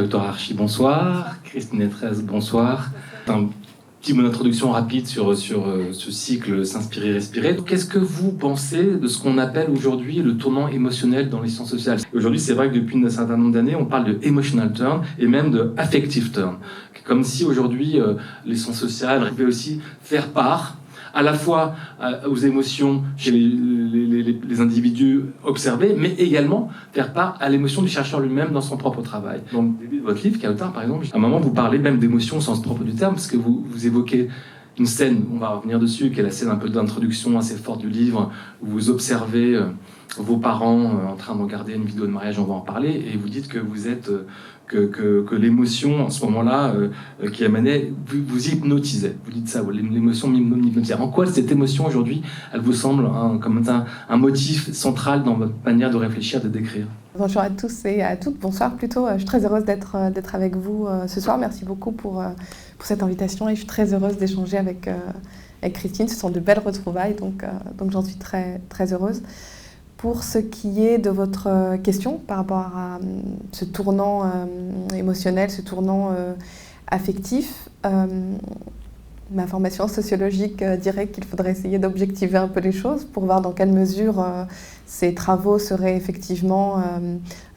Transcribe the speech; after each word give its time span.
Kautor 0.00 0.22
Archi, 0.22 0.54
bonsoir. 0.54 1.36
Christine 1.44 1.82
Etrez, 1.82 2.22
bonsoir. 2.22 2.88
Un 3.28 3.50
petit 4.00 4.14
mot 4.14 4.22
d'introduction 4.22 4.70
rapide 4.70 5.06
sur, 5.06 5.36
sur 5.36 5.68
euh, 5.68 5.92
ce 5.92 6.10
cycle 6.10 6.64
S'inspirer, 6.64 7.12
respirer. 7.12 7.54
Qu'est-ce 7.66 7.84
que 7.84 7.98
vous 7.98 8.32
pensez 8.32 8.82
de 8.82 9.06
ce 9.06 9.22
qu'on 9.22 9.36
appelle 9.36 9.68
aujourd'hui 9.68 10.22
le 10.22 10.38
tournant 10.38 10.68
émotionnel 10.68 11.28
dans 11.28 11.42
les 11.42 11.50
sciences 11.50 11.68
sociales? 11.68 11.98
Aujourd'hui, 12.14 12.40
c'est 12.40 12.54
vrai 12.54 12.70
que 12.70 12.76
depuis 12.76 12.96
un 13.04 13.10
certain 13.10 13.36
nombre 13.36 13.52
d'années, 13.52 13.76
on 13.76 13.84
parle 13.84 14.06
de 14.06 14.18
emotional 14.26 14.72
turn 14.72 15.02
et 15.18 15.26
même 15.26 15.50
de 15.50 15.74
affective 15.76 16.30
turn. 16.30 16.56
Comme 17.04 17.22
si 17.22 17.44
aujourd'hui, 17.44 18.00
euh, 18.00 18.14
les 18.46 18.56
sciences 18.56 18.78
sociales 18.78 19.28
pouvaient 19.28 19.44
aussi 19.44 19.82
faire 20.00 20.28
part 20.28 20.78
à 21.12 21.22
la 21.22 21.34
fois 21.34 21.74
euh, 22.02 22.28
aux 22.28 22.36
émotions 22.36 23.02
chez 23.16 23.32
les, 23.32 24.09
individus 24.60 25.22
observés, 25.44 25.94
mais 25.96 26.10
également 26.18 26.68
faire 26.92 27.12
part 27.12 27.36
à 27.40 27.48
l'émotion 27.48 27.82
du 27.82 27.88
chercheur 27.88 28.20
lui-même 28.20 28.52
dans 28.52 28.60
son 28.60 28.76
propre 28.76 29.02
travail. 29.02 29.40
Dans 29.52 29.62
le 29.62 29.70
début 29.80 29.98
de 29.98 30.02
votre 30.02 30.22
livre, 30.22 30.40
Kautar, 30.40 30.72
par 30.72 30.82
exemple, 30.82 31.06
à 31.12 31.16
un 31.16 31.20
moment, 31.20 31.40
vous 31.40 31.52
parlez 31.52 31.78
même 31.78 31.98
d'émotion 31.98 32.38
au 32.38 32.40
sens 32.40 32.62
propre 32.62 32.84
du 32.84 32.94
terme, 32.94 33.14
parce 33.14 33.26
que 33.26 33.36
vous, 33.36 33.64
vous 33.68 33.86
évoquez 33.86 34.28
une 34.78 34.86
scène, 34.86 35.24
on 35.32 35.38
va 35.38 35.50
revenir 35.50 35.78
dessus, 35.78 36.10
qui 36.10 36.20
est 36.20 36.22
la 36.22 36.30
scène 36.30 36.48
un 36.48 36.56
peu 36.56 36.68
d'introduction 36.68 37.38
assez 37.38 37.56
forte 37.56 37.80
du 37.80 37.90
livre, 37.90 38.30
où 38.62 38.68
vous 38.68 38.90
observez 38.90 39.54
euh, 39.54 39.64
vos 40.16 40.38
parents 40.38 40.84
euh, 40.84 41.12
en 41.12 41.16
train 41.16 41.34
de 41.36 41.42
regarder 41.42 41.74
une 41.74 41.84
vidéo 41.84 42.06
de 42.06 42.12
mariage, 42.12 42.38
on 42.38 42.44
va 42.44 42.54
en 42.54 42.60
parler, 42.60 43.04
et 43.12 43.16
vous 43.16 43.28
dites 43.28 43.48
que 43.48 43.58
vous 43.58 43.88
êtes 43.88 44.10
que, 44.70 45.34
l'émotion, 45.34 46.04
en 46.04 46.10
ce 46.10 46.24
moment-là, 46.26 46.72
euh, 46.74 46.88
euh, 47.22 47.30
qui 47.30 47.44
émanait, 47.44 47.92
vous, 48.06 48.18
vous, 48.26 48.48
hypnotisait. 48.48 49.16
Vous 49.24 49.32
dites 49.32 49.48
ça, 49.48 49.62
l'émotion 49.70 50.28
m'hypnotisait. 50.28 50.94
En 50.94 51.08
quoi 51.08 51.26
cette 51.26 51.50
émotion, 51.50 51.86
aujourd'hui, 51.86 52.22
elle 52.52 52.60
vous 52.60 52.72
semble 52.72 53.08
comme 53.40 53.62
un, 54.08 54.16
motif 54.16 54.72
central 54.72 55.24
dans 55.24 55.34
votre 55.34 55.54
manière 55.64 55.90
de 55.90 55.96
réfléchir, 55.96 56.40
de 56.40 56.48
décrire? 56.48 56.86
Bonjour 57.16 57.42
à 57.42 57.50
tous 57.50 57.84
et 57.84 58.02
à 58.02 58.16
toutes. 58.16 58.38
Bonsoir 58.38 58.76
plutôt. 58.76 59.06
Je 59.12 59.18
suis 59.18 59.26
très 59.26 59.44
heureuse 59.44 59.64
d'être, 59.64 60.10
d'être 60.12 60.34
avec 60.34 60.56
vous 60.56 60.86
euh, 60.86 61.08
ce 61.08 61.20
soir. 61.20 61.38
Merci 61.38 61.64
beaucoup 61.64 61.92
pour, 61.92 62.22
cette 62.82 63.02
invitation 63.02 63.48
et 63.48 63.54
je 63.54 63.60
suis 63.60 63.66
très 63.66 63.92
heureuse 63.92 64.16
d'échanger 64.16 64.56
avec, 64.56 64.88
Christine. 65.74 66.08
Ce 66.08 66.16
sont 66.16 66.30
de 66.30 66.40
belles 66.40 66.62
retrouvailles, 66.64 67.14
donc, 67.14 67.44
donc 67.76 67.90
j'en 67.90 68.02
suis 68.02 68.16
très 68.16 68.92
heureuse. 68.92 69.22
Pour 70.00 70.24
ce 70.24 70.38
qui 70.38 70.86
est 70.86 70.96
de 70.96 71.10
votre 71.10 71.46
euh, 71.48 71.76
question 71.76 72.16
par 72.16 72.38
rapport 72.38 72.72
à 72.74 72.96
euh, 72.96 73.20
ce 73.52 73.66
tournant 73.66 74.24
euh, 74.24 74.28
émotionnel, 74.96 75.50
ce 75.50 75.60
tournant 75.60 76.16
affectif, 76.86 77.68
ma 79.30 79.46
formation 79.46 79.86
sociologique 79.86 80.64
dirait 80.64 81.06
qu'il 81.08 81.24
faudrait 81.24 81.52
essayer 81.52 81.78
d'objectiver 81.78 82.38
un 82.38 82.48
peu 82.48 82.60
les 82.60 82.72
choses 82.72 83.04
pour 83.04 83.26
voir 83.26 83.42
dans 83.42 83.52
quelle 83.52 83.70
mesure 83.70 84.26
ces 84.86 85.14
travaux 85.14 85.60
seraient 85.60 85.96
effectivement 85.96 86.82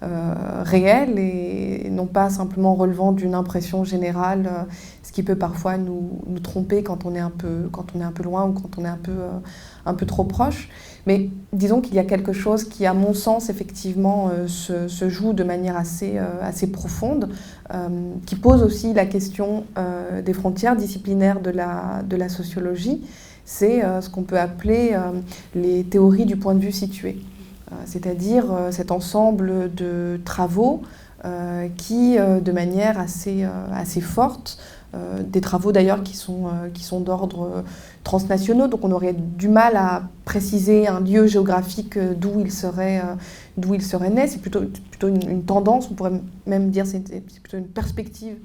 réels 0.01 1.17
et 1.17 1.89
non 1.89 2.05
pas 2.05 2.29
simplement 2.29 2.75
relevant 2.75 3.11
d'une 3.11 3.33
impression 3.33 3.83
générale, 3.83 4.67
ce 5.01 5.11
qui 5.11 5.23
peut 5.23 5.35
parfois 5.35 5.77
nous, 5.77 6.19
nous, 6.27 6.39
tromper 6.39 6.83
quand 6.83 7.05
on, 7.05 7.15
est 7.15 7.19
un 7.19 7.31
peu, 7.31 7.69
quand 7.71 7.87
on 7.95 8.01
est 8.01 8.05
un 8.05 8.11
peu 8.11 8.23
loin 8.23 8.45
ou 8.45 8.53
quand 8.53 8.77
on 8.77 8.85
est 8.85 8.89
un 8.89 8.99
peu, 9.01 9.15
un 9.87 9.93
peu 9.95 10.05
trop 10.05 10.25
proche. 10.25 10.69
Mais 11.05 11.29
disons 11.51 11.81
qu'il 11.81 11.95
y 11.95 11.99
a 11.99 12.05
quelque 12.05 12.31
chose 12.31 12.63
qui, 12.63 12.85
à 12.85 12.93
mon 12.93 13.13
sens, 13.13 13.49
effectivement, 13.49 14.29
euh, 14.31 14.47
se, 14.47 15.09
joue 15.09 15.33
de 15.33 15.43
manière 15.43 15.75
assez, 15.75 16.13
euh, 16.15 16.41
assez 16.41 16.67
profonde, 16.67 17.29
euh, 17.73 17.87
qui 18.25 18.35
pose 18.35 18.63
aussi 18.63 18.93
la 18.93 19.05
question 19.05 19.65
des 20.23 20.33
frontières 20.33 20.75
disciplinaires 20.75 21.41
de 21.41 21.49
la, 21.49 22.01
de 22.07 22.15
la 22.15 22.29
sociologie. 22.29 23.01
C'est 23.45 23.81
ce 24.01 24.09
qu'on 24.09 24.23
peut 24.23 24.39
appeler 24.39 24.95
les 25.53 25.83
théories 25.83 26.25
du 26.25 26.37
point 26.37 26.55
de 26.55 26.59
vue 26.59 26.71
situé, 26.71 27.17
c'est-à-dire 27.85 28.45
cet 28.71 28.91
ensemble 28.91 29.73
de 29.73 30.19
travaux 30.23 30.81
qui, 31.77 32.17
de 32.17 32.51
manière 32.51 32.99
assez, 32.99 33.45
assez 33.73 34.01
forte, 34.01 34.59
des 35.25 35.41
travaux 35.41 35.71
d'ailleurs 35.71 36.03
qui 36.03 36.15
sont, 36.15 36.49
sont 36.75 36.99
d'ordre 36.99 37.63
transnationaux, 38.03 38.67
donc 38.67 38.83
on 38.83 38.91
aurait 38.91 39.13
du 39.13 39.47
mal 39.47 39.75
à 39.75 40.03
préciser 40.25 40.87
un 40.87 40.99
lieu 40.99 41.27
géographique 41.27 41.97
euh, 41.97 42.13
d'où 42.13 42.39
il 42.39 42.51
serait, 42.51 42.99
euh, 42.99 43.15
d'où 43.57 43.73
il 43.73 43.81
serait 43.81 44.09
né. 44.09 44.27
C'est 44.27 44.41
plutôt, 44.41 44.61
une, 45.03 45.43
tendance, 45.43 45.89
on 45.89 45.93
pourrait 45.93 46.21
même 46.45 46.69
dire 46.69 46.85
c'est 46.85 47.03
plutôt 47.41 47.57
une 47.57 47.67
perspective 47.67 48.35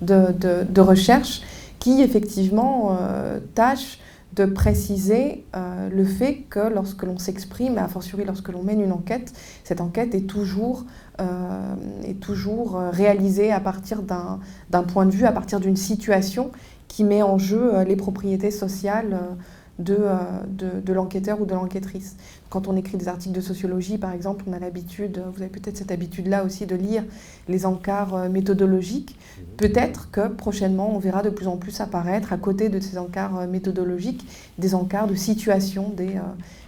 de, 0.00 0.80
recherche 0.80 1.42
qui 1.78 2.02
effectivement 2.02 2.96
euh, 3.00 3.38
tâche 3.54 3.98
de 4.34 4.44
préciser 4.44 5.44
le 5.54 6.04
fait 6.04 6.44
que 6.50 6.68
lorsque 6.68 7.04
l'on 7.04 7.16
s'exprime, 7.16 7.78
et 7.78 7.80
a 7.80 7.88
fortiori 7.88 8.26
lorsque 8.26 8.50
l'on 8.50 8.62
mène 8.62 8.82
une 8.82 8.92
enquête, 8.92 9.32
cette 9.64 9.80
enquête 9.80 10.14
est 10.14 10.26
toujours, 10.26 10.84
est 11.18 12.20
toujours 12.20 12.78
réalisée 12.92 13.52
à 13.52 13.60
partir 13.60 14.02
d'un 14.02 14.82
point 14.82 15.06
de 15.06 15.10
vue, 15.10 15.24
à 15.24 15.32
partir 15.32 15.60
d'une 15.60 15.76
situation 15.76 16.50
qui 16.88 17.04
met 17.04 17.22
en 17.22 17.38
jeu 17.38 17.74
euh, 17.74 17.84
les 17.84 17.96
propriétés 17.96 18.50
sociales 18.50 19.12
euh, 19.12 19.34
de, 19.78 19.96
euh, 19.98 20.16
de, 20.48 20.80
de 20.80 20.92
l'enquêteur 20.94 21.40
ou 21.42 21.44
de 21.44 21.52
l'enquêtrice. 21.52 22.16
Quand 22.48 22.68
on 22.68 22.76
écrit 22.76 22.96
des 22.96 23.08
articles 23.08 23.34
de 23.34 23.42
sociologie, 23.42 23.98
par 23.98 24.12
exemple, 24.12 24.44
on 24.48 24.54
a 24.54 24.58
l'habitude, 24.58 25.22
vous 25.34 25.42
avez 25.42 25.50
peut-être 25.50 25.76
cette 25.76 25.90
habitude-là 25.90 26.44
aussi 26.44 26.64
de 26.64 26.74
lire 26.74 27.04
les 27.48 27.66
encarts 27.66 28.30
méthodologiques. 28.30 29.18
Mhm. 29.18 29.44
Peut-être 29.58 30.10
que 30.10 30.28
prochainement, 30.28 30.94
on 30.94 30.98
verra 30.98 31.22
de 31.22 31.28
plus 31.28 31.48
en 31.48 31.58
plus 31.58 31.80
apparaître, 31.80 32.32
à 32.32 32.38
côté 32.38 32.70
de 32.70 32.80
ces 32.80 32.96
encarts 32.96 33.46
méthodologiques, 33.46 34.26
des 34.56 34.74
encarts 34.74 35.08
de 35.08 35.14
situation 35.14 35.90
des 35.94 36.14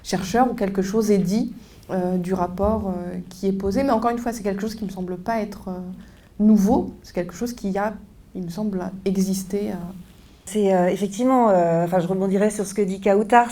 chercheurs 0.02 0.50
où 0.50 0.54
quelque 0.54 0.82
chose 0.82 1.10
est 1.10 1.16
dit 1.16 1.54
du 2.16 2.34
rapport 2.34 2.94
qui 3.30 3.46
est 3.46 3.52
posé. 3.52 3.82
Mais 3.82 3.90
encore 3.90 4.10
une 4.10 4.18
fois, 4.18 4.32
c'est 4.32 4.42
quelque 4.42 4.60
chose 4.60 4.74
qui 4.74 4.84
ne 4.84 4.88
me 4.88 4.92
semble 4.92 5.16
pas 5.16 5.40
être 5.40 5.70
nouveau, 6.38 6.94
c'est 7.02 7.14
quelque 7.14 7.34
chose 7.34 7.52
qui 7.52 7.76
a, 7.78 7.94
il 8.34 8.42
me 8.42 8.50
semble, 8.50 8.90
existé 9.04 9.72
c'est 10.48 10.74
euh, 10.74 10.88
effectivement, 10.88 11.50
euh, 11.50 11.84
enfin, 11.84 12.00
je 12.00 12.06
rebondirai 12.06 12.48
sur 12.48 12.64
ce 12.64 12.72
que 12.72 12.80
dit 12.80 13.02
Kautar, 13.02 13.48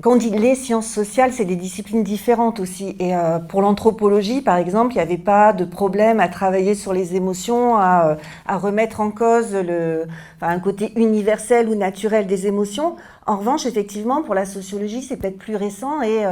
quand 0.00 0.12
on 0.12 0.16
dit 0.16 0.30
les 0.30 0.54
sciences 0.54 0.86
sociales, 0.86 1.32
c'est 1.32 1.44
des 1.44 1.56
disciplines 1.56 2.04
différentes 2.04 2.58
aussi. 2.58 2.96
Et 3.00 3.14
euh, 3.14 3.38
pour 3.38 3.60
l'anthropologie, 3.60 4.40
par 4.40 4.56
exemple, 4.56 4.92
il 4.92 4.96
n'y 4.96 5.02
avait 5.02 5.18
pas 5.18 5.52
de 5.52 5.64
problème 5.66 6.20
à 6.20 6.28
travailler 6.28 6.74
sur 6.74 6.94
les 6.94 7.16
émotions, 7.16 7.76
à, 7.76 8.16
remettre 8.48 9.00
en 9.00 9.10
cause 9.10 9.52
le, 9.52 10.06
un 10.40 10.60
côté 10.60 10.92
universel 10.96 11.68
ou 11.68 11.74
naturel 11.74 12.26
des 12.26 12.46
émotions. 12.46 12.96
En 13.26 13.36
revanche, 13.36 13.66
effectivement, 13.66 14.22
pour 14.22 14.34
la 14.34 14.46
sociologie, 14.46 15.02
c'est 15.02 15.16
peut-être 15.16 15.38
plus 15.38 15.56
récent 15.56 16.00
et 16.00 16.24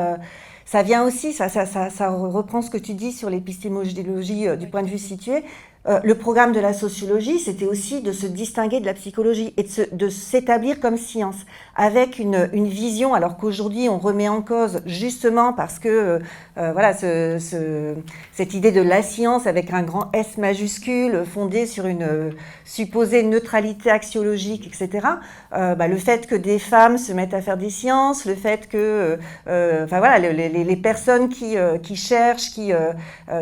ça 0.67 0.83
vient 0.83 1.05
aussi, 1.05 1.33
ça, 1.33 1.49
ça, 1.49 1.65
ça, 1.65 1.91
ça, 1.91 2.11
reprend 2.11 2.61
ce 2.61 2.71
que 2.71 2.77
tu 2.77 2.93
dis 2.93 3.13
sur 3.13 3.31
l'épistémologie 3.31 4.57
du 4.59 4.67
point 4.67 4.83
de 4.83 4.89
vue 4.89 4.99
situé. 4.99 5.45
Euh, 5.89 6.01
le 6.03 6.17
programme 6.17 6.53
de 6.53 6.59
la 6.59 6.73
sociologie, 6.73 7.39
c'était 7.39 7.67
aussi 7.67 8.01
de 8.01 8.11
se 8.11 8.27
distinguer 8.27 8.81
de 8.81 8.87
la 8.87 8.95
psychologie 8.95 9.55
et 9.57 9.67
de 9.93 10.09
s'établir 10.09 10.81
comme 10.81 10.97
science, 10.97 11.37
avec 11.77 12.19
une, 12.19 12.49
une 12.53 12.67
vision, 12.67 13.15
alors 13.15 13.37
qu'aujourd'hui 13.37 13.89
on 13.89 13.99
remet 13.99 14.29
en 14.29 14.43
cause 14.43 14.81
justement 14.85 15.53
parce 15.53 15.79
que 15.79 15.89
euh, 15.89 16.19
euh, 16.59 16.73
voilà 16.73 16.93
ce, 16.93 17.39
ce, 17.39 17.95
cette 18.33 18.55
idée 18.55 18.73
de 18.73 18.81
la 18.81 19.03
science 19.03 19.47
avec 19.47 19.73
un 19.73 19.83
grand 19.83 20.11
S 20.13 20.39
majuscule 20.39 21.25
fondée 21.25 21.67
sur 21.67 21.87
une 21.87 22.33
supposée 22.65 23.23
neutralité 23.23 23.91
axiologique, 23.91 24.67
etc. 24.67 25.07
Bah, 25.53 25.89
le 25.89 25.97
fait 25.97 26.27
que 26.27 26.35
des 26.35 26.59
femmes 26.59 26.99
se 26.99 27.13
mettent 27.13 27.35
à 27.35 27.41
faire 27.41 27.57
des 27.57 27.71
sciences, 27.71 28.25
le 28.25 28.35
fait 28.35 28.69
que, 28.69 29.19
enfin 29.47 29.99
voilà, 29.99 30.19
les, 30.19 30.49
les, 30.49 30.77
personnes 30.77 31.29
qui, 31.29 31.57
qui 31.83 31.97
cherchent, 31.97 32.51
qui, 32.51 32.73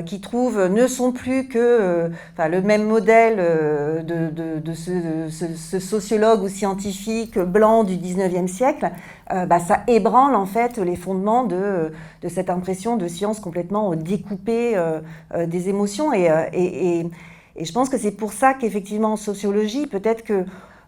qui 0.06 0.20
trouvent, 0.20 0.66
ne 0.66 0.86
sont 0.86 1.12
plus 1.12 1.48
que 1.48 2.10
le 2.38 2.62
même 2.62 2.84
modèle 2.84 3.36
euh, 3.38 4.02
de, 4.02 4.74
ce, 4.74 5.78
sociologue 5.78 6.42
ou 6.42 6.48
scientifique 6.48 7.38
blanc 7.38 7.84
du 7.84 7.96
19e 7.96 8.48
siècle, 8.48 8.90
euh, 9.32 9.46
bah, 9.46 9.60
ça 9.60 9.84
ébranle 9.86 10.34
en 10.34 10.46
fait 10.46 10.78
les 10.78 10.96
fondements 10.96 11.44
de, 11.44 11.92
cette 12.28 12.50
impression 12.50 12.96
de 12.96 13.06
science 13.06 13.38
complètement 13.40 13.94
découpée 13.94 14.72
euh, 14.76 15.00
des 15.46 15.68
émotions. 15.68 16.12
Et, 16.12 16.28
et, 16.52 17.64
je 17.64 17.72
pense 17.72 17.88
que 17.88 17.98
c'est 17.98 18.10
pour 18.10 18.32
ça 18.32 18.52
qu'effectivement 18.54 19.12
en 19.12 19.16
sociologie, 19.16 19.86
peut-être 19.86 20.24
que 20.24 20.44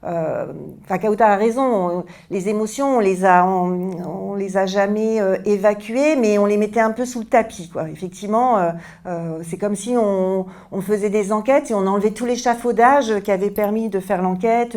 euh, 0.06 0.46
Kauta 0.88 1.28
a 1.28 1.36
raison, 1.36 2.04
les 2.30 2.48
émotions, 2.48 2.96
on 2.96 3.00
les 3.00 3.24
a, 3.24 3.44
on, 3.46 4.34
les 4.34 4.56
a 4.56 4.66
jamais 4.66 5.20
euh, 5.20 5.36
évacuées, 5.44 6.16
mais 6.16 6.38
on 6.38 6.46
les 6.46 6.56
mettait 6.56 6.80
un 6.80 6.92
peu 6.92 7.04
sous 7.04 7.20
le 7.20 7.24
tapis. 7.24 7.68
Quoi. 7.68 7.88
Effectivement, 7.90 8.58
euh, 9.06 9.38
c'est 9.42 9.58
comme 9.58 9.74
si 9.74 9.96
on, 9.96 10.46
on, 10.70 10.80
faisait 10.80 11.10
des 11.10 11.32
enquêtes 11.32 11.70
et 11.70 11.74
on 11.74 11.86
enlevait 11.86 12.10
tout 12.10 12.26
l'échafaudage 12.26 13.20
qui 13.20 13.32
avait 13.32 13.50
permis 13.50 13.88
de 13.88 14.00
faire 14.00 14.22
l'enquête, 14.22 14.76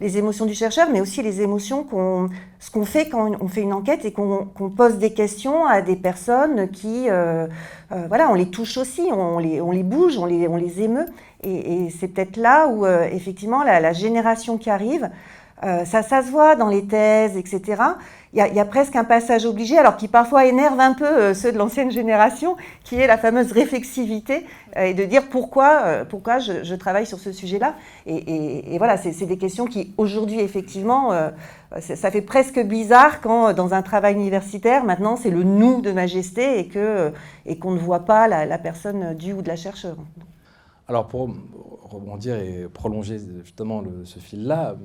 les 0.00 0.18
émotions 0.18 0.46
du 0.46 0.54
chercheur, 0.54 0.88
mais 0.92 1.00
aussi 1.00 1.22
les 1.22 1.40
émotions 1.42 1.82
qu'on, 1.82 2.28
ce 2.60 2.70
qu'on 2.70 2.84
fait 2.84 3.08
quand 3.08 3.32
on 3.40 3.48
fait 3.48 3.62
une 3.62 3.72
enquête 3.72 4.04
et 4.04 4.12
qu'on, 4.12 4.46
pose 4.76 4.98
des 4.98 5.12
questions 5.12 5.66
à 5.66 5.82
des 5.82 5.96
personnes 5.96 6.68
qui, 6.68 7.08
voilà, 7.08 8.30
on 8.30 8.34
les 8.34 8.50
touche 8.50 8.76
aussi, 8.76 9.08
on 9.10 9.38
les, 9.38 9.60
on 9.60 9.70
les 9.70 9.82
bouge, 9.82 10.18
on 10.18 10.26
les, 10.26 10.46
on 10.46 10.56
les 10.56 10.82
émeut. 10.82 11.06
Et, 11.42 11.90
c'est 11.98 12.08
peut-être 12.08 12.36
là 12.36 12.66
où, 12.68 12.84
euh, 12.84 13.08
effectivement, 13.12 13.62
la, 13.62 13.92
génération 13.92 14.58
qui 14.58 14.70
arrive 14.70 15.08
ça, 15.60 16.04
ça 16.04 16.22
se 16.22 16.30
voit 16.30 16.54
dans 16.54 16.68
les 16.68 16.84
thèses, 16.84 17.36
etc 17.36 17.82
il 18.34 18.54
y, 18.54 18.60
a 18.60 18.64
presque 18.66 18.94
un 18.94 19.04
passage 19.04 19.46
obligé, 19.46 19.78
alors 19.78 19.96
qui 19.96 20.06
parfois 20.06 20.44
énerve 20.44 20.78
un 20.80 20.92
peu 20.92 21.06
euh, 21.06 21.34
ceux 21.34 21.50
de 21.50 21.56
l'ancienne 21.56 21.90
génération, 21.90 22.56
qui 22.84 22.96
est 22.96 23.06
la 23.06 23.16
fameuse 23.16 23.52
réflexivité 23.52 24.44
euh, 24.76 24.84
et 24.84 24.94
de 24.94 25.04
dire 25.04 25.28
pourquoi, 25.30 25.80
euh, 25.84 26.04
pourquoi 26.04 26.38
je, 26.38 26.74
travaille 26.74 27.06
sur 27.06 27.18
ce 27.18 27.32
sujet-là. 27.32 27.74
Et, 28.06 28.76
voilà, 28.76 28.98
c'est 28.98 29.24
des 29.24 29.38
questions 29.38 29.64
qui 29.64 29.94
aujourd'hui, 29.96 30.40
effectivement, 30.40 31.10
ça 31.80 32.10
fait 32.10 32.22
presque 32.22 32.60
bizarre 32.60 33.20
quand 33.20 33.52
dans 33.52 33.74
un 33.74 33.82
travail 33.82 34.14
universitaire, 34.14 34.84
maintenant, 34.84 35.16
c'est 35.16 35.30
le 35.30 35.42
nous 35.42 35.80
de 35.80 35.90
majesté 35.90 36.60
et 36.60 36.68
qu'on 36.68 37.12
et 37.46 37.58
qu'on 37.58 37.72
ne 37.72 37.78
voit 37.78 38.04
pas 38.04 38.28
la, 38.28 38.46
la 38.46 38.58
personne 38.58 39.14
du 39.14 39.32
ou 39.32 39.42
de 39.42 39.48
la 39.48 39.56
chercheur. 39.56 39.96
Alors 40.88 41.06
pour 41.06 41.28
rebondir 41.82 42.36
et 42.36 42.66
prolonger 42.72 43.18
justement 43.44 43.84
ce 44.04 44.18
fil-là, 44.18 44.76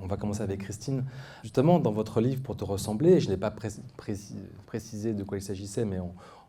on 0.00 0.06
va 0.06 0.16
commencer 0.16 0.40
avec 0.40 0.60
Christine. 0.60 1.04
Justement, 1.42 1.78
dans 1.78 1.92
votre 1.92 2.22
livre 2.22 2.42
Pour 2.42 2.56
te 2.56 2.64
ressembler, 2.64 3.20
je 3.20 3.28
n'ai 3.28 3.36
pas 3.36 3.50
précisé 3.50 5.12
de 5.12 5.22
quoi 5.22 5.36
il 5.36 5.42
s'agissait, 5.42 5.84
mais 5.84 5.98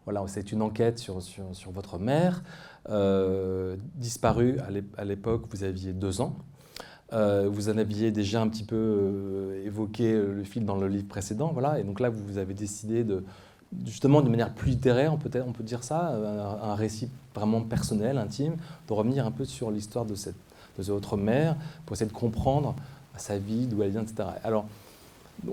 voilà, 0.06 0.24
c'est 0.28 0.54
une 0.54 0.62
enquête 0.62 0.98
sur, 0.98 1.22
sur, 1.22 1.72
votre 1.72 2.00
mère, 2.00 2.42
euh, 2.90 3.76
disparue 3.96 4.58
à 4.98 5.04
l'époque, 5.04 5.44
vous 5.50 5.66
aviez 5.66 5.92
deux 5.92 6.22
ans. 6.22 6.38
Euh, 7.12 7.50
vous 7.50 7.70
en 7.70 7.78
aviez 7.78 8.12
déjà 8.12 8.42
un 8.42 8.48
petit 8.48 8.66
peu 8.66 8.76
euh, 8.76 9.66
évoqué 9.66 10.12
le 10.14 10.44
fil 10.44 10.66
dans 10.66 10.78
le 10.78 10.88
livre 10.88 11.08
précédent, 11.08 11.52
voilà, 11.54 11.80
et 11.80 11.84
donc 11.84 12.00
là 12.00 12.10
vous 12.10 12.38
avez 12.38 12.54
décidé 12.54 13.06
de, 13.06 13.24
justement 13.86 14.22
de 14.22 14.30
manière 14.30 14.54
plus 14.54 14.72
littéraire, 14.72 15.14
on 15.14 15.18
peut, 15.18 15.30
on 15.46 15.52
peut 15.52 15.64
dire 15.64 15.84
ça, 15.84 16.14
un, 16.62 16.76
récit 16.76 17.10
vraiment 17.36 17.62
personnel, 17.62 18.18
intime, 18.18 18.56
de 18.88 18.94
revenir 18.94 19.26
un 19.26 19.32
peu 19.32 19.46
sur 19.46 19.72
l'histoire 19.72 20.06
de 20.06 20.16
cette, 20.16 20.36
de 20.78 20.92
autre 20.92 21.18
mère, 21.18 21.56
pour 21.86 21.96
essayer 21.96 22.10
de 22.10 22.16
comprendre 22.16 22.76
sa 23.18 23.38
vie, 23.38 23.68
d'où 23.68 23.82
elle 23.84 23.92
vient, 23.92 24.04
etc. 24.04 24.30
Alors, 24.44 24.66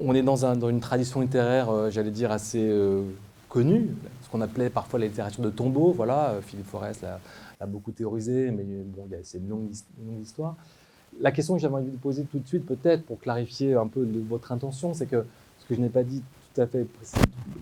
on 0.00 0.14
est 0.14 0.22
dans, 0.22 0.46
un, 0.46 0.56
dans 0.56 0.70
une 0.70 0.80
tradition 0.80 1.20
littéraire, 1.20 1.70
euh, 1.70 1.90
j'allais 1.90 2.10
dire, 2.10 2.30
assez 2.30 2.62
euh, 2.62 3.02
connue, 3.48 3.90
ce 4.22 4.28
qu'on 4.30 4.40
appelait 4.40 4.70
parfois 4.70 4.98
la 4.98 5.06
littérature 5.06 5.42
de 5.42 5.50
tombeau. 5.50 5.92
Voilà, 5.92 6.30
euh, 6.30 6.40
Philippe 6.40 6.66
Forest 6.66 7.02
l'a 7.60 7.66
beaucoup 7.66 7.92
théorisé, 7.92 8.50
mais 8.50 8.64
bon, 8.64 9.08
c'est 9.22 9.38
une 9.38 9.48
longue, 9.48 9.70
longue 10.06 10.22
histoire. 10.22 10.56
La 11.20 11.32
question 11.32 11.54
que 11.54 11.60
j'avais 11.60 11.74
envie 11.74 11.90
de 11.90 11.96
poser 11.96 12.24
tout 12.24 12.38
de 12.38 12.46
suite, 12.46 12.66
peut-être, 12.66 13.04
pour 13.04 13.20
clarifier 13.20 13.74
un 13.74 13.86
peu 13.86 14.06
votre 14.28 14.52
intention, 14.52 14.94
c'est 14.94 15.06
que 15.06 15.24
ce 15.60 15.66
que 15.66 15.74
je 15.74 15.80
n'ai 15.80 15.88
pas 15.88 16.02
dit 16.02 16.22
tout 16.54 16.60
à 16.60 16.66
fait 16.66 16.86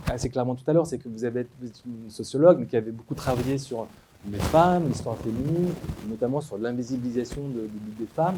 assez 0.09 0.29
clairement 0.29 0.55
tout 0.55 0.69
à 0.71 0.73
l'heure, 0.73 0.87
c'est 0.87 0.99
que 0.99 1.09
vous, 1.09 1.25
avez, 1.25 1.47
vous 1.61 1.67
êtes 1.67 1.83
une 1.87 2.11
sociologue, 2.11 2.59
mais 2.61 2.67
qui 2.67 2.77
avait 2.77 2.91
beaucoup 2.91 3.15
travaillé 3.15 3.59
sur 3.59 3.87
les 4.31 4.39
femmes, 4.39 4.89
l'histoire 4.89 5.17
féminine, 5.17 5.71
notamment 6.09 6.41
sur 6.41 6.59
l'invisibilisation 6.59 7.43
des 7.99 8.07
femmes. 8.07 8.37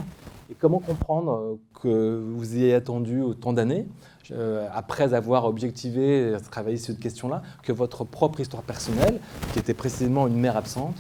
Et 0.51 0.55
comment 0.55 0.79
comprendre 0.79 1.33
euh, 1.33 1.55
que 1.83 2.23
vous 2.37 2.55
ayez 2.55 2.75
attendu 2.75 3.21
autant 3.21 3.53
d'années, 3.53 3.87
euh, 4.31 4.67
après 4.73 5.15
avoir 5.15 5.47
objectivé, 5.47 6.37
travaillé 6.51 6.77
sur 6.77 6.95
cette 6.95 7.01
question-là, 7.03 7.43
que 7.63 7.73
votre 7.73 8.05
propre 8.05 8.41
histoire 8.41 8.63
personnelle, 8.63 9.21
qui 9.53 9.59
était 9.59 9.75
précisément 9.75 10.27
une 10.27 10.39
mère 10.39 10.57
absente, 10.57 10.97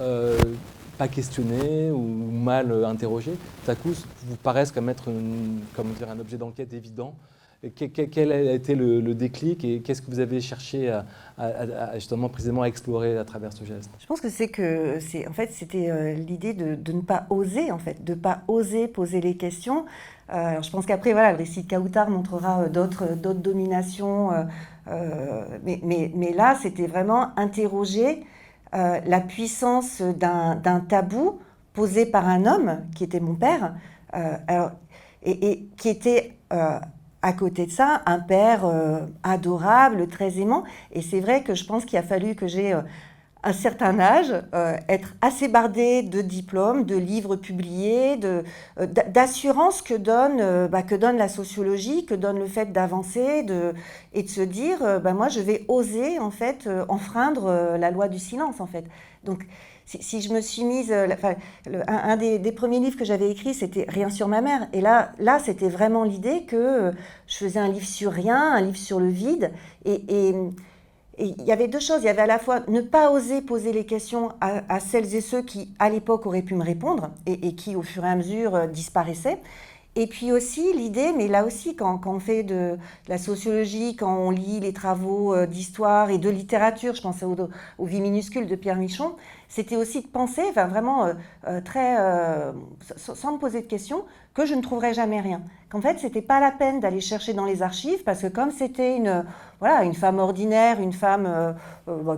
euh, 0.00 0.38
pas 0.98 1.08
questionnée 1.08 1.90
ou 1.90 2.00
mal 2.00 2.84
interrogée, 2.84 3.36
tout 3.64 3.70
à 3.70 3.74
coup 3.74 3.90
vous 4.24 4.36
paraissent 4.36 4.72
comme 4.72 4.88
être 4.88 5.04
comme 5.74 5.92
dire, 5.92 6.10
un 6.10 6.18
objet 6.18 6.38
d'enquête 6.38 6.72
évident 6.72 7.14
quel 7.74 8.32
a 8.32 8.52
été 8.52 8.74
le, 8.74 9.14
déclic 9.14 9.64
et 9.64 9.80
qu'est-ce 9.80 10.02
que 10.02 10.10
vous 10.10 10.20
avez 10.20 10.40
cherché 10.40 10.90
à, 11.38 11.94
justement 11.94 12.28
précisément 12.28 12.62
à 12.62 12.66
explorer 12.66 13.16
à 13.16 13.24
travers 13.24 13.52
ce 13.52 13.64
geste? 13.64 13.90
Je 13.98 14.06
pense 14.06 14.20
que 14.20 14.28
c'est 14.28 14.48
que 14.48 14.98
c'est 15.00 15.26
en 15.26 15.32
fait 15.32 15.50
c'était 15.52 15.90
euh, 15.90 16.14
l'idée 16.14 16.54
de, 16.54 16.92
ne 16.92 17.00
pas 17.00 17.26
oser 17.30 17.70
en 17.70 17.78
fait, 17.78 18.04
de 18.04 18.14
pas 18.14 18.42
oser 18.48 18.88
poser 18.88 19.20
les 19.20 19.36
questions. 19.36 19.86
Euh, 20.32 20.60
je 20.60 20.70
pense 20.70 20.86
qu'après 20.86 21.12
voilà 21.12 21.32
le 21.32 21.38
récit 21.38 21.62
de 21.62 21.68
Kautar 21.68 22.10
montrera 22.10 22.62
euh, 22.62 22.68
d'autres 22.68 23.14
d'autres 23.14 23.40
dominations, 23.40 24.30
mais, 25.64 25.80
mais, 25.82 26.32
là 26.32 26.56
c'était 26.60 26.86
vraiment 26.86 27.36
interroger 27.38 28.24
la 28.72 29.20
puissance 29.20 30.02
d'un 30.02 30.84
tabou 30.88 31.38
posé 31.72 32.06
par 32.06 32.28
un 32.28 32.46
homme 32.46 32.82
qui 32.94 33.04
était 33.04 33.20
mon 33.20 33.34
père. 33.34 33.74
Alors, 34.12 34.70
et, 35.24 35.68
qui 35.76 35.88
était 35.88 36.36
à 37.26 37.32
côté 37.32 37.66
de 37.66 37.72
ça, 37.72 38.02
un 38.06 38.20
père 38.20 38.64
euh, 38.64 39.00
adorable, 39.24 40.06
très 40.06 40.38
aimant. 40.38 40.62
Et 40.92 41.02
c'est 41.02 41.18
vrai 41.18 41.42
que 41.42 41.56
je 41.56 41.64
pense 41.64 41.84
qu'il 41.84 41.98
a 41.98 42.04
fallu 42.04 42.36
que 42.36 42.46
j'ai 42.46 42.72
euh, 42.72 42.82
un 43.42 43.52
certain 43.52 43.98
âge, 43.98 44.32
euh, 44.54 44.76
être 44.88 45.16
assez 45.20 45.48
bardé 45.48 46.04
de 46.04 46.20
diplômes, 46.20 46.84
de 46.84 46.94
livres 46.94 47.34
publiés, 47.34 48.16
d'assurance 49.08 49.82
que, 49.82 49.94
donne, 49.94 50.68
bah, 50.68 50.84
que 50.84 50.94
donne 50.94 51.16
la 51.16 51.28
sociologie, 51.28 52.06
que 52.06 52.14
donne 52.14 52.38
le 52.38 52.46
fait 52.46 52.72
d'avancer 52.72 53.42
de, 53.42 53.74
et 54.12 54.22
de 54.22 54.28
se 54.28 54.40
dire, 54.40 54.78
bah, 55.00 55.12
moi 55.12 55.28
je 55.28 55.40
vais 55.40 55.64
oser 55.66 56.18
en 56.18 56.30
fait 56.30 56.68
enfreindre 56.88 57.76
la 57.78 57.90
loi 57.92 58.08
du 58.08 58.18
silence 58.18 58.60
en 58.60 58.66
fait. 58.66 58.84
Donc 59.22 59.46
si, 59.86 60.20
je 60.20 60.32
me 60.32 60.40
suis 60.40 60.64
mise, 60.64 60.90
euh, 60.90 61.06
un, 61.86 62.16
des, 62.16 62.52
premiers 62.52 62.80
livres 62.80 62.98
que 62.98 63.04
j'avais 63.04 63.30
écrit, 63.30 63.54
c'était 63.54 63.86
Rien 63.88 64.10
sur 64.10 64.26
ma 64.26 64.40
mère. 64.40 64.66
Et 64.72 64.80
là, 64.80 65.12
là 65.20 65.38
c'était 65.38 65.68
vraiment 65.68 66.02
l'idée 66.02 66.42
que 66.44 66.56
euh, 66.56 66.92
je 67.28 67.36
faisais 67.36 67.60
un 67.60 67.68
livre 67.68 67.86
sur 67.86 68.10
rien, 68.10 68.52
un 68.52 68.60
livre 68.60 68.76
sur 68.76 68.98
le 68.98 69.08
vide. 69.08 69.52
Et, 69.84 70.34
il 71.18 71.44
y 71.44 71.52
avait 71.52 71.68
deux 71.68 71.80
choses. 71.80 72.00
Il 72.02 72.04
y 72.04 72.10
avait 72.10 72.22
à 72.22 72.26
la 72.26 72.38
fois 72.38 72.60
ne 72.68 72.82
pas 72.82 73.10
oser 73.10 73.40
poser 73.40 73.72
les 73.72 73.86
questions 73.86 74.32
à, 74.42 74.80
celles 74.80 75.14
et 75.14 75.22
ceux 75.22 75.40
qui, 75.40 75.72
à 75.78 75.88
l'époque, 75.88 76.26
auraient 76.26 76.42
pu 76.42 76.54
me 76.54 76.62
répondre 76.62 77.10
et, 77.24 77.54
qui, 77.54 77.74
au 77.74 77.80
fur 77.80 78.04
et 78.04 78.08
à 78.08 78.16
mesure, 78.16 78.54
euh, 78.54 78.66
disparaissaient. 78.66 79.38
Et 79.98 80.06
puis 80.06 80.30
aussi 80.30 80.74
l'idée, 80.74 81.14
mais 81.16 81.26
là 81.26 81.46
aussi 81.46 81.74
quand, 81.74 81.98
on 82.04 82.20
fait 82.20 82.42
de, 82.42 82.76
la 83.08 83.16
sociologie, 83.16 83.96
quand 83.96 84.14
on 84.14 84.30
lit 84.30 84.60
les 84.60 84.74
travaux 84.74 85.34
euh, 85.34 85.46
d'histoire 85.46 86.10
et 86.10 86.18
de 86.18 86.28
littérature, 86.28 86.94
je 86.94 87.00
pense 87.00 87.22
aux, 87.22 87.34
aux 87.78 87.86
vies 87.86 88.02
minuscules 88.02 88.46
de 88.46 88.56
Pierre 88.56 88.76
Michon, 88.76 89.16
c'était 89.48 89.76
aussi 89.76 90.02
de 90.02 90.06
penser, 90.06 90.42
enfin 90.50 90.66
vraiment 90.66 91.06
euh, 91.06 91.14
euh, 91.48 91.62
très, 91.62 91.96
sans 92.96 93.32
me 93.32 93.38
poser 93.38 93.62
de 93.62 93.66
questions, 93.66 94.04
que 94.34 94.44
je 94.44 94.54
ne 94.54 94.60
trouverais 94.60 94.92
jamais 94.92 95.22
rien. 95.22 95.40
Qu'en 95.70 95.80
fait, 95.80 95.98
c'était 95.98 96.20
pas 96.20 96.40
la 96.40 96.50
peine 96.50 96.78
d'aller 96.78 97.00
chercher 97.00 97.32
dans 97.32 97.46
les 97.46 97.62
archives 97.62 98.04
parce 98.04 98.20
que 98.20 98.26
comme 98.26 98.50
c'était 98.50 98.98
une, 98.98 99.24
voilà, 99.60 99.82
une 99.82 99.94
femme 99.94 100.18
ordinaire, 100.18 100.78
une 100.78 100.92
femme 100.92 101.56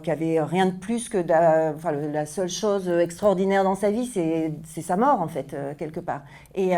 qui 0.03 0.11
avait 0.11 0.41
rien 0.43 0.67
de 0.67 0.77
plus 0.77 1.09
que 1.09 1.19
la 1.19 2.27
seule 2.27 2.49
chose 2.49 2.89
extraordinaire 2.89 3.63
dans 3.63 3.77
sa 3.77 3.93
vie, 3.93 4.07
c'est 4.07 4.83
sa 4.83 4.97
mort 4.97 5.23
en 5.23 5.29
fait 5.29 5.57
quelque 5.79 6.01
part. 6.01 6.23
Et 6.57 6.75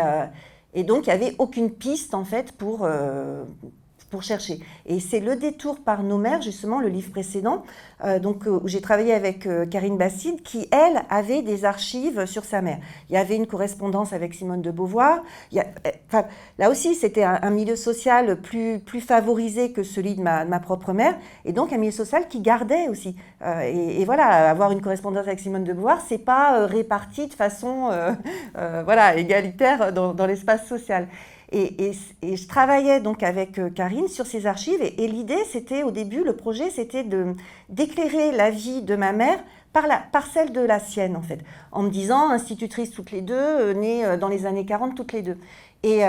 et 0.73 0.83
donc, 0.83 1.07
il 1.07 1.09
n'y 1.09 1.13
avait 1.15 1.35
aucune 1.39 1.71
piste, 1.71 2.13
en 2.13 2.23
fait, 2.23 2.53
pour, 2.53 2.85
euh, 2.85 3.43
pour 4.11 4.21
chercher. 4.23 4.59
Et 4.85 4.99
c'est 4.99 5.21
le 5.21 5.37
détour 5.37 5.79
par 5.79 6.03
nos 6.03 6.17
mères, 6.17 6.41
justement, 6.41 6.81
le 6.81 6.89
livre 6.89 7.09
précédent, 7.11 7.63
euh, 8.03 8.19
donc, 8.19 8.45
euh, 8.45 8.59
où 8.61 8.67
j'ai 8.67 8.81
travaillé 8.81 9.13
avec 9.13 9.47
euh, 9.47 9.65
Karine 9.65 9.97
Basside, 9.97 10.43
qui, 10.43 10.67
elle, 10.71 11.03
avait 11.09 11.41
des 11.41 11.65
archives 11.65 12.25
sur 12.25 12.43
sa 12.43 12.61
mère. 12.61 12.79
Il 13.09 13.13
y 13.13 13.17
avait 13.17 13.37
une 13.37 13.47
correspondance 13.47 14.11
avec 14.11 14.33
Simone 14.33 14.61
de 14.61 14.69
Beauvoir. 14.69 15.23
Il 15.51 15.57
y 15.57 15.61
a, 15.61 15.65
là 16.59 16.69
aussi, 16.69 16.93
c'était 16.93 17.23
un, 17.23 17.49
milieu 17.49 17.75
social 17.75 18.41
plus, 18.41 18.81
favorisé 18.99 19.71
que 19.71 19.83
celui 19.83 20.15
de 20.15 20.21
ma, 20.21 20.59
propre 20.59 20.91
mère, 20.91 21.17
et 21.45 21.53
donc 21.53 21.71
un 21.71 21.77
milieu 21.77 21.91
social 21.91 22.27
qui 22.27 22.41
gardait 22.41 22.89
aussi. 22.89 23.15
Et, 23.63 24.03
voilà, 24.05 24.49
avoir 24.49 24.71
une 24.71 24.81
correspondance 24.81 25.25
avec 25.25 25.39
Simone 25.39 25.63
de 25.63 25.73
Beauvoir, 25.73 26.01
c'est 26.07 26.17
pas 26.17 26.65
réparti 26.65 27.27
de 27.27 27.33
façon 27.33 27.89
voilà, 28.53 29.15
égalitaire 29.15 29.93
dans 29.93 30.25
l'espace 30.25 30.67
social. 30.67 31.07
Et, 31.53 31.91
je 32.23 32.47
travaillais 32.47 33.01
donc 33.01 33.23
avec 33.23 33.59
euh, 33.59 33.69
Karine 33.69 34.07
sur 34.07 34.25
ces 34.25 34.45
archives. 34.45 34.81
Et, 34.81 35.07
l'idée, 35.07 35.43
c'était 35.51 35.83
au 35.83 35.91
début, 35.91 36.23
le 36.23 36.35
projet, 36.35 36.69
c'était 36.69 37.05
d'éclairer 37.67 38.31
la 38.31 38.51
vie 38.51 38.81
de 38.81 38.95
ma 38.95 39.11
mère 39.11 39.43
par, 39.73 40.25
celle 40.33 40.53
de 40.53 40.61
la 40.61 40.79
sienne, 40.79 41.17
en 41.17 41.21
fait. 41.21 41.39
En 41.71 41.83
me 41.83 41.89
disant, 41.89 42.29
institutrice 42.29 42.91
toutes 42.91 43.11
les 43.11 43.21
deux, 43.21 43.33
euh, 43.35 43.73
née 43.73 44.05
euh, 44.05 44.17
dans 44.17 44.29
les 44.29 44.45
années 44.45 44.65
40 44.65 44.95
toutes 44.95 45.11
les 45.11 45.21
deux. 45.21 45.37
Et, 45.83 46.01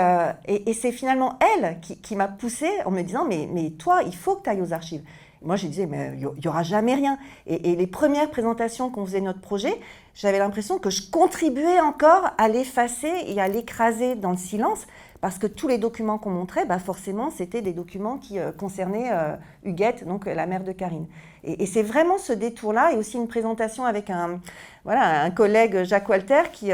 c'est 0.73 0.91
finalement 0.91 1.37
elle 1.57 1.79
qui, 1.81 2.15
m'a 2.15 2.27
poussée 2.27 2.71
en 2.85 2.91
me 2.91 3.01
disant, 3.01 3.25
mais, 3.27 3.71
toi, 3.71 4.01
il 4.05 4.15
faut 4.15 4.35
que 4.35 4.43
tu 4.43 4.49
ailles 4.49 4.61
aux 4.61 4.71
archives. 4.71 5.01
Moi, 5.41 5.57
je 5.57 5.67
disais, 5.67 5.87
mais 5.87 6.13
il 6.15 6.39
n'y 6.39 6.47
aura 6.47 6.63
jamais 6.63 6.95
rien. 6.95 7.17
Et, 7.47 7.71
et 7.71 7.75
les 7.75 7.87
premières 7.87 8.29
présentations 8.29 8.89
qu'on 8.89 9.05
faisait 9.05 9.19
notre 9.19 9.41
projet, 9.41 9.77
j'avais 10.15 10.39
l'impression 10.39 10.77
que 10.77 10.89
je 10.89 11.09
contribuais 11.11 11.81
encore 11.81 12.31
à 12.37 12.47
l'effacer 12.47 13.11
et 13.27 13.41
à 13.41 13.49
l'écraser 13.49 14.15
dans 14.15 14.31
le 14.31 14.37
silence 14.37 14.85
parce 15.23 15.37
que 15.37 15.47
tous 15.47 15.69
les 15.69 15.77
documents 15.77 16.17
qu'on 16.17 16.31
montrait, 16.31 16.65
bah 16.65 16.79
forcément, 16.79 17.29
c'était 17.29 17.61
des 17.61 17.71
documents 17.71 18.17
qui 18.17 18.39
euh, 18.39 18.51
concernaient 18.51 19.09
euh, 19.13 19.37
Huguette, 19.63 20.05
donc 20.05 20.27
euh, 20.27 20.33
la 20.33 20.45
mère 20.45 20.65
de 20.65 20.73
Karine. 20.73 21.07
Et, 21.45 21.65
c'est 21.65 21.81
vraiment 21.81 22.17
ce 22.17 22.33
détour-là, 22.33 22.91
et 22.91 22.97
aussi 22.97 23.15
une 23.15 23.29
présentation 23.29 23.85
avec 23.85 24.09
un, 24.09 24.41
voilà, 24.83 25.21
un 25.23 25.31
collègue, 25.31 25.83
Jacques 25.85 26.09
Walter, 26.09 26.41
qui 26.51 26.71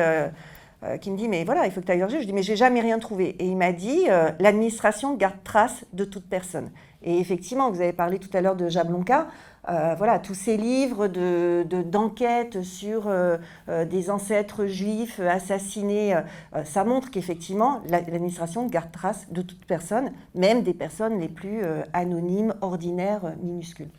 qui 1.02 1.12
me 1.12 1.18
dit 1.18 1.28
mais 1.28 1.44
voilà 1.44 1.66
il 1.66 1.74
faut 1.74 1.82
que 1.82 1.86
tu 1.88 1.92
ailles 1.92 2.06
Je 2.08 2.26
dis 2.26 2.32
mais 2.32 2.42
j'ai 2.42 2.56
jamais 2.56 2.80
rien 2.80 3.00
trouvé 3.00 3.36
et 3.38 3.46
il 3.46 3.58
m'a 3.58 3.74
dit 3.74 4.06
l'administration 4.40 5.14
garde 5.14 5.44
trace 5.44 5.84
de 5.92 6.06
toute 6.06 6.24
personne. 6.24 6.72
Et 7.04 7.20
effectivement 7.20 7.70
vous 7.70 7.82
avez 7.82 7.92
parlé 7.92 8.18
tout 8.18 8.30
à 8.34 8.40
l'heure 8.40 8.56
de 8.56 8.70
Jablonka. 8.70 9.28
Euh, 9.68 9.94
voilà, 9.98 10.20
tous 10.20 10.34
ces 10.34 10.56
livres 10.56 11.08
d'enquêtes 11.08 12.58
de, 12.58 12.62
sur 12.62 13.08
euh, 13.08 13.38
euh, 13.68 13.86
des 13.86 14.10
ancêtres 14.10 14.66
juifs 14.66 15.20
assassinés, 15.20 16.16
ça 16.64 16.84
montre 16.84 17.12
qu'effectivement, 17.12 17.82
l'administration 17.90 18.68
garde 18.68 18.92
trace 18.92 19.28
de 19.32 19.42
toute 19.42 19.66
personne, 19.66 20.12
même 20.34 20.64
des 20.64 20.74
personnes 20.74 21.20
les 21.20 21.28
plus 21.28 21.62
anonymes, 21.94 22.54
ordinaires, 22.62 23.34
minuscules. 23.44 23.90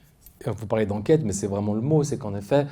Vous 0.46 0.66
parlez 0.66 0.86
d'enquête, 0.86 1.22
mais 1.24 1.32
c'est 1.32 1.46
vraiment 1.46 1.74
le 1.74 1.82
mot, 1.82 2.02
c'est 2.02 2.18
qu'en 2.18 2.34
effet, 2.34 2.66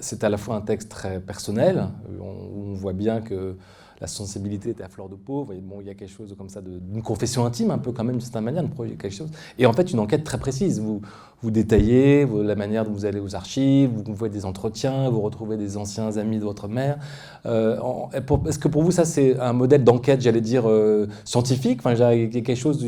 c'est 0.00 0.22
à 0.22 0.28
la 0.28 0.36
fois 0.36 0.56
un 0.56 0.60
texte 0.60 0.88
très 0.88 1.20
personnel, 1.20 1.88
on 2.20 2.74
voit 2.74 2.92
bien 2.92 3.20
que 3.20 3.56
la 4.02 4.08
sensibilité 4.08 4.70
était 4.70 4.82
à 4.82 4.88
fleur 4.88 5.08
de 5.08 5.14
peau. 5.14 5.44
bon, 5.44 5.80
il 5.80 5.86
y 5.86 5.90
a 5.90 5.94
quelque 5.94 6.10
chose 6.10 6.34
comme 6.36 6.48
ça, 6.48 6.60
d'une 6.60 7.02
confession 7.02 7.46
intime, 7.46 7.70
un 7.70 7.78
peu 7.78 7.92
quand 7.92 8.02
même, 8.02 8.16
d'une 8.16 8.20
certaine 8.20 8.42
manière, 8.42 8.64
quelque 8.76 9.10
chose. 9.10 9.30
Et 9.60 9.64
en 9.64 9.72
fait, 9.72 9.92
une 9.92 10.00
enquête 10.00 10.24
très 10.24 10.38
précise. 10.38 10.80
Vous, 10.80 11.00
vous 11.40 11.52
détaillez 11.52 12.26
la 12.26 12.56
manière 12.56 12.84
dont 12.84 12.90
vous 12.90 13.04
allez 13.04 13.20
aux 13.20 13.36
archives, 13.36 13.90
vous 14.04 14.16
faites 14.16 14.32
des 14.32 14.44
entretiens, 14.44 15.08
vous 15.08 15.20
retrouvez 15.20 15.56
des 15.56 15.76
anciens 15.76 16.16
amis 16.16 16.40
de 16.40 16.44
votre 16.44 16.66
mère. 16.66 16.98
Euh, 17.46 17.78
est-ce 18.12 18.58
que 18.58 18.66
pour 18.66 18.82
vous, 18.82 18.90
ça, 18.90 19.04
c'est 19.04 19.38
un 19.38 19.52
modèle 19.52 19.84
d'enquête, 19.84 20.20
j'allais 20.20 20.40
dire, 20.40 20.68
euh, 20.68 21.06
scientifique? 21.24 21.78
Enfin, 21.84 21.94
Quelque 21.94 22.56
chose 22.56 22.84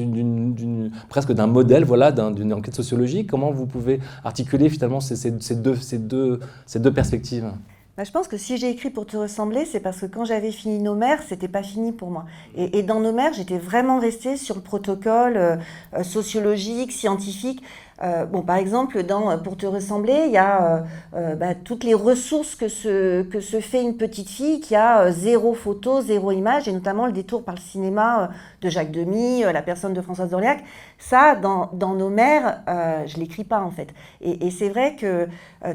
presque 1.09 1.33
d'un 1.33 1.47
modèle, 1.47 1.85
voilà, 1.85 2.11
d'une 2.11 2.53
enquête 2.53 2.75
sociologique 2.75 3.31
Comment 3.31 3.53
vous 3.53 3.67
pouvez 3.67 4.01
articuler 4.25 4.69
finalement 4.69 4.99
ces 5.01 5.31
deux 5.31 6.93
perspectives? 6.93 7.53
Bah, 7.97 8.03
je 8.03 8.11
pense 8.11 8.27
que 8.27 8.37
si 8.37 8.57
j'ai 8.57 8.71
écrit 8.71 8.91
pour 8.91 9.07
te 9.07 9.17
ressembler, 9.17 9.65
c'est 9.65 9.79
parce 9.79 10.01
que 10.01 10.07
quand 10.07 10.25
j'avais 10.25 10.51
fini 10.51 10.81
nos 10.81 10.97
mères, 10.97 11.23
c'était 11.23 11.47
pas 11.47 11.63
fini 11.63 11.93
pour 11.93 12.11
moi. 12.11 12.25
Et, 12.57 12.83
dans 12.83 12.99
nos 12.99 13.13
mères, 13.13 13.33
j'étais 13.33 13.59
vraiment 13.59 14.01
restée 14.01 14.37
sur 14.37 14.57
le 14.57 14.63
protocole 14.63 15.37
euh, 15.37 15.57
euh, 15.95 16.03
sociologique, 16.03 16.91
scientifique. 16.91 17.63
Euh, 18.03 18.25
bon, 18.27 18.43
par 18.43 18.57
exemple, 18.57 19.03
dans 19.05 19.31
euh, 19.31 19.37
Pour 19.37 19.57
te 19.57 19.67
ressembler, 19.67 20.25
il 20.27 20.33
y 20.33 20.37
a 20.37 20.85
euh, 21.15 21.37
bah, 21.37 21.55
toutes 21.55 21.85
les 21.85 21.95
ressources 21.95 22.57
que 22.57 22.69
se, 22.69 23.23
que 23.23 23.41
se 23.41 23.61
fait 23.61 23.83
une 23.83 23.97
petite 23.97 24.29
fille 24.29 24.61
qui 24.61 24.75
a 24.75 25.13
zéro 25.13 25.55
photo, 25.55 26.01
zéro 26.01 26.33
image, 26.33 26.67
et 26.67 26.73
notamment 26.73 27.07
le 27.07 27.13
détour 27.13 27.45
par 27.45 27.55
le 27.55 27.61
cinéma 27.61 28.31
de 28.63 28.69
Jacques 28.69 28.91
Demy, 28.91 29.43
la 29.43 29.63
personne 29.63 29.93
de 29.93 30.01
Françoise 30.01 30.31
d'Orléac. 30.31 30.65
Ça, 30.99 31.37
dans, 31.37 31.71
dans 31.73 31.95
nos 31.95 32.09
mères, 32.09 32.63
je 32.67 33.17
ne 33.17 33.21
l'écris 33.21 33.45
pas 33.45 33.61
en 33.61 33.71
fait. 33.71 33.89
Et, 34.21 34.51
c'est 34.51 34.69
vrai 34.69 34.97
que 34.97 35.29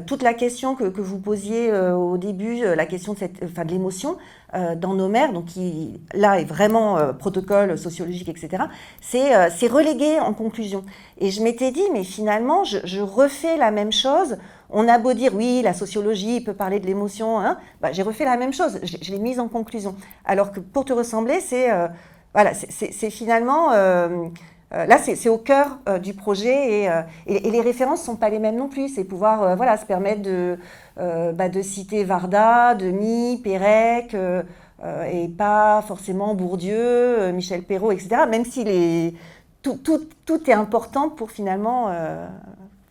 toute 0.06 0.22
la 0.22 0.34
question 0.34 0.74
que, 0.74 0.84
que 0.84 1.00
vous 1.00 1.18
posiez 1.18 1.72
au 1.72 2.16
début, 2.16 2.62
la 2.62 2.86
question 2.86 3.14
de, 3.14 3.18
enfin, 3.44 3.64
de 3.64 3.70
l'émotion, 3.70 4.16
dans 4.76 4.94
nos 4.94 5.08
mères, 5.08 5.32
donc 5.32 5.46
qui 5.46 6.00
là 6.12 6.40
est 6.40 6.44
vraiment 6.44 7.14
protocole 7.14 7.78
sociologique, 7.78 8.28
etc., 8.28 8.64
c'est 9.00 9.66
relégué 9.68 10.18
en 10.20 10.34
conclusion. 10.34 10.84
Et 11.18 11.30
je 11.30 11.42
m'étais 11.42 11.70
dit, 11.70 11.84
mais 11.92 12.04
finalement, 12.04 12.64
je, 12.64 13.00
refais 13.00 13.56
la 13.56 13.70
même 13.70 13.92
chose. 13.92 14.38
On 14.70 14.88
a 14.88 14.98
beau 14.98 15.12
dire, 15.12 15.32
oui, 15.34 15.62
la 15.62 15.74
sociologie 15.74 16.40
peut 16.40 16.54
parler 16.54 16.80
de 16.80 16.86
l'émotion, 16.86 17.38
hein, 17.38 17.58
bah, 17.80 17.92
j'ai 17.92 18.02
refait 18.02 18.24
la 18.24 18.36
même 18.36 18.52
chose, 18.52 18.78
je, 18.82 19.10
l'ai 19.10 19.18
mise 19.18 19.40
en 19.40 19.48
conclusion. 19.48 19.94
Alors 20.24 20.52
que 20.52 20.60
pour 20.60 20.84
te 20.84 20.92
ressembler, 20.92 21.40
c'est 21.40 21.70
euh, 21.70 21.88
voilà, 22.34 22.52
c'est 22.54 23.10
finalement... 23.10 23.72
Euh, 24.72 24.76
euh, 24.76 24.86
là, 24.86 24.98
c'est 24.98 25.28
au 25.28 25.38
cœur 25.38 25.78
du 26.02 26.14
projet 26.14 26.84
et, 26.84 26.88
et, 27.26 27.50
les 27.50 27.60
références 27.60 28.00
ne 28.00 28.04
sont 28.06 28.16
pas 28.16 28.30
les 28.30 28.38
mêmes 28.38 28.56
non 28.56 28.68
plus. 28.68 28.88
C'est 28.88 29.04
pouvoir 29.04 29.56
voilà, 29.56 29.76
se 29.76 29.86
permettre 29.86 30.22
de, 30.22 30.58
bah, 30.96 31.50
citer 31.62 32.04
Varda, 32.04 32.74
Demi, 32.74 33.40
Pérec, 33.42 34.14
et 35.12 35.28
pas 35.28 35.82
forcément 35.86 36.34
Bourdieu, 36.34 37.32
Michel 37.32 37.62
Perrault, 37.62 37.92
etc. 37.92 38.22
Même 38.30 38.44
si 38.44 38.64
tout, 39.62 39.78
tout, 40.24 40.50
est 40.50 40.54
important 40.54 41.10
pour 41.10 41.30
finalement 41.30 41.90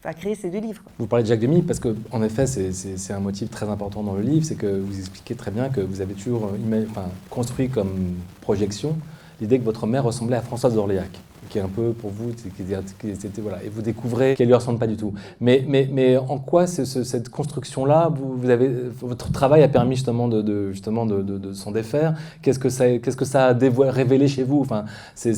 euh, 0.06 0.14
créer 0.14 0.36
ces 0.36 0.50
deux 0.50 0.60
livres. 0.60 0.82
Vous 0.98 1.08
parlez 1.08 1.24
de 1.24 1.30
Jacques 1.30 1.40
Demy 1.40 1.62
parce 1.62 1.80
qu'en 1.80 2.24
effet, 2.24 2.48
c'est 2.48 3.14
un 3.14 3.20
motif 3.20 3.50
très 3.50 3.68
important 3.68 4.04
dans 4.04 4.14
le 4.14 4.22
livre, 4.22 4.46
c'est 4.46 4.56
que 4.56 4.80
vous 4.80 4.98
expliquez 4.98 5.36
très 5.36 5.52
bien 5.52 5.70
que 5.70 5.82
vous 5.82 6.02
avez 6.02 6.14
toujours 6.14 6.52
euh, 6.54 6.86
construit 7.30 7.70
comme 7.70 8.16
projection 8.42 8.96
l'idée 9.42 9.60
que 9.60 9.66
votre 9.66 9.88
mère 9.88 10.04
ressemblait 10.04 10.38
à 10.38 10.42
Françoise 10.42 10.74
d'Orléac 10.74 11.10
qui 11.50 11.58
est 11.58 11.62
un 11.62 11.68
peu 11.68 11.92
pour 11.92 12.12
vous, 12.12 12.32
c'était 12.36 13.42
voilà, 13.42 13.64
et 13.64 13.70
vous 13.70 13.82
découvrez 13.82 14.36
qu'elle 14.36 14.48
lui 14.48 14.54
ressemble 14.54 14.80
pas 14.80 14.88
du 14.88 14.96
tout. 14.96 15.14
Mais, 15.42 15.66
mais, 15.68 15.90
mais 15.92 16.18
en 16.18 16.38
quoi 16.38 16.68
cette 16.68 17.30
construction-là, 17.30 18.12
vous, 18.14 18.50
avez, 18.50 18.70
votre 19.02 19.32
travail 19.32 19.64
a 19.64 19.68
permis 19.68 19.96
justement 19.96 20.28
de, 20.28 20.72
justement 20.72 21.06
de, 21.06 21.54
s'en 21.54 21.72
défaire? 21.72 22.16
Qu'est-ce 22.42 22.60
que 22.60 22.70
ça, 22.70 22.98
qu'est-ce 23.00 23.18
que 23.18 23.26
ça 23.26 23.48
a 23.48 23.58
révélé 23.90 24.28
chez 24.28 24.44
vous? 24.44 24.62
Enfin, 24.62 24.86
c'est, 25.16 25.34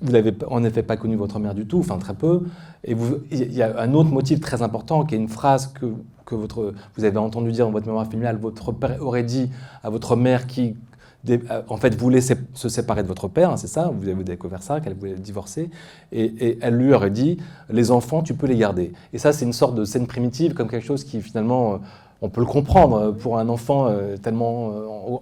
vous 0.00 0.12
n'avez 0.12 0.34
en 0.48 0.64
effet 0.64 0.82
pas 0.82 0.96
connu 0.96 1.16
votre 1.16 1.38
mère 1.38 1.54
du 1.54 1.66
tout, 1.66 1.78
enfin 1.78 1.98
très 1.98 2.14
peu. 2.14 2.42
Et 2.84 2.96
il 3.30 3.52
y 3.52 3.62
a 3.62 3.80
un 3.80 3.92
autre 3.94 4.10
motif 4.10 4.40
très 4.40 4.62
important 4.62 5.04
qui 5.04 5.14
est 5.14 5.18
une 5.18 5.28
phrase 5.28 5.68
que 5.68 5.86
que 6.24 6.34
votre, 6.36 6.72
vous 6.96 7.04
avez 7.04 7.18
entendu 7.18 7.50
dire 7.52 7.66
dans 7.66 7.72
votre 7.72 7.86
mémoire 7.86 8.06
familiale, 8.06 8.38
votre 8.40 8.72
père 8.72 8.96
aurait 9.00 9.24
dit 9.24 9.50
à 9.82 9.90
votre 9.90 10.16
mère 10.16 10.46
qui 10.46 10.76
en 11.68 11.76
fait, 11.76 11.94
voulait 11.94 12.20
se 12.20 12.68
séparer 12.68 13.02
de 13.02 13.08
votre 13.08 13.28
père, 13.28 13.50
hein, 13.50 13.56
c'est 13.56 13.68
ça, 13.68 13.92
vous 13.94 14.08
avez 14.08 14.24
découvert 14.24 14.62
ça, 14.62 14.80
qu'elle 14.80 14.94
voulait 14.94 15.14
divorcer, 15.14 15.70
et, 16.10 16.58
elle 16.60 16.76
lui 16.76 16.92
aurait 16.92 17.10
dit, 17.10 17.38
les 17.70 17.90
enfants, 17.90 18.22
tu 18.22 18.34
peux 18.34 18.46
les 18.46 18.56
garder. 18.56 18.92
Et 19.12 19.18
ça, 19.18 19.32
c'est 19.32 19.44
une 19.44 19.52
sorte 19.52 19.74
de 19.74 19.84
scène 19.84 20.06
primitive, 20.06 20.54
comme 20.54 20.68
quelque 20.68 20.86
chose 20.86 21.04
qui 21.04 21.20
finalement... 21.20 21.80
Euh, 22.22 22.26
on 22.26 22.28
peut 22.28 22.40
le 22.40 22.46
comprendre 22.46 23.12
pour 23.12 23.38
un 23.38 23.48
enfant 23.48 23.86
euh, 23.86 24.16
tellement 24.16 24.72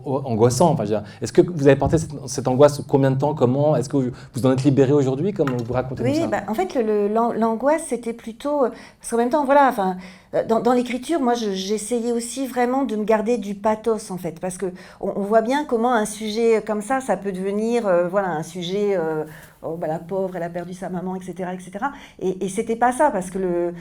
angoissant. 0.06 0.70
Enfin, 0.70 0.84
Est-ce 1.22 1.32
que 1.32 1.42
vous 1.42 1.66
avez 1.66 1.76
porté 1.76 1.96
cette, 2.26 2.48
angoisse 2.48 2.82
combien 2.86 3.10
de 3.10 3.16
temps 3.16 3.34
Comment? 3.34 3.76
Est-ce 3.76 3.88
que 3.88 4.12
vous 4.34 4.46
en 4.46 4.52
êtes 4.52 4.64
libéré 4.64 4.92
aujourd'hui 4.92 5.32
Comme 5.32 5.50
vous 5.50 5.72
racontez 5.72 6.02
Oui, 6.02 6.20
bah, 6.30 6.42
en 6.48 6.54
fait, 6.54 6.78
l'angoisse, 7.08 7.82
c'était 7.88 8.12
plutôt. 8.12 8.60
Parce 8.60 9.10
qu'en 9.10 9.16
même 9.16 9.30
temps, 9.30 9.44
voilà, 9.44 9.68
enfin, 9.68 9.96
euh, 10.34 10.44
dans, 10.44 10.72
l'écriture, 10.72 11.20
moi, 11.20 11.34
j'essayais 11.34 12.12
aussi 12.12 12.46
vraiment 12.46 12.84
de 12.84 12.94
me 12.94 13.04
garder 13.04 13.36
du 13.36 13.54
pathos, 13.54 14.10
en 14.10 14.16
fait, 14.16 14.38
parce 14.40 14.58
que 14.58 14.66
on, 15.00 15.22
voit 15.22 15.42
bien 15.42 15.64
comment 15.64 15.92
un 15.92 16.04
sujet 16.04 16.62
comme 16.64 16.82
ça, 16.82 17.00
ça 17.00 17.16
peut 17.16 17.32
devenir, 17.32 17.86
euh, 17.86 18.08
voilà, 18.08 18.28
un 18.28 18.44
sujet, 18.44 18.96
euh, 18.96 19.24
oh, 19.62 19.76
bah, 19.76 19.86
la 19.86 19.98
pauvre, 19.98 20.36
elle 20.36 20.42
a 20.42 20.50
perdu 20.50 20.74
sa 20.74 20.88
maman, 20.88 21.16
etc., 21.16 21.50
etc. 21.52 21.86
Et, 22.20 22.48
c'était 22.48 22.76
pas 22.76 22.92
ça, 22.92 23.10
parce 23.10 23.30
que 23.30 23.38
le, 23.38 23.74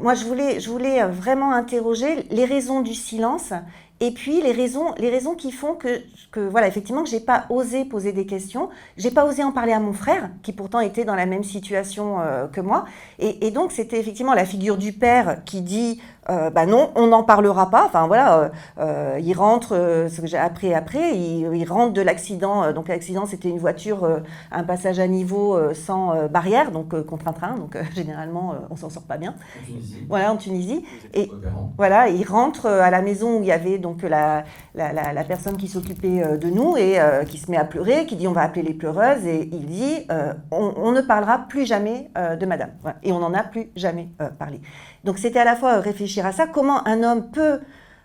moi, 0.00 0.14
je 0.14 0.24
voulais, 0.24 0.60
je 0.60 0.70
voulais 0.70 1.02
vraiment 1.04 1.52
interroger 1.52 2.24
les 2.30 2.44
raisons 2.44 2.80
du 2.80 2.94
silence 2.94 3.52
et 4.00 4.10
puis 4.10 4.42
les 4.42 4.50
raisons, 4.50 4.94
les 4.98 5.10
raisons 5.10 5.36
qui 5.36 5.52
font 5.52 5.74
que, 5.74 6.02
que 6.32 6.40
voilà, 6.40 6.66
effectivement, 6.66 7.04
que 7.04 7.08
j'ai 7.08 7.20
pas 7.20 7.46
osé 7.50 7.84
poser 7.84 8.12
des 8.12 8.26
questions, 8.26 8.68
j'ai 8.96 9.12
pas 9.12 9.24
osé 9.24 9.44
en 9.44 9.52
parler 9.52 9.72
à 9.72 9.78
mon 9.78 9.92
frère, 9.92 10.28
qui 10.42 10.52
pourtant 10.52 10.80
était 10.80 11.04
dans 11.04 11.14
la 11.14 11.24
même 11.24 11.44
situation 11.44 12.20
euh, 12.20 12.48
que 12.48 12.60
moi. 12.60 12.84
Et 13.20 13.52
donc 13.52 13.70
c'était 13.70 14.00
effectivement 14.00 14.34
la 14.34 14.44
figure 14.44 14.76
du 14.76 14.92
père 14.92 15.44
qui 15.44 15.60
dit 15.60 16.02
euh, 16.30 16.50
bah 16.50 16.66
non, 16.66 16.90
on 16.94 17.08
n'en 17.08 17.24
parlera 17.24 17.70
pas. 17.70 17.84
Enfin 17.86 18.06
voilà, 18.06 18.38
euh, 18.38 18.48
euh 18.78 19.18
il 19.20 19.34
rentre, 19.34 19.74
euh, 19.74 20.08
ce 20.08 20.20
que 20.20 20.26
j'ai 20.26 20.38
appris 20.38 20.72
après, 20.72 21.16
il, 21.16 21.48
il 21.54 21.64
rentre 21.68 21.92
de 21.92 22.00
l'accident. 22.00 22.72
donc 22.72 22.88
l'accident, 22.88 23.26
c'était 23.26 23.48
une 23.48 23.58
voiture, 23.58 24.20
un 24.50 24.64
passage 24.64 24.98
à 24.98 25.06
niveau 25.06 25.58
sans 25.74 26.28
barrière, 26.28 26.70
donc 26.70 27.00
contre 27.06 27.28
un 27.28 27.32
train. 27.32 27.54
Donc 27.56 27.76
généralement, 27.94 28.54
on 28.70 28.76
s'en 28.76 28.90
sort 28.90 29.02
pas 29.02 29.16
bien. 29.16 29.34
En 29.34 29.66
Tunisie. 29.66 30.06
Voilà, 30.08 30.32
en 30.32 30.36
Tunisie. 30.36 30.84
Et 31.14 31.30
voilà, 31.76 32.08
il 32.08 32.24
rentre 32.24 32.66
à 32.66 32.90
la 32.90 33.02
maison 33.02 33.38
où 33.38 33.42
il 33.42 33.46
y 33.46 33.52
avait 33.52 33.78
donc 33.78 34.02
la, 34.02 34.44
la, 34.74 34.92
la, 34.92 35.24
personne 35.24 35.56
qui 35.56 35.68
s'occupait 35.68 36.38
de 36.38 36.48
nous 36.48 36.76
et 36.76 36.98
qui 37.28 37.38
se 37.38 37.50
met 37.50 37.56
à 37.56 37.64
pleurer, 37.64 38.06
qui 38.06 38.16
dit 38.16 38.28
on 38.28 38.32
va 38.32 38.42
appeler 38.42 38.62
les 38.62 38.74
pleureuses 38.74 39.26
et 39.26 39.48
il 39.52 39.66
dit 39.66 40.06
on, 40.50 40.74
on, 40.76 40.92
ne 40.92 41.00
parlera 41.00 41.46
plus 41.48 41.66
jamais 41.66 42.10
de 42.16 42.46
Madame. 42.46 42.70
Voilà. 42.82 42.98
Et 43.02 43.12
on 43.12 43.18
n'en 43.18 43.34
a 43.34 43.42
plus 43.42 43.70
jamais 43.76 44.08
parlé. 44.38 44.60
Donc 45.04 45.18
c'était 45.18 45.40
à 45.40 45.44
la 45.44 45.56
fois 45.56 45.80
réfléchir 45.80 46.26
à 46.26 46.32
ça, 46.32 46.46
comment 46.46 46.86
un 46.86 47.02
homme 47.02 47.30
peut 47.30 47.60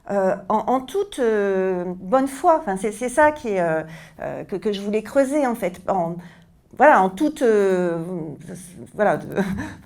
euh, 0.09 0.35
en, 0.47 0.79
toute 0.79 1.19
euh, 1.19 1.83
bonne 1.97 2.29
foi. 2.29 2.63
C'est, 2.77 3.09
ça 3.09 3.31
qui 3.33 3.59
euh, 3.59 3.83
que, 4.45 4.71
je 4.71 4.79
voulais 4.81 5.03
creuser 5.03 5.45
en 5.45 5.55
fait. 5.55 5.81
En, 5.89 6.15
voilà, 6.77 7.01
en 7.01 7.09
toute, 7.09 7.43
voilà, 8.93 9.19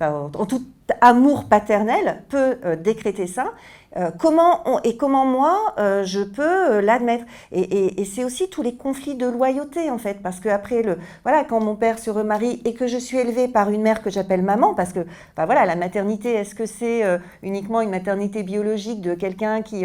en 0.00 0.46
tout 0.46 0.64
amour 1.00 1.44
paternel 1.44 2.22
peut 2.28 2.56
décréter 2.76 3.26
ça. 3.26 3.52
Euh, 3.96 4.10
comment 4.18 4.80
et 4.84 4.96
comment 4.96 5.26
moi 5.26 5.74
euh, 5.78 6.02
je 6.04 6.20
peux 6.20 6.42
euh, 6.42 6.80
l'admettre? 6.80 7.24
Et, 7.50 8.04
c'est 8.06 8.24
aussi 8.24 8.48
tous 8.48 8.62
les 8.62 8.74
conflits 8.74 9.14
de 9.14 9.26
loyauté 9.26 9.90
en 9.90 9.98
fait 9.98 10.22
parce 10.22 10.40
que 10.40 10.48
après 10.48 10.82
le 10.82 10.98
voilà 11.22 11.44
quand 11.44 11.60
mon 11.62 11.76
père 11.76 11.98
se 11.98 12.10
remarie 12.10 12.60
et 12.64 12.74
que 12.74 12.86
je 12.86 12.96
suis 12.96 13.18
élevée 13.18 13.48
par 13.48 13.70
une 13.70 13.82
mère 13.82 14.02
que 14.02 14.10
j'appelle 14.10 14.42
maman 14.42 14.74
parce 14.74 14.92
que 14.92 15.00
bah, 15.36 15.46
voilà 15.46 15.64
la 15.64 15.76
maternité 15.76 16.34
est-ce 16.34 16.54
que 16.54 16.66
c'est 16.66 17.02
uniquement 17.42 17.80
une 17.80 17.90
maternité 17.90 18.42
biologique 18.42 19.00
de 19.00 19.14
quelqu'un 19.14 19.62
qui 19.62 19.84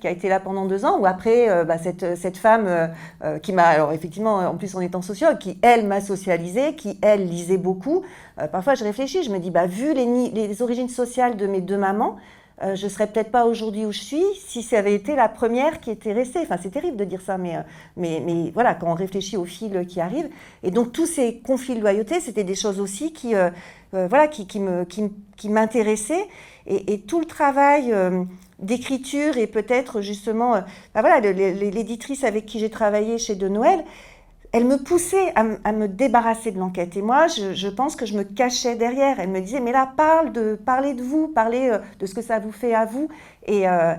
qui 0.00 0.06
a 0.06 0.10
été 0.10 0.28
là 0.28 0.40
pendant 0.40 0.64
deux 0.64 0.84
ans 0.84 0.98
ou 0.98 1.06
après 1.06 1.64
bah, 1.64 1.76
cette 1.76 2.16
cette 2.16 2.38
femme 2.38 2.90
qui 3.42 3.52
m'a 3.52 3.64
alors 3.64 3.92
effectivement 3.92 4.36
en 4.36 4.54
plus 4.56 4.74
en 4.74 4.80
étant 4.80 5.02
sociologue 5.02 5.38
qui 5.38 5.58
elle 5.62 5.86
m'a 5.86 6.00
socialisée 6.00 6.76
qui 6.76 6.98
elle 7.02 7.26
lisait 7.26 7.58
beaucoup 7.58 8.04
parfois 8.52 8.74
je 8.74 8.84
réfléchis 8.84 9.22
je 9.22 9.30
me 9.30 9.38
dis 9.38 9.50
bah 9.50 9.66
vu 9.66 9.94
les, 9.94 10.62
origines 10.62 10.88
sociales 10.88 11.36
de 11.36 11.46
mes 11.46 11.60
deux 11.60 11.78
mamans 11.78 12.16
je 12.62 12.74
je 12.74 12.88
serais 12.88 13.06
peut-être 13.06 13.30
pas 13.30 13.44
aujourd'hui 13.44 13.84
où 13.84 13.92
je 13.92 14.00
suis 14.00 14.24
si 14.38 14.62
ça 14.62 14.78
avait 14.78 14.94
été 14.94 15.14
la 15.14 15.28
première 15.28 15.80
qui 15.80 15.90
était 15.90 16.14
restée. 16.14 16.38
Enfin, 16.38 16.56
c'est 16.62 16.70
terrible 16.70 16.96
de 16.96 17.04
dire 17.04 17.20
ça, 17.20 17.36
mais, 17.36 17.56
mais, 17.96 18.22
mais, 18.24 18.50
voilà, 18.54 18.74
quand 18.74 18.90
on 18.90 18.94
réfléchit 18.94 19.36
aux 19.36 19.44
fils 19.44 19.70
qui 19.86 20.00
arrivent. 20.00 20.30
Et 20.62 20.70
donc, 20.70 20.92
tous 20.92 21.04
ces 21.04 21.38
conflits 21.40 21.74
de 21.74 21.80
loyauté, 21.80 22.18
c'était 22.20 22.44
des 22.44 22.54
choses 22.54 22.80
aussi 22.80 23.12
qui, 23.12 23.34
voilà, 23.92 24.28
qui, 24.28 24.46
qui, 24.46 24.60
me, 24.60 24.84
qui, 24.84 25.10
qui 25.36 25.50
m'intéressaient. 25.50 26.28
Et, 26.66 26.94
et, 26.94 27.00
tout 27.00 27.20
le 27.20 27.26
travail 27.26 27.94
d'écriture 28.58 29.36
et 29.36 29.46
peut-être 29.46 30.00
justement, 30.00 30.52
ben 30.94 31.00
voilà, 31.00 31.20
l'éditrice 31.20 32.24
avec 32.24 32.46
qui 32.46 32.58
j'ai 32.58 32.70
travaillé 32.70 33.18
chez 33.18 33.34
De 33.34 33.48
Noël, 33.48 33.84
elle 34.56 34.64
me 34.64 34.78
poussait 34.78 35.34
à, 35.34 35.72
me 35.72 35.86
débarrasser 35.86 36.50
de 36.50 36.58
l'enquête. 36.58 36.96
Et 36.96 37.02
moi, 37.02 37.26
je, 37.26 37.68
pense 37.68 37.94
que 37.94 38.06
je 38.06 38.16
me 38.16 38.22
cachais 38.22 38.74
derrière. 38.74 39.20
Elle 39.20 39.28
me 39.28 39.40
disait, 39.40 39.60
mais 39.60 39.70
là, 39.70 39.92
parle 39.98 40.32
de, 40.32 40.54
parlez 40.54 40.94
de 40.94 41.02
vous, 41.02 41.28
parlez 41.28 41.68
euh, 41.68 41.78
de 41.98 42.06
ce 42.06 42.14
que 42.14 42.22
ça 42.22 42.38
vous 42.38 42.52
fait 42.52 42.74
à 42.74 42.86
vous. 42.86 43.10
Et, 43.46 43.68
euh, 43.68 43.92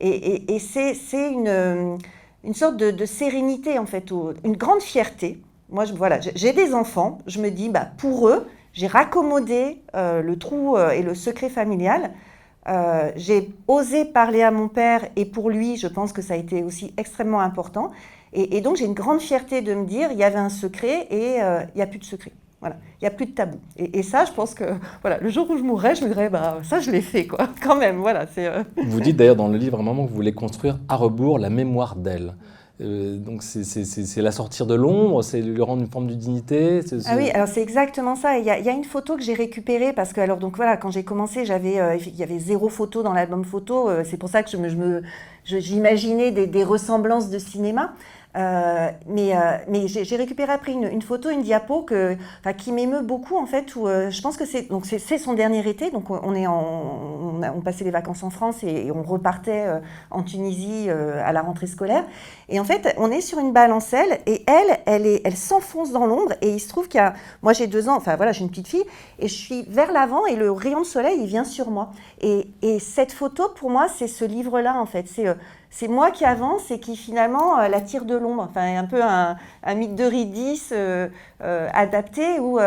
c'est 0.00 1.30
une, 1.32 1.98
une 2.44 2.54
sorte 2.54 2.76
de, 2.76 3.06
sérénité, 3.06 3.80
en 3.80 3.86
fait, 3.86 4.12
une 4.44 4.56
grande 4.56 4.82
fierté. 4.82 5.42
Moi, 5.68 5.84
je, 5.84 5.94
j'ai 6.36 6.52
des 6.52 6.74
enfants. 6.74 7.18
Je 7.26 7.40
me 7.40 7.50
dis, 7.50 7.68
bah, 7.68 7.88
pour 7.98 8.28
eux, 8.28 8.46
j'ai 8.72 8.86
raccommodé 8.86 9.82
euh, 9.96 10.22
le 10.22 10.38
trou 10.38 10.78
et 10.78 11.02
le 11.02 11.16
secret 11.16 11.48
familial. 11.48 12.12
j'ai 13.16 13.50
osé 13.66 14.04
parler 14.04 14.42
à 14.42 14.52
mon 14.52 14.68
père 14.68 15.08
et 15.16 15.24
pour 15.24 15.50
lui, 15.50 15.76
je 15.76 15.88
pense 15.88 16.12
que 16.12 16.22
ça 16.22 16.34
a 16.34 16.36
été 16.36 16.62
aussi 16.62 16.94
extrêmement 16.96 17.40
important. 17.40 17.90
Et, 18.34 18.60
donc 18.60 18.76
j'ai 18.76 18.84
une 18.84 18.94
grande 18.94 19.20
fierté 19.20 19.62
de 19.62 19.74
me 19.74 19.86
dire, 19.86 20.08
il 20.10 20.18
y 20.18 20.24
avait 20.24 20.38
un 20.38 20.48
secret 20.48 21.06
et 21.10 21.40
euh, 21.40 21.60
il 21.74 21.76
n'y 21.76 21.82
a 21.82 21.86
plus 21.86 22.00
de 22.00 22.04
secret. 22.04 22.32
Voilà, 22.60 22.76
il 23.00 23.04
n'y 23.04 23.08
a 23.08 23.10
plus 23.10 23.26
de 23.26 23.32
tabou. 23.32 23.58
Et, 23.76 24.02
ça, 24.02 24.24
je 24.24 24.32
pense 24.32 24.54
que 24.54 24.64
voilà, 25.02 25.18
le 25.18 25.28
jour 25.28 25.48
où 25.50 25.56
je 25.56 25.62
mourrai, 25.62 25.94
je 25.94 26.02
me 26.02 26.08
dirais, 26.08 26.30
bah, 26.30 26.60
ça, 26.62 26.80
je 26.80 26.90
l'ai 26.90 27.02
fait, 27.02 27.26
quoi, 27.26 27.48
quand 27.62 27.76
même. 27.76 27.98
Voilà, 27.98 28.26
c'est, 28.26 28.46
euh. 28.46 28.64
Vous 28.86 29.00
dites 29.00 29.16
d'ailleurs 29.18 29.36
dans 29.36 29.48
le 29.48 29.58
livre 29.58 29.76
à 29.76 29.80
un 29.80 29.84
moment 29.84 30.04
que 30.04 30.08
vous 30.08 30.16
voulez 30.16 30.32
construire 30.32 30.78
à 30.88 30.96
rebours 30.96 31.38
la 31.38 31.50
mémoire 31.50 31.94
d'elle. 31.94 32.34
Euh, 32.80 33.18
donc 33.18 33.44
c'est 33.44 34.20
la 34.22 34.32
sortir 34.32 34.66
de 34.66 34.74
l'ombre, 34.74 35.22
c'est 35.22 35.40
lui 35.40 35.62
rendre 35.62 35.82
une 35.82 35.90
forme 35.90 36.08
de 36.08 36.14
dignité. 36.14 36.80
Ah 37.06 37.14
oui, 37.16 37.30
alors 37.30 37.46
c'est 37.46 37.62
exactement 37.62 38.16
ça. 38.16 38.38
Il 38.38 38.44
y, 38.44 38.50
a, 38.50 38.58
il 38.58 38.64
y, 38.64 38.68
a, 38.68 38.72
une 38.72 38.82
photo 38.82 39.16
que 39.16 39.22
j'ai 39.22 39.34
récupérée 39.34 39.92
parce 39.92 40.12
que 40.12 40.20
alors 40.20 40.38
donc 40.38 40.56
voilà, 40.56 40.76
quand 40.76 40.90
j'ai 40.90 41.04
commencé, 41.04 41.44
j'avais 41.44 41.78
il 42.04 42.16
y 42.16 42.22
avait 42.24 42.40
zéro 42.40 42.68
photo 42.68 43.04
dans 43.04 43.12
l'album 43.12 43.44
photo. 43.44 43.90
c'est 44.02 44.16
pour 44.16 44.28
ça 44.28 44.42
que 44.42 44.50
je 44.50 44.56
me, 44.56 45.02
j'imaginais 45.44 46.32
des, 46.32 46.48
des, 46.48 46.64
ressemblances 46.64 47.30
de 47.30 47.38
cinéma. 47.38 47.94
Euh, 48.36 48.90
mais 49.06 49.36
euh, 49.36 49.58
mais 49.68 49.86
j'ai 49.86 50.16
récupéré 50.16 50.52
après 50.52 50.72
une, 50.72 50.84
une, 50.84 51.02
photo, 51.02 51.30
une 51.30 51.42
diapo 51.42 51.82
que, 51.82 52.16
qui 52.58 52.72
m'émeut 52.72 53.02
beaucoup 53.02 53.36
en 53.36 53.46
fait. 53.46 53.76
Où 53.76 53.86
euh, 53.86 54.10
je 54.10 54.20
pense 54.20 54.36
que 54.36 54.44
c'est 54.44 55.18
son 55.18 55.34
dernier 55.34 55.68
été. 55.68 55.90
Donc 55.90 56.10
on 56.10 56.34
est 56.34 56.46
en, 56.46 57.40
on, 57.54 57.60
passait 57.60 57.84
les 57.84 57.90
vacances 57.90 58.22
en 58.22 58.30
France 58.30 58.64
et, 58.64 58.90
on 58.90 59.02
repartait 59.02 59.66
en 60.10 60.22
Tunisie 60.22 60.88
à 60.90 61.32
la 61.32 61.42
rentrée 61.42 61.66
scolaire. 61.66 62.04
Et 62.48 62.60
en 62.60 62.64
fait, 62.64 62.94
on 62.98 63.10
est 63.10 63.20
sur 63.20 63.38
une 63.38 63.52
balancelle 63.52 64.18
et 64.26 64.44
elle, 64.46 64.78
elle 64.86 65.06
est, 65.06 65.22
elle 65.24 65.36
s'enfonce 65.36 65.92
dans 65.92 66.06
l'ombre. 66.06 66.32
Et 66.42 66.50
il 66.50 66.60
se 66.60 66.68
trouve 66.68 66.88
qu'il 66.88 66.98
y 66.98 67.02
a, 67.02 67.14
moi 67.42 67.52
j'ai 67.52 67.66
deux 67.66 67.88
ans, 67.88 67.96
enfin 67.96 68.16
voilà, 68.16 68.32
j'ai 68.32 68.42
une 68.42 68.50
petite 68.50 68.68
fille 68.68 68.84
et 69.18 69.28
je 69.28 69.34
suis 69.34 69.64
vers 69.68 69.92
l'avant 69.92 70.26
et 70.26 70.36
le 70.36 70.50
rayon 70.50 70.80
de 70.80 70.86
soleil 70.86 71.18
il 71.20 71.26
vient 71.26 71.44
sur 71.44 71.70
moi. 71.70 71.90
Et, 72.20 72.48
et 72.62 72.78
cette 72.78 73.12
photo 73.12 73.48
pour 73.54 73.70
moi 73.70 73.86
c'est 73.88 74.08
ce 74.08 74.24
livre 74.24 74.60
là 74.60 74.76
en 74.78 74.86
fait. 74.86 75.06
C'est 75.08 75.26
c'est 75.74 75.88
moi 75.88 76.12
qui 76.12 76.24
avance 76.24 76.70
et 76.70 76.78
qui 76.78 76.96
finalement 76.96 77.58
euh, 77.58 77.66
la 77.66 77.80
tire 77.80 78.04
de 78.04 78.14
l'ombre. 78.14 78.46
Enfin, 78.48 78.76
un 78.76 78.84
peu 78.84 79.02
un, 79.02 79.36
mythe 79.74 79.96
de 79.96 80.04
Ridis 80.04 80.68
euh, 80.70 81.08
euh, 81.42 81.68
adapté 81.74 82.38
où, 82.38 82.60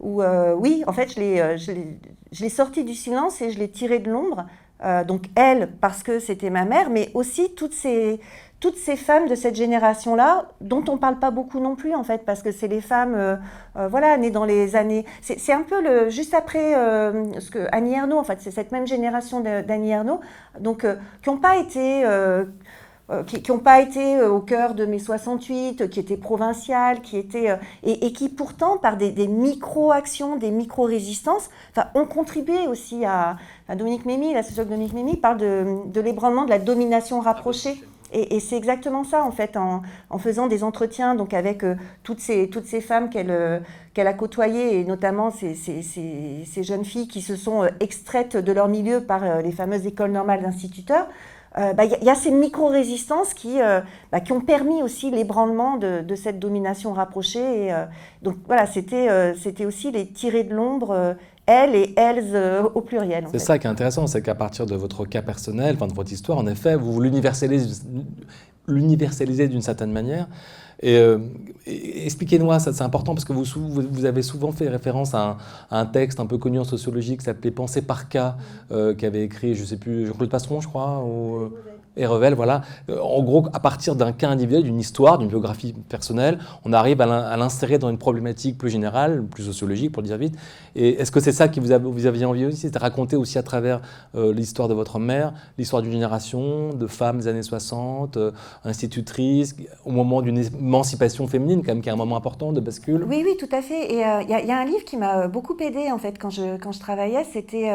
oui, 0.00 0.84
en 0.86 0.92
fait, 0.92 1.12
je 1.12 2.40
l'ai 2.40 2.48
sorti 2.48 2.84
du 2.84 2.94
silence 2.94 3.42
et 3.42 3.50
je 3.50 3.58
l'ai 3.58 3.68
tiré 3.68 3.98
de 3.98 4.10
l'ombre. 4.10 4.46
donc 5.08 5.24
elle, 5.34 5.72
parce 5.80 6.04
que 6.04 6.20
c'était 6.20 6.50
ma 6.50 6.64
mère, 6.64 6.88
mais 6.88 7.10
aussi 7.14 7.52
toutes 7.56 7.74
ces, 7.74 8.20
toutes 8.60 8.76
ces 8.76 8.96
femmes 8.96 9.28
de 9.28 9.34
cette 9.34 9.54
génération-là, 9.54 10.46
dont 10.60 10.82
on 10.88 10.94
ne 10.94 10.98
parle 10.98 11.18
pas 11.18 11.30
beaucoup 11.30 11.60
non 11.60 11.76
plus, 11.76 11.94
en 11.94 12.04
fait, 12.04 12.24
parce 12.24 12.42
que 12.42 12.52
c'est 12.52 12.68
les 12.68 12.80
femmes, 12.80 13.14
euh, 13.14 13.36
euh, 13.76 13.88
voilà, 13.88 14.16
nées 14.16 14.30
dans 14.30 14.44
les 14.46 14.76
années... 14.76 15.04
C'est 15.20 15.52
un 15.52 15.62
peu 15.62 15.82
le, 15.82 16.08
juste 16.08 16.32
après 16.32 16.74
euh, 16.74 17.26
Annie 17.72 17.94
Ernaux, 17.94 18.18
en 18.18 18.24
fait, 18.24 18.40
c'est 18.40 18.50
cette 18.50 18.72
même 18.72 18.86
génération 18.86 19.40
d'Annie 19.40 19.90
Ernaux, 19.90 20.20
donc, 20.58 20.86
qui 21.22 21.30
n'ont 21.30 21.36
pas 21.36 21.58
été... 21.58 22.04
qui 23.26 23.52
n'ont 23.52 23.58
pas 23.58 23.80
été 23.80 24.22
au 24.22 24.40
cœur 24.40 24.74
de 24.74 24.86
mai 24.86 24.98
68, 24.98 25.90
qui 25.90 26.00
étaient 26.00 26.16
provinciales, 26.16 27.02
qui 27.02 27.18
étaient 27.18 27.58
et, 27.82 28.12
qui 28.12 28.30
pourtant 28.30 28.78
par 28.78 28.96
des, 28.96 29.12
micro-actions, 29.28 30.36
des 30.36 30.50
micro-résistances, 30.50 31.50
ont 31.94 32.06
contribué 32.06 32.66
aussi 32.68 33.04
à, 33.04 33.36
Dominique 33.76 34.06
Mémy, 34.06 34.32
la 34.32 34.42
sociologue 34.42 34.70
Dominique 34.70 34.94
Mémy 34.94 35.16
parle 35.18 35.36
de, 35.36 35.66
de 35.86 36.00
l'ébranlement 36.00 36.44
de 36.46 36.50
la 36.50 36.58
domination 36.58 37.20
rapprochée. 37.20 37.76
Et, 38.18 38.40
c'est 38.40 38.56
exactement 38.56 39.04
ça, 39.04 39.22
en 39.24 39.30
fait, 39.30 39.58
en, 39.58 39.82
faisant 40.18 40.46
des 40.46 40.64
entretiens 40.64 41.14
donc 41.14 41.34
avec 41.34 41.62
euh, 41.62 41.74
toutes, 42.02 42.20
ces, 42.20 42.48
toutes 42.48 42.64
ces 42.64 42.80
femmes 42.80 43.10
qu'elle 43.10 43.30
euh, 43.30 43.60
a 43.94 44.12
côtoyées, 44.14 44.80
et 44.80 44.84
notamment 44.84 45.30
ces, 45.30 45.54
ces, 45.54 45.82
ces, 45.82 46.62
jeunes 46.62 46.86
filles 46.86 47.08
qui 47.08 47.20
se 47.20 47.36
sont 47.36 47.64
euh, 47.64 47.68
extraites 47.80 48.38
de 48.38 48.52
leur 48.52 48.68
milieu 48.68 49.02
par 49.02 49.42
les 49.42 49.52
fameuses 49.52 49.86
écoles 49.86 50.12
normales 50.12 50.42
d'instituteurs. 50.42 51.06
Bah, 51.74 51.86
il 51.86 52.04
y, 52.04 52.10
a 52.10 52.14
ces 52.14 52.30
micro-résistances 52.30 53.32
qui, 53.32 53.56
bah, 54.12 54.20
qui 54.20 54.32
ont 54.32 54.42
permis 54.42 54.82
aussi 54.82 55.10
l'ébranlement 55.10 55.78
de, 55.78 56.02
de, 56.02 56.14
cette 56.14 56.38
domination 56.38 56.92
rapprochée. 56.92 57.68
Et, 57.68 57.74
donc 58.20 58.36
voilà, 58.46 58.66
c'était 58.66 59.64
aussi 59.64 59.90
les 59.90 60.06
tirer 60.06 60.44
de 60.44 60.54
l'ombre 60.54 61.16
elles 61.46 61.74
et 61.74 61.94
elles 61.96 62.34
euh, 62.34 62.62
au 62.74 62.80
pluriel. 62.80 63.26
C'est 63.30 63.38
ça 63.38 63.58
qui 63.58 63.66
est 63.66 63.70
intéressant, 63.70 64.06
c'est 64.06 64.22
qu'à 64.22 64.34
partir 64.34 64.66
de 64.66 64.74
votre 64.74 65.04
cas 65.04 65.22
personnel, 65.22 65.76
enfin 65.76 65.86
de 65.86 65.94
votre 65.94 66.12
histoire, 66.12 66.38
en 66.38 66.46
effet, 66.46 66.76
vous 66.76 67.00
l'universalisez 67.00 69.48
d'une 69.48 69.62
certaine 69.62 69.92
manière. 69.92 70.26
Et, 70.82 70.98
euh, 70.98 71.18
expliquez-nous, 71.66 72.52
ça 72.58 72.72
c'est 72.72 72.82
important 72.82 73.14
parce 73.14 73.24
que 73.24 73.32
vous, 73.32 73.44
vous, 73.44 74.04
avez 74.04 74.22
souvent 74.22 74.52
fait 74.52 74.68
référence 74.68 75.14
à 75.14 75.38
un, 75.70 75.86
texte 75.86 76.20
un 76.20 76.26
peu 76.26 76.36
connu 76.36 76.58
en 76.58 76.64
sociologie 76.64 77.16
qui 77.16 77.24
s'appelait 77.24 77.50
Pensée 77.50 77.80
par 77.80 78.08
cas, 78.08 78.36
euh, 78.70 78.94
qu'avait 78.94 79.24
écrit, 79.24 79.54
je 79.54 79.62
ne 79.62 79.66
sais 79.66 79.78
plus, 79.78 80.06
Jean-Claude 80.06 80.28
Passeron, 80.28 80.60
je 80.60 80.68
crois. 80.68 81.02
Ou, 81.02 81.50
et 81.96 82.06
Revel, 82.06 82.34
voilà. 82.34 82.62
Euh, 82.90 82.98
en 83.00 83.22
gros, 83.22 83.46
à 83.52 83.60
partir 83.60 83.96
d'un 83.96 84.12
cas 84.12 84.28
individuel, 84.28 84.62
d'une 84.64 84.78
histoire, 84.78 85.18
d'une 85.18 85.28
biographie 85.28 85.74
personnelle, 85.88 86.38
on 86.64 86.72
arrive 86.72 87.00
à 87.00 87.36
l'insérer 87.36 87.78
dans 87.78 87.88
une 87.88 87.98
problématique 87.98 88.58
plus 88.58 88.70
générale, 88.70 89.24
plus 89.24 89.44
sociologique, 89.44 89.92
pour 89.92 90.02
le 90.02 90.08
dire 90.08 90.18
vite. 90.18 90.36
Et 90.74 91.00
est-ce 91.00 91.10
que 91.10 91.20
c'est 91.20 91.32
ça 91.32 91.48
que 91.48 91.58
vous, 91.58 92.06
aviez 92.06 92.24
envie 92.26 92.44
aussi 92.44 92.68
C'est 92.68 92.76
raconter 92.76 93.16
aussi 93.16 93.38
à 93.38 93.42
travers 93.42 93.80
euh, 94.14 94.32
l'histoire 94.32 94.68
de 94.68 94.74
votre 94.74 94.98
mère, 94.98 95.32
l'histoire 95.56 95.80
d'une 95.80 95.92
génération 95.92 96.70
de 96.74 96.86
femmes 96.86 97.18
des 97.18 97.28
années 97.28 97.42
60, 97.42 98.16
euh, 98.16 98.30
institutrices, 98.64 99.56
au 99.84 99.90
moment 99.90 100.20
d'une 100.20 100.38
émancipation 100.38 101.26
féminine, 101.26 101.62
quand 101.64 101.72
même, 101.72 101.80
qui 101.80 101.88
est 101.88 101.92
un 101.92 101.96
moment 101.96 102.16
important 102.16 102.52
de 102.52 102.60
bascule? 102.60 103.04
Oui, 103.08 103.22
oui, 103.24 103.36
tout 103.38 103.54
à 103.54 103.62
fait. 103.62 103.92
Et 103.92 104.00
il 104.00 104.46
y, 104.48 104.52
a 104.52 104.58
un 104.58 104.64
livre 104.64 104.84
qui 104.84 104.96
m'a 104.98 105.28
beaucoup 105.28 105.56
aidé, 105.60 105.90
en 105.90 105.98
fait, 105.98 106.18
quand 106.18 106.30
je, 106.30 106.58
quand 106.58 106.72
je 106.72 106.80
travaillais, 106.80 107.24
c'était 107.32 107.70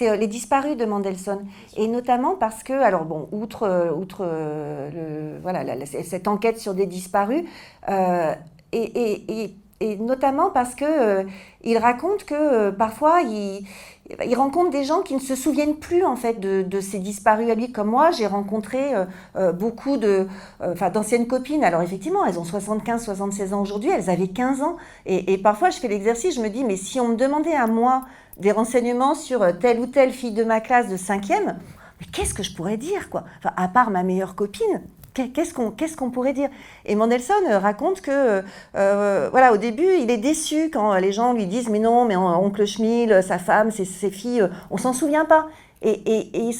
Les 0.00 0.26
disparus 0.26 0.76
de 0.76 0.84
Mendelssohn. 0.84 1.38
Et 1.76 1.88
notamment 1.88 2.36
parce 2.36 2.62
que, 2.62 2.72
alors 2.72 3.04
bon, 3.04 3.28
outre 3.32 3.53
outre, 3.62 4.18
euh, 4.20 5.38
voilà, 5.42 5.64
cette 5.86 6.28
enquête 6.28 6.58
sur 6.58 6.74
des 6.74 6.86
disparus, 6.86 7.44
euh, 7.88 8.34
et, 8.72 9.54
notamment 10.00 10.50
parce 10.50 10.74
que 10.74 10.84
euh, 10.84 11.24
il 11.62 11.76
raconte 11.76 12.24
que 12.24 12.70
parfois 12.70 13.20
il, 13.20 13.66
rencontre 14.34 14.70
des 14.70 14.84
gens 14.84 15.02
qui 15.02 15.14
ne 15.14 15.20
se 15.20 15.34
souviennent 15.34 15.76
plus 15.76 16.04
en 16.04 16.16
fait 16.16 16.40
de, 16.40 16.80
ces 16.80 16.98
disparus. 16.98 17.50
À 17.50 17.54
lui 17.54 17.70
comme 17.70 17.88
moi 17.88 18.10
j'ai 18.10 18.26
rencontré 18.26 18.92
beaucoup 19.52 19.98
de 19.98 20.26
d'anciennes 20.92 21.26
copines. 21.26 21.64
Alors 21.64 21.82
effectivement 21.82 22.24
elles 22.24 22.38
ont 22.38 22.44
75 22.44 23.04
76 23.04 23.52
ans 23.52 23.60
aujourd'hui 23.60 23.90
elles 23.90 24.08
avaient 24.08 24.28
15 24.28 24.62
ans. 24.62 24.76
Et 25.04 25.36
parfois 25.38 25.68
je 25.68 25.78
fais 25.78 25.88
l'exercice 25.88 26.34
je 26.36 26.40
me 26.40 26.48
dis 26.48 26.64
mais 26.64 26.76
si 26.76 26.98
on 26.98 27.08
me 27.08 27.16
demandait 27.16 27.54
à 27.54 27.66
moi 27.66 28.04
des 28.38 28.52
renseignements 28.52 29.14
sur 29.14 29.46
telle 29.58 29.80
ou 29.80 29.86
telle 29.86 30.12
fille 30.12 30.32
de 30.32 30.44
ma 30.44 30.60
classe 30.60 30.88
de 30.88 30.96
5e 30.96 31.56
mais 32.00 32.06
qu'est-ce 32.12 32.34
que 32.34 32.42
je 32.42 32.54
pourrais 32.54 32.76
dire, 32.76 33.10
quoi? 33.10 33.24
Enfin, 33.38 33.52
À 33.56 33.68
part 33.68 33.90
ma 33.90 34.02
meilleure 34.02 34.34
copine, 34.34 34.82
qu'est-ce 35.14 35.96
qu'on 35.96 36.10
pourrait 36.10 36.32
dire? 36.32 36.48
Et 36.84 36.94
Mendelssohn 36.94 37.44
euh, 37.48 37.58
raconte 37.58 38.00
que, 38.00 38.42
euh, 38.76 39.28
voilà, 39.30 39.52
au 39.52 39.56
début, 39.56 39.96
il 40.00 40.10
est 40.10 40.18
déçu 40.18 40.70
quand 40.70 40.94
les 40.94 41.12
gens 41.12 41.32
lui 41.32 41.46
disent, 41.46 41.68
mais 41.68 41.78
non, 41.78 42.04
mais 42.04 42.16
oncle 42.16 42.66
Schmil, 42.66 43.22
sa 43.22 43.38
femme, 43.38 43.70
ses, 43.70 44.10
filles, 44.10 44.48
on 44.70 44.76
s'en 44.76 44.92
souvient 44.92 45.24
pas. 45.24 45.48
Et, 45.82 45.90
et, 45.90 46.50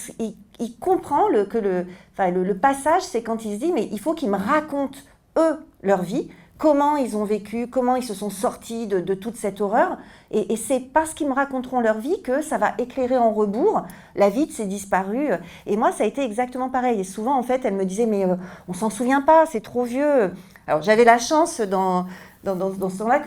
il, 0.61 0.79
comprend 0.79 1.29
le, 1.29 1.47
que 1.47 1.59
le, 1.59 1.87
enfin, 2.12 2.31
le 2.31 2.57
passage, 2.57 3.03
c'est 3.03 3.23
quand 3.23 3.44
il 3.44 3.55
se 3.55 3.64
dit, 3.64 3.73
mais 3.73 3.88
il 3.90 3.99
faut 3.99 4.14
qu'ils 4.14 4.31
me 4.31 4.37
racontent, 4.37 4.99
eux, 5.37 5.57
leur 5.83 6.03
vie, 6.03 6.29
comment 6.59 6.97
ils 6.97 7.16
ont 7.16 7.25
vécu, 7.25 7.66
comment 7.66 7.97
ils 7.97 8.05
se 8.05 8.14
sont 8.14 8.31
sortis 8.31 8.87
de, 8.87 9.14
toute 9.14 9.37
cette 9.37 9.61
horreur. 9.61 9.99
Et, 10.35 10.57
c'est 10.57 10.81
parce 10.81 11.14
qu'ils 11.14 11.29
me 11.29 11.33
raconteront 11.33 11.81
leur 11.81 11.99
vie 11.99 12.20
que 12.23 12.42
ça 12.42 12.59
va 12.59 12.75
éclairer 12.79 13.16
en 13.16 13.33
rebours 13.33 13.83
la 14.16 14.31
vie 14.31 14.47
de 14.47 14.53
ces 14.53 14.66
disparus. 14.66 15.31
Et 15.66 15.77
moi, 15.77 15.92
ça 15.92 16.03
a 16.03 16.07
été 16.09 16.23
exactement 16.25 16.68
pareil. 16.68 17.01
Et 17.01 17.05
souvent, 17.05 17.38
en 17.38 17.44
fait, 17.44 17.64
elle 17.64 17.75
me 17.75 17.85
disait, 17.85 18.07
mais 18.07 18.25
euh, 18.25 18.35
on 18.66 18.73
s'en 18.73 18.90
souvient 18.90 19.23
pas, 19.23 19.47
c'est 19.47 19.61
trop 19.61 19.85
vieux. 19.85 20.33
Alors, 20.66 20.83
j'avais 20.83 21.05
la 21.05 21.18
chance 21.18 21.61
dans 21.61 22.07
dans, 22.45 22.91
ce 22.91 22.99
temps-là, 22.99 23.23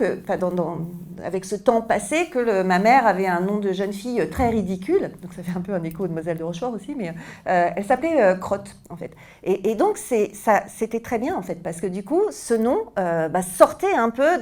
avec 1.24 1.44
ce 1.44 1.56
temps 1.56 1.82
passé, 1.82 2.28
que 2.30 2.62
ma 2.62 2.78
mère 2.78 3.06
avait 3.06 3.26
un 3.26 3.40
nom 3.40 3.58
de 3.58 3.72
jeune 3.72 3.92
fille 3.92 4.28
très 4.30 4.48
ridicule. 4.48 5.10
Donc 5.22 5.32
ça 5.34 5.42
fait 5.42 5.56
un 5.56 5.60
peu 5.60 5.74
un 5.74 5.82
écho 5.82 6.06
de 6.06 6.12
Moselle 6.12 6.38
de 6.38 6.44
Rochefort 6.44 6.72
aussi, 6.72 6.94
mais 6.96 7.10
euh, 7.46 7.70
elle 7.74 7.84
s'appelait 7.84 8.22
euh, 8.22 8.34
Crotte, 8.34 8.76
en 8.90 8.96
fait. 8.96 9.10
Et, 9.42 9.74
donc 9.74 9.98
c'était 9.98 11.00
très 11.00 11.18
bien, 11.18 11.36
en 11.36 11.42
fait, 11.42 11.56
parce 11.56 11.80
que 11.80 11.86
du 11.86 12.04
coup, 12.04 12.22
ce 12.30 12.54
nom 12.54 12.78
euh, 12.98 13.28
bah, 13.28 13.42
sortait 13.42 13.94
un 13.94 14.10
peu 14.10 14.38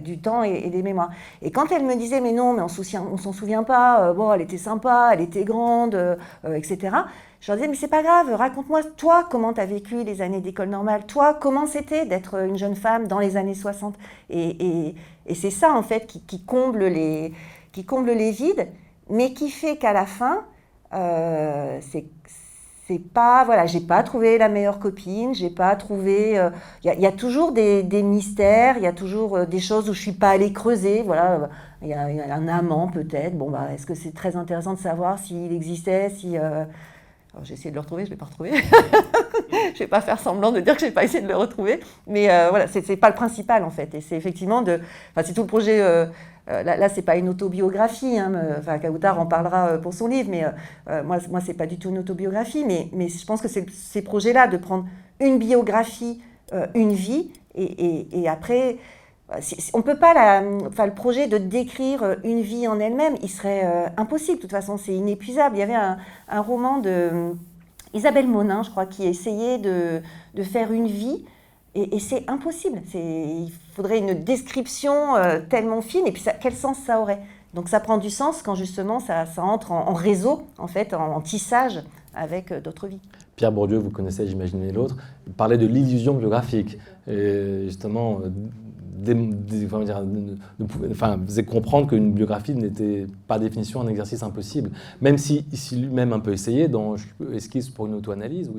du 0.00 0.18
temps 0.18 0.42
et, 0.42 0.68
des 0.70 0.82
mémoires. 0.82 1.10
Et 1.40 1.50
quand 1.50 1.72
elle 1.72 1.84
me 1.84 1.96
disait, 1.96 2.20
mais 2.20 2.32
non, 2.32 2.52
mais 2.52 2.62
on 2.62 3.12
ne 3.12 3.18
s'en 3.18 3.32
souvient 3.32 3.64
pas, 3.64 4.12
bon, 4.12 4.32
elle 4.32 4.42
était 4.42 4.58
sympa, 4.58 5.10
elle 5.12 5.20
était 5.20 5.44
grande, 5.44 6.18
etc. 6.54 6.90
Je 7.42 7.48
leur 7.50 7.56
disais, 7.56 7.68
mais 7.68 7.74
c'est 7.74 7.88
pas 7.88 8.04
grave, 8.04 8.32
raconte-moi, 8.32 8.82
toi, 8.96 9.26
comment 9.28 9.52
tu 9.52 9.60
as 9.60 9.66
vécu 9.66 10.04
les 10.04 10.22
années 10.22 10.40
d'école 10.40 10.68
normale, 10.68 11.06
toi, 11.06 11.34
comment 11.34 11.66
c'était 11.66 12.06
d'être 12.06 12.36
une 12.36 12.56
jeune 12.56 12.76
femme 12.76 13.08
dans 13.08 13.18
les 13.18 13.36
années 13.36 13.56
60. 13.56 13.96
Et, 14.30 14.94
c'est 15.34 15.50
ça, 15.50 15.74
en 15.74 15.82
fait, 15.82 16.06
qui, 16.06 16.44
comble 16.44 16.84
les, 16.84 17.32
qui 17.72 17.84
comble 17.84 18.12
les 18.12 18.30
vides, 18.30 18.68
mais 19.10 19.34
qui 19.34 19.50
fait 19.50 19.76
qu'à 19.76 19.92
la 19.92 20.06
fin, 20.06 20.44
euh, 20.94 21.80
c'est 21.80 22.04
pas 23.14 23.42
voilà 23.44 23.64
j'ai 23.64 23.80
pas 23.80 24.02
trouvé 24.02 24.36
la 24.36 24.50
meilleure 24.50 24.78
copine 24.78 25.34
j'ai 25.34 25.48
pas 25.48 25.74
trouvé 25.76 26.38
euh, 26.38 26.50
il 26.84 27.00
y, 27.00 27.06
a 27.06 27.12
toujours 27.12 27.52
des, 27.52 27.82
mystères 28.02 28.76
il 28.76 28.82
y 28.82 28.86
a 28.86 28.92
toujours 28.92 29.36
euh, 29.36 29.46
des 29.46 29.60
choses 29.60 29.88
où 29.88 29.94
je 29.94 30.00
suis 30.00 30.12
pas 30.12 30.28
allée 30.28 30.52
creuser 30.52 31.02
voilà 31.02 31.48
il 31.80 31.88
y, 31.88 31.94
a 31.94 32.04
un 32.04 32.48
amant 32.48 32.88
peut-être 32.88 33.38
bon 33.38 33.48
bah 33.48 33.68
est-ce 33.72 33.86
que 33.86 33.94
c'est 33.94 34.12
très 34.12 34.36
intéressant 34.36 34.74
de 34.74 34.78
savoir 34.78 35.18
s'il 35.18 35.52
existait 35.52 36.10
si 36.10 36.36
j'ai 37.42 37.54
essayé 37.54 37.70
de 37.70 37.74
le 37.74 37.80
retrouver, 37.80 38.04
je 38.04 38.10
ne 38.10 38.14
l'ai 38.14 38.18
pas 38.18 38.26
retrouvé. 38.26 38.50
je 39.50 39.72
ne 39.72 39.78
vais 39.78 39.86
pas 39.86 40.00
faire 40.00 40.20
semblant 40.20 40.52
de 40.52 40.60
dire 40.60 40.74
que 40.74 40.80
je 40.80 40.86
n'ai 40.86 40.92
pas 40.92 41.04
essayé 41.04 41.22
de 41.22 41.28
le 41.28 41.36
retrouver. 41.36 41.80
Mais 42.06 42.30
euh, 42.30 42.48
voilà, 42.50 42.66
ce 42.66 42.78
n'est 42.78 42.96
pas 42.96 43.08
le 43.08 43.14
principal 43.14 43.64
en 43.64 43.70
fait. 43.70 43.94
Et 43.94 44.00
c'est 44.00 44.16
effectivement 44.16 44.62
de. 44.62 44.80
Enfin, 45.10 45.26
c'est 45.26 45.32
tout 45.32 45.42
le 45.42 45.46
projet. 45.46 45.80
Euh, 45.80 46.06
euh, 46.50 46.62
là, 46.62 46.76
là 46.76 46.88
ce 46.88 46.96
n'est 46.96 47.02
pas 47.02 47.16
une 47.16 47.28
autobiographie. 47.28 48.18
Hein, 48.18 48.32
enfin, 48.58 48.78
Kautar 48.78 49.18
en 49.18 49.26
parlera 49.26 49.78
pour 49.78 49.94
son 49.94 50.08
livre, 50.08 50.28
mais 50.30 50.44
moi, 51.04 51.18
moi 51.30 51.40
ce 51.40 51.48
n'est 51.48 51.54
pas 51.54 51.66
du 51.66 51.78
tout 51.78 51.88
une 51.88 51.98
autobiographie. 51.98 52.64
Mais, 52.66 52.88
mais 52.92 53.08
je 53.08 53.24
pense 53.24 53.40
que 53.40 53.48
c'est 53.48 53.68
ces 53.70 54.02
projets-là 54.02 54.46
de 54.46 54.58
prendre 54.58 54.84
une 55.20 55.38
biographie, 55.38 56.20
une 56.74 56.92
vie, 56.92 57.30
et, 57.54 58.08
et 58.12 58.28
après 58.28 58.76
on 59.72 59.82
peut 59.82 59.96
pas, 59.96 60.40
le 60.40 60.94
projet 60.94 61.26
de 61.26 61.38
décrire 61.38 62.02
euh, 62.02 62.14
une 62.24 62.40
vie 62.40 62.66
en 62.68 62.78
elle-même, 62.80 63.14
il 63.22 63.30
serait 63.30 63.62
euh, 63.64 63.86
impossible. 63.96 64.36
De 64.36 64.42
toute 64.42 64.50
façon, 64.50 64.76
c'est 64.76 64.94
inépuisable. 64.94 65.56
Il 65.56 65.60
y 65.60 65.62
avait 65.62 65.74
un, 65.74 65.98
roman 66.40 66.78
de 66.78 66.90
euh, 66.90 67.32
Isabelle 67.94 68.26
Monin, 68.26 68.62
je 68.62 68.70
crois, 68.70 68.86
qui 68.86 69.04
essayait 69.06 69.58
de, 69.58 70.00
de 70.34 70.42
faire 70.42 70.72
une 70.72 70.86
vie, 70.86 71.24
et, 71.74 71.98
c'est 72.00 72.28
impossible. 72.28 72.82
Il 72.92 73.50
faudrait 73.74 73.98
une 73.98 74.12
description 74.12 75.14
tellement 75.48 75.80
fine, 75.80 76.06
et 76.06 76.12
puis 76.12 76.22
quel 76.40 76.54
sens 76.54 76.76
ça 76.76 77.00
aurait? 77.00 77.20
Donc 77.54 77.70
ça 77.70 77.80
prend 77.80 77.96
du 77.96 78.10
sens 78.10 78.42
quand 78.42 78.54
justement 78.54 79.00
ça, 79.00 79.24
entre 79.38 79.72
en, 79.72 79.94
réseau, 79.94 80.42
en 80.58 80.66
fait, 80.66 80.92
en, 80.92 81.18
tissage 81.22 81.82
avec 82.14 82.52
d'autres 82.62 82.88
vies. 82.88 83.00
Pierre 83.36 83.52
Bourdieu, 83.52 83.78
vous 83.78 83.88
connaissez, 83.88 84.26
j'imagine 84.26 84.70
l'autre, 84.70 84.96
parlait 85.38 85.56
de 85.56 85.66
l'illusion 85.66 86.12
biographique. 86.12 86.76
Justement, 87.06 88.20
faisait 91.26 91.44
comprendre 91.44 91.88
qu'une 91.88 92.12
biographie 92.12 92.54
n'était 92.54 93.06
par 93.26 93.40
définition 93.40 93.80
un 93.80 93.88
exercice 93.88 94.22
impossible. 94.22 94.70
Même 95.00 95.18
si, 95.18 95.44
lui-même 95.72 96.12
un 96.12 96.20
peu 96.20 96.32
essayé 96.32 96.68
dans 96.68 96.96
Esquisse 97.32 97.68
pour 97.68 97.86
une 97.86 97.94
auto-analyse, 97.94 98.50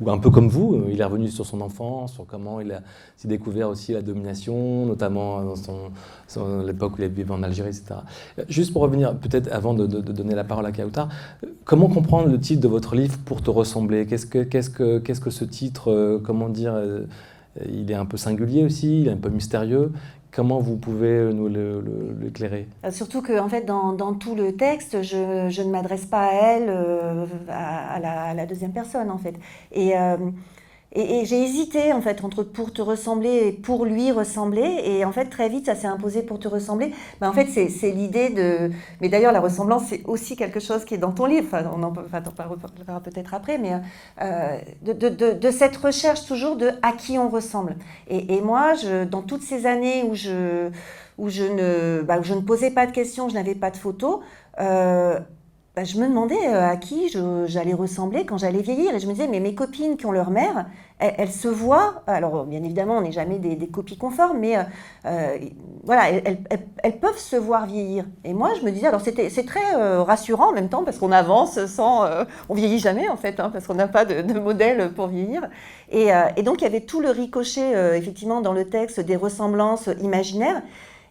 ou 0.00 0.10
un 0.10 0.18
peu 0.18 0.30
comme 0.30 0.48
vous, 0.48 0.74
euh, 0.74 0.88
il 0.90 1.00
est 1.00 1.04
revenu 1.04 1.28
sur 1.28 1.46
son 1.46 1.60
enfance, 1.60 2.14
sur 2.14 2.26
comment 2.26 2.60
il 2.60 2.80
s'est 3.16 3.28
découvert 3.28 3.68
aussi 3.68 3.92
la 3.92 4.02
domination, 4.02 4.86
notamment 4.86 5.44
dans 5.44 5.56
son, 5.56 6.62
l'époque 6.64 6.98
où 6.98 7.02
il 7.02 7.08
vivait 7.08 7.32
en 7.32 7.42
Algérie, 7.42 7.68
etc. 7.68 8.00
Juste 8.48 8.72
pour 8.72 8.82
revenir, 8.82 9.16
peut-être 9.16 9.50
avant 9.52 9.74
de, 9.74 9.86
donner 9.86 10.34
la 10.34 10.44
parole 10.44 10.66
à 10.66 10.72
Kautar, 10.72 11.08
comment 11.64 11.88
comprendre 11.88 12.28
le 12.28 12.38
titre 12.38 12.60
de 12.60 12.68
votre 12.68 12.94
livre 12.94 13.18
pour 13.24 13.42
te 13.42 13.50
ressembler? 13.50 14.06
Qu'est-ce 14.06 14.26
que, 14.26 14.42
qu'est-ce 14.42 14.70
que, 14.70 14.98
qu'est-ce 14.98 15.20
que 15.20 15.30
ce 15.30 15.44
titre, 15.44 15.90
euh, 15.90 16.20
comment 16.22 16.48
dire 16.48 16.72
euh, 16.74 17.04
il 17.68 17.90
est 17.90 17.94
un 17.94 18.06
peu 18.06 18.16
singulier 18.16 18.64
aussi, 18.64 19.02
il 19.02 19.08
est 19.08 19.12
un 19.12 19.16
peu 19.16 19.30
mystérieux. 19.30 19.92
Comment 20.32 20.60
vous 20.60 20.76
pouvez 20.76 21.32
nous 21.32 21.48
l'éclairer? 21.48 22.68
Euh, 22.84 22.90
Surtout 22.92 23.20
que, 23.20 23.32
fait, 23.48 23.62
dans, 23.62 24.14
tout 24.14 24.36
le 24.36 24.54
texte, 24.54 25.02
je, 25.02 25.62
ne 25.62 25.70
m'adresse 25.70 26.06
pas 26.06 26.26
à 26.26 26.32
elle, 26.32 26.66
euh, 26.68 27.26
à, 27.48 28.34
la, 28.34 28.46
deuxième 28.46 28.72
personne, 28.72 29.10
en 29.10 29.18
fait. 29.18 29.34
Euh, 29.76 30.16
et, 30.92 31.24
j'ai 31.24 31.42
hésité 31.42 31.92
en 31.92 32.00
fait 32.00 32.24
entre 32.24 32.42
pour 32.42 32.72
te 32.72 32.82
ressembler 32.82 33.46
et 33.46 33.52
pour 33.52 33.84
lui 33.84 34.10
ressembler. 34.10 34.80
Et 34.84 35.04
en 35.04 35.12
fait, 35.12 35.26
très 35.26 35.48
vite, 35.48 35.66
ça 35.66 35.74
s'est 35.76 35.86
imposé 35.86 36.22
pour 36.22 36.40
te 36.40 36.48
ressembler. 36.48 36.92
Mais 37.20 37.26
en 37.26 37.32
fait, 37.32 37.46
c'est 37.46 37.90
l'idée 37.90 38.30
de. 38.30 38.70
Mais 39.00 39.08
d'ailleurs, 39.08 39.32
la 39.32 39.40
ressemblance, 39.40 39.84
c'est 39.88 40.02
aussi 40.06 40.34
quelque 40.36 40.58
chose 40.58 40.84
qui 40.84 40.94
est 40.94 40.98
dans 40.98 41.12
ton 41.12 41.26
livre. 41.26 41.46
Enfin, 41.46 41.70
on 41.76 41.82
en, 41.82 41.92
parlera 41.92 43.00
peut-être 43.00 43.34
après, 43.34 43.58
mais 43.58 43.80
euh, 44.20 44.58
de, 44.82 45.50
cette 45.50 45.76
recherche 45.76 46.26
toujours 46.26 46.56
de 46.56 46.70
à 46.82 46.92
qui 46.92 47.18
on 47.18 47.28
ressemble. 47.28 47.76
Et, 48.08 48.40
moi, 48.40 48.72
dans 49.10 49.22
toutes 49.22 49.42
ces 49.42 49.66
années 49.66 50.02
où 50.02 50.14
je, 50.14 50.70
où 51.18 51.28
je, 51.28 51.44
ne, 51.44 52.02
bah, 52.02 52.18
où 52.18 52.24
je 52.24 52.34
ne 52.34 52.40
posais 52.40 52.70
pas 52.70 52.86
de 52.86 52.92
questions, 52.92 53.28
je 53.28 53.34
n'avais 53.34 53.54
pas 53.54 53.70
de 53.70 53.76
photos. 53.76 54.20
Euh, 54.58 55.20
bah, 55.80 55.84
je 55.84 55.96
me 55.96 56.06
demandais 56.06 56.46
euh, 56.46 56.68
à 56.68 56.76
qui 56.76 57.10
j'allais 57.46 57.72
ressembler 57.72 58.26
quand 58.26 58.36
j'allais 58.36 58.60
vieillir. 58.60 58.94
Et 58.94 59.00
je 59.00 59.06
me 59.06 59.12
disais, 59.12 59.28
mais 59.28 59.40
mes 59.40 59.54
copines 59.54 59.96
qui 59.96 60.04
ont 60.04 60.12
leur 60.12 60.30
mère, 60.30 60.66
elles, 60.98 61.30
se 61.30 61.48
voient. 61.48 62.02
Alors, 62.06 62.44
bien 62.44 62.62
évidemment, 62.62 62.98
on 62.98 63.00
n'est 63.00 63.12
jamais 63.12 63.38
des, 63.38 63.66
copies 63.68 63.96
conformes, 63.96 64.40
mais 64.40 64.58
euh, 64.58 64.62
euh, 65.06 65.38
voilà, 65.82 66.10
elles, 66.10 66.98
peuvent 67.00 67.16
se 67.16 67.36
voir 67.36 67.64
vieillir. 67.64 68.04
Et 68.24 68.34
moi, 68.34 68.50
je 68.60 68.66
me 68.66 68.70
disais, 68.70 68.88
alors 68.88 69.00
c'est 69.00 69.46
très 69.46 69.74
rassurant 70.02 70.50
en 70.50 70.52
même 70.52 70.68
temps, 70.68 70.84
parce 70.84 70.98
qu'on 70.98 71.12
avance 71.12 71.64
sans. 71.64 72.04
on 72.50 72.54
vieillit 72.54 72.78
jamais, 72.78 73.08
en 73.08 73.16
fait, 73.16 73.40
hein, 73.40 73.48
parce 73.50 73.66
qu'on 73.66 73.72
n'a 73.72 73.88
pas 73.88 74.04
de, 74.04 74.38
modèle 74.38 74.92
pour 74.92 75.06
vieillir. 75.06 75.48
Et, 75.90 76.08
et, 76.36 76.42
donc, 76.42 76.60
il 76.60 76.64
y 76.64 76.66
avait 76.66 76.82
tout 76.82 77.00
le 77.00 77.08
ricochet, 77.08 77.96
effectivement, 77.96 78.42
dans 78.42 78.52
le 78.52 78.68
texte 78.68 79.00
des 79.00 79.16
ressemblances 79.16 79.88
imaginaires. 80.02 80.60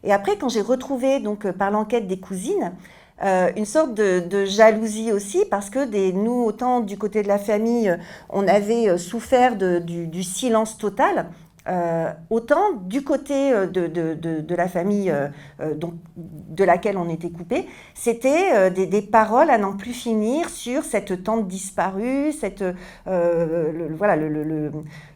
Et 0.03 0.13
après, 0.13 0.38
quand 0.38 0.47
j'ai 0.47 0.62
retrouvé, 0.62 1.19
donc, 1.19 1.49
par 1.53 1.71
l'enquête 1.71 2.08
des 2.08 2.19
cousines, 2.19 2.73
euh, 3.21 3.51
une 3.58 3.65
sorte 3.65 3.93
de, 3.93 4.45
jalousie 4.45 5.12
aussi, 5.12 5.43
parce 5.49 5.69
que 5.69 5.86
des, 5.86 6.13
nous, 6.13 6.43
autant 6.43 6.79
du 6.79 6.97
côté 6.97 7.21
de 7.21 7.27
la 7.27 7.38
famille, 7.38 7.95
on 8.29 8.47
avait 8.47 8.89
euh, 8.89 8.97
souffert 8.97 9.55
du, 9.58 10.23
silence 10.23 10.77
total, 10.77 11.27
euh, 11.67 12.12
autant 12.29 12.73
du 12.86 13.03
côté 13.03 13.51
de, 13.51 14.55
la 14.55 14.67
famille 14.67 15.13
de 15.60 16.63
laquelle 16.63 16.97
on 16.97 17.10
était 17.10 17.29
coupé, 17.29 17.67
c'était 17.93 18.71
des, 18.71 19.01
paroles 19.01 19.49
à 19.49 19.58
n'en 19.58 19.73
plus 19.73 19.93
finir 19.93 20.49
sur 20.49 20.84
cette 20.84 21.23
tante 21.23 21.47
disparue, 21.47 22.32
cette, 22.32 22.63
voilà, 23.05 24.15
le, 24.15 24.71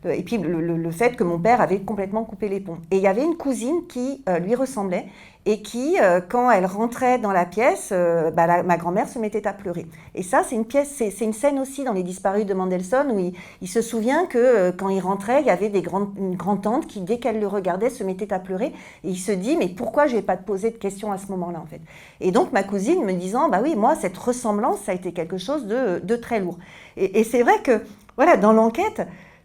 et 0.05 0.23
puis 0.23 0.37
le, 0.37 0.91
fait 0.91 1.15
que 1.15 1.23
mon 1.23 1.39
père 1.39 1.61
avait 1.61 1.79
complètement 1.79 2.25
coupé 2.25 2.49
les 2.49 2.59
ponts. 2.59 2.79
Et 2.91 2.97
il 2.97 3.01
y 3.01 3.07
avait 3.07 3.23
une 3.23 3.37
cousine 3.37 3.87
qui 3.87 4.23
lui 4.41 4.55
ressemblait 4.55 5.07
et 5.45 5.61
qui, 5.61 5.97
quand 6.29 6.49
elle 6.51 6.65
rentrait 6.65 7.19
dans 7.19 7.31
la 7.31 7.45
pièce, 7.45 7.91
bah, 7.91 8.63
ma 8.63 8.77
grand-mère 8.77 9.09
se 9.09 9.19
mettait 9.19 9.45
à 9.47 9.53
pleurer. 9.53 9.85
Et 10.15 10.23
ça, 10.23 10.43
c'est 10.47 10.55
une 10.55 10.65
pièce, 10.65 10.93
c'est 10.97 11.25
une 11.25 11.33
scène 11.33 11.59
aussi 11.59 11.83
dans 11.83 11.93
Les 11.93 12.03
Disparus 12.03 12.45
de 12.45 12.53
Mendelssohn 12.53 13.11
où 13.11 13.33
il, 13.61 13.67
se 13.67 13.81
souvient 13.81 14.25
que 14.25 14.71
quand 14.71 14.89
il 14.89 14.99
rentrait, 14.99 15.41
il 15.41 15.47
y 15.47 15.49
avait 15.49 15.69
grandes, 15.81 16.13
grand-tante 16.35 16.87
qui, 16.87 17.01
dès 17.01 17.17
qu'elle 17.19 17.39
le 17.39 17.47
regardait, 17.47 17.89
se 17.89 18.03
mettait 18.03 18.33
à 18.33 18.39
pleurer. 18.39 18.67
Et 19.03 19.09
il 19.09 19.17
se 19.17 19.31
dit, 19.31 19.57
mais 19.57 19.67
pourquoi 19.67 20.07
je 20.07 20.15
vais 20.15 20.21
pas 20.21 20.37
poser 20.37 20.71
de 20.71 20.77
questions 20.77 21.11
à 21.11 21.17
ce 21.17 21.27
moment-là, 21.27 21.59
en 21.59 21.65
fait? 21.65 21.81
Et 22.19 22.31
donc, 22.31 22.51
ma 22.51 22.63
cousine 22.63 23.03
me 23.03 23.13
disant, 23.13 23.49
bah 23.49 23.59
oui, 23.61 23.75
moi, 23.75 23.95
cette 23.95 24.17
ressemblance, 24.17 24.79
ça 24.81 24.91
a 24.91 24.95
été 24.95 25.13
quelque 25.13 25.37
chose 25.37 25.65
de, 25.65 26.15
très 26.15 26.39
lourd. 26.39 26.57
Et, 26.97 27.23
c'est 27.23 27.41
vrai 27.41 27.61
que, 27.63 27.81
voilà, 28.15 28.37
dans 28.37 28.53
l'enquête, 28.53 29.01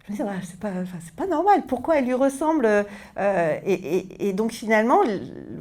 je 0.09 0.23
me 0.23 0.29
disais, 0.29 0.47
c'est 1.05 1.14
pas, 1.14 1.27
normal, 1.27 1.62
pourquoi 1.66 1.99
elle 1.99 2.07
lui 2.07 2.14
ressemble 2.14 2.66
euh, 2.66 3.59
et, 3.66 4.33
donc, 4.33 4.53
finalement, 4.53 5.01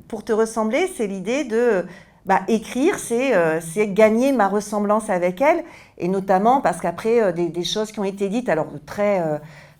pour 0.08 0.24
te 0.24 0.32
ressembler, 0.32 0.88
c'est 0.96 1.08
l'idée 1.08 1.44
de 1.44 1.86
bah, 2.26 2.42
écrire, 2.48 2.96
euh, 3.12 3.60
c'est 3.62 3.88
gagner 3.88 4.32
ma 4.32 4.48
ressemblance 4.48 5.10
avec 5.10 5.42
elle, 5.42 5.64
et 5.98 6.08
notamment 6.08 6.62
parce 6.62 6.80
qu'après, 6.80 7.22
euh, 7.22 7.32
des, 7.32 7.64
choses 7.64 7.92
qui 7.92 8.00
ont 8.00 8.06
été 8.06 8.30
dites, 8.30 8.50
alors 8.50 8.68
très 8.86 9.22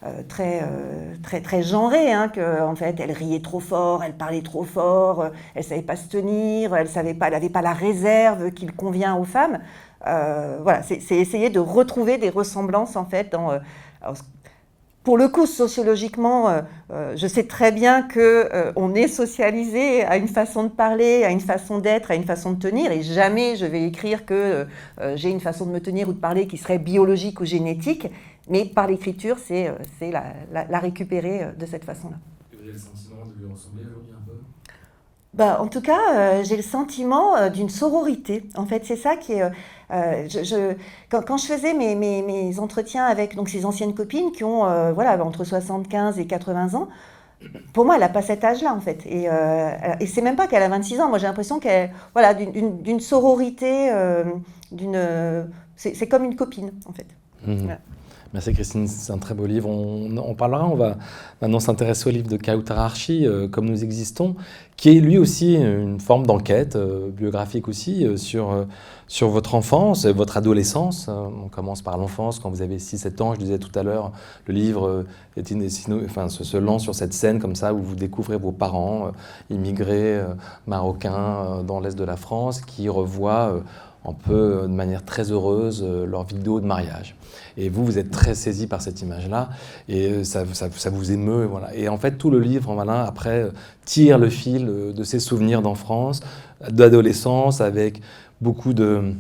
euh, 0.06 0.22
très, 0.30 0.62
euh, 0.62 1.16
très, 1.24 1.42
très 1.42 1.64
genrée, 1.64 2.14
hein, 2.14 2.30
qu'en 2.30 2.70
en 2.70 2.76
fait, 2.76 3.00
elle 3.00 3.12
riait 3.12 3.42
trop 3.42 3.60
fort, 3.60 4.04
elle 4.04 4.14
parlait 4.14 4.44
trop 4.44 4.64
fort, 4.64 5.22
euh, 5.22 5.30
elle 5.56 5.64
savait 5.64 5.82
pas 5.82 5.96
se 5.96 6.08
tenir, 6.08 6.76
elle 6.76 6.88
savait 6.88 7.16
pas, 7.16 7.32
n'avait 7.32 7.50
pas 7.50 7.64
la 7.64 7.74
réserve 7.74 8.52
qu'il 8.52 8.74
convient 8.74 9.16
aux 9.16 9.24
femmes. 9.24 9.58
voilà, 10.04 10.84
c'est 10.84 11.16
essayer 11.16 11.50
de 11.50 11.60
retrouver 11.60 12.20
des 12.20 12.30
ressemblances, 12.30 12.96
en 12.96 13.06
fait, 13.06 13.32
dans... 13.32 13.60
pour 15.08 15.18
le 15.18 15.30
coup, 15.30 15.46
sociologiquement, 15.46 16.64
je 16.90 17.28
sais 17.28 17.46
très 17.46 17.72
bien 17.72 18.02
que 18.02 18.74
on 18.76 18.94
est 18.94 19.08
socialisé 19.08 20.04
à 20.04 20.18
une 20.18 20.28
façon 20.28 20.66
de 20.66 20.68
parler, 20.68 21.24
à 21.24 21.30
une 21.30 21.40
façon 21.40 21.80
d'être, 21.80 22.12
à 22.12 22.16
une 22.16 22.26
façon 22.26 22.52
de 22.52 22.60
tenir, 22.60 22.92
et 22.92 23.02
jamais 23.04 23.56
je 23.56 23.66
vais 23.66 23.84
écrire 23.84 24.26
que 24.26 24.68
j'ai 25.16 25.30
une 25.30 25.40
façon 25.40 25.66
de 25.66 25.72
me 25.72 25.80
tenir 25.80 26.10
ou 26.10 26.12
de 26.12 26.20
parler 26.20 26.46
qui 26.46 26.58
serait 26.58 26.78
biologique 26.78 27.40
ou 27.40 27.46
génétique. 27.46 28.08
Mais 28.50 28.66
par 28.66 28.88
l'écriture, 28.88 29.38
c'est 29.40 29.72
la, 30.02 30.66
la, 30.70 30.80
récupérer 30.80 31.54
de 31.58 31.66
cette 31.66 31.86
façon-là. 31.86 32.18
Vous 32.52 32.64
avez 32.64 32.74
le 32.74 32.78
sentiment 32.78 33.24
de 33.28 33.46
lui 33.46 33.50
ressembler 33.50 33.84
aujourd'hui 33.84 34.12
un 34.12 34.26
peu? 34.30 34.38
Bah, 35.34 35.62
en 35.62 35.68
tout 35.70 35.82
cas, 35.82 36.44
j'ai 36.44 36.58
le 36.58 36.64
sentiment 36.64 37.50
d'une 37.50 37.70
sororité. 37.70 38.44
En 38.56 38.66
fait, 38.66 38.84
c'est 38.84 38.98
ça 38.98 39.16
qui 39.16 39.32
est. 39.32 39.52
je, 39.90 40.76
quand, 41.10 41.22
quand, 41.26 41.38
je 41.38 41.46
faisais 41.46 41.74
mes, 41.74 41.96
mes, 41.96 42.22
mes, 42.22 42.60
entretiens 42.60 43.06
avec 43.06 43.36
donc, 43.36 43.50
ces 43.50 43.66
anciennes 43.66 43.94
copines 43.94 44.32
qui 44.32 44.44
ont 44.44 44.94
voilà, 44.94 45.24
entre 45.24 45.44
75 45.44 46.20
et 46.20 46.28
80 46.28 46.74
ans, 46.74 46.88
pour 47.74 47.86
moi, 47.86 47.96
elle 47.96 48.02
n'a 48.02 48.10
pas 48.10 48.22
cet 48.22 48.44
âge-là, 48.44 48.74
en 48.74 48.82
fait. 48.82 49.06
Et, 49.06 49.30
euh, 49.30 49.72
et 50.00 50.08
c'est 50.08 50.22
même 50.22 50.36
pas 50.36 50.48
qu'elle 50.48 50.64
a 50.64 50.70
26 50.70 51.00
ans. 51.00 51.10
Moi, 51.10 51.20
j'ai 51.20 51.28
l'impression 51.28 51.60
qu'elle, 51.60 51.92
voilà, 52.14 52.34
d'une 52.34 53.00
sororité, 53.00 53.92
euh, 53.92 54.24
d'une, 54.72 55.48
c'est 55.76 56.08
comme 56.08 56.24
une 56.24 56.36
copine, 56.36 56.72
en 56.88 56.94
fait. 56.94 57.08
Mmh. 57.46 57.76
Merci 58.34 58.52
Christine, 58.54 58.88
c'est 58.88 59.14
un 59.14 59.20
très 59.20 59.34
beau 59.34 59.46
livre. 59.46 59.70
On, 59.70 60.36
parlera, 60.36 60.68
on 60.68 60.76
va 60.76 60.98
maintenant 61.42 61.62
s'intéresser 61.62 62.10
au 62.10 62.12
livre 62.12 62.28
de 62.28 62.36
Kautar 62.36 62.78
Archi, 62.78 63.26
euh, 63.26 63.48
Comme 63.48 63.66
nous 63.66 63.86
existons, 63.86 64.36
qui 64.76 64.90
est 64.90 65.00
lui 65.00 65.18
aussi 65.18 65.56
une 65.56 66.02
forme 66.02 66.26
d'enquête, 66.26 66.76
euh, 66.76 67.10
biographique 67.10 67.70
aussi, 67.70 68.06
euh, 68.06 68.18
sur, 68.18 68.66
sur 69.08 69.30
votre 69.30 69.56
enfance, 69.56 70.06
votre 70.06 70.36
adolescence. 70.36 71.08
on 71.08 71.48
commence 71.48 71.82
par 71.82 71.98
l'enfance, 71.98 72.40
quand 72.40 72.50
vous 72.50 72.62
avez 72.62 72.80
6-7 72.80 73.22
ans, 73.22 73.34
je 73.34 73.40
disais 73.40 73.60
tout 73.60 73.72
à 73.80 73.84
l'heure, 73.84 74.12
le 74.46 74.54
livre 74.54 75.06
se, 75.38 76.58
lance 76.58 76.84
sur 76.84 76.96
cette 76.96 77.14
scène 77.14 77.40
comme 77.40 77.56
ça, 77.56 77.74
où 77.74 77.82
vous 77.82 77.96
découvrez 77.96 78.38
vos 78.38 78.52
parents 78.52 79.12
immigrés 79.50 80.22
marocains 80.66 81.64
dans 81.66 81.80
l'Est 81.80 81.98
de 81.98 82.04
la 82.04 82.18
France, 82.18 82.60
qui 82.60 82.90
revoient 82.90 83.62
un 84.08 84.14
peu 84.14 84.62
de 84.64 84.74
manière 84.74 85.04
très 85.04 85.32
heureuse 85.32 85.84
leur 85.84 86.24
vidéo 86.24 86.60
de 86.60 86.66
mariage. 86.66 87.16
Et 87.58 87.70
vous, 87.70 87.84
vous 87.84 87.98
êtes 87.98 88.12
très 88.12 88.36
saisi 88.36 88.68
par 88.68 88.84
cette 88.84 89.02
image-là, 89.02 89.50
et 89.90 90.10
euh, 90.10 90.24
ça, 90.24 90.44
ça, 90.54 90.90
vous 90.92 91.12
émeut. 91.12 91.46
Voilà. 91.46 91.76
Et 91.76 91.90
en 91.90 91.98
fait, 91.98 92.12
tout 92.18 92.30
le 92.30 92.40
livre, 92.40 92.72
voilà, 92.74 93.04
après, 93.06 93.44
euh, 93.44 93.50
tire 93.84 94.20
le 94.20 94.30
fil 94.30 94.68
euh, 94.70 94.94
de 94.94 95.04
ses 95.04 95.20
souvenirs 95.20 95.64
d'enfance, 95.64 96.22
d'adolescence, 96.70 97.60
avec 97.60 98.02
beaucoup 98.42 98.74
de 98.74 99.14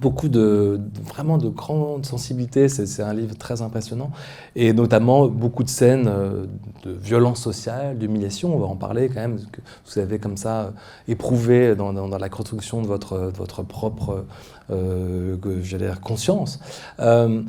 beaucoup 0.00 0.28
de, 0.28 0.80
vraiment 1.04 1.38
de 1.38 1.48
grande 1.48 2.06
sensibilité. 2.06 2.68
C'est 2.68 3.02
un 3.02 3.14
livre 3.14 3.36
très 3.36 3.62
impressionnant. 3.62 4.10
Et 4.56 4.72
notamment 4.72 5.28
beaucoup 5.28 5.64
de 5.64 5.68
scènes 5.68 6.08
euh, 6.08 6.46
de 6.84 6.92
violence 6.92 7.40
sociale, 7.40 7.98
d'humiliation. 7.98 8.54
On 8.54 8.58
va 8.58 8.66
en 8.66 8.76
parler 8.76 9.08
quand 9.08 9.20
même, 9.20 9.38
que 9.52 9.60
vous 9.86 9.98
avez 9.98 10.18
comme 10.18 10.36
ça 10.36 10.60
euh, 10.60 10.70
éprouvé 11.08 11.74
dans, 11.74 11.92
dans, 11.92 12.18
la 12.18 12.28
construction 12.28 12.82
de 12.82 12.86
votre, 12.86 13.32
votre 13.34 13.62
propre 13.62 14.24
euh, 14.70 15.36
dire, 15.36 16.00
conscience. 16.00 16.60
Euh, 17.00 17.42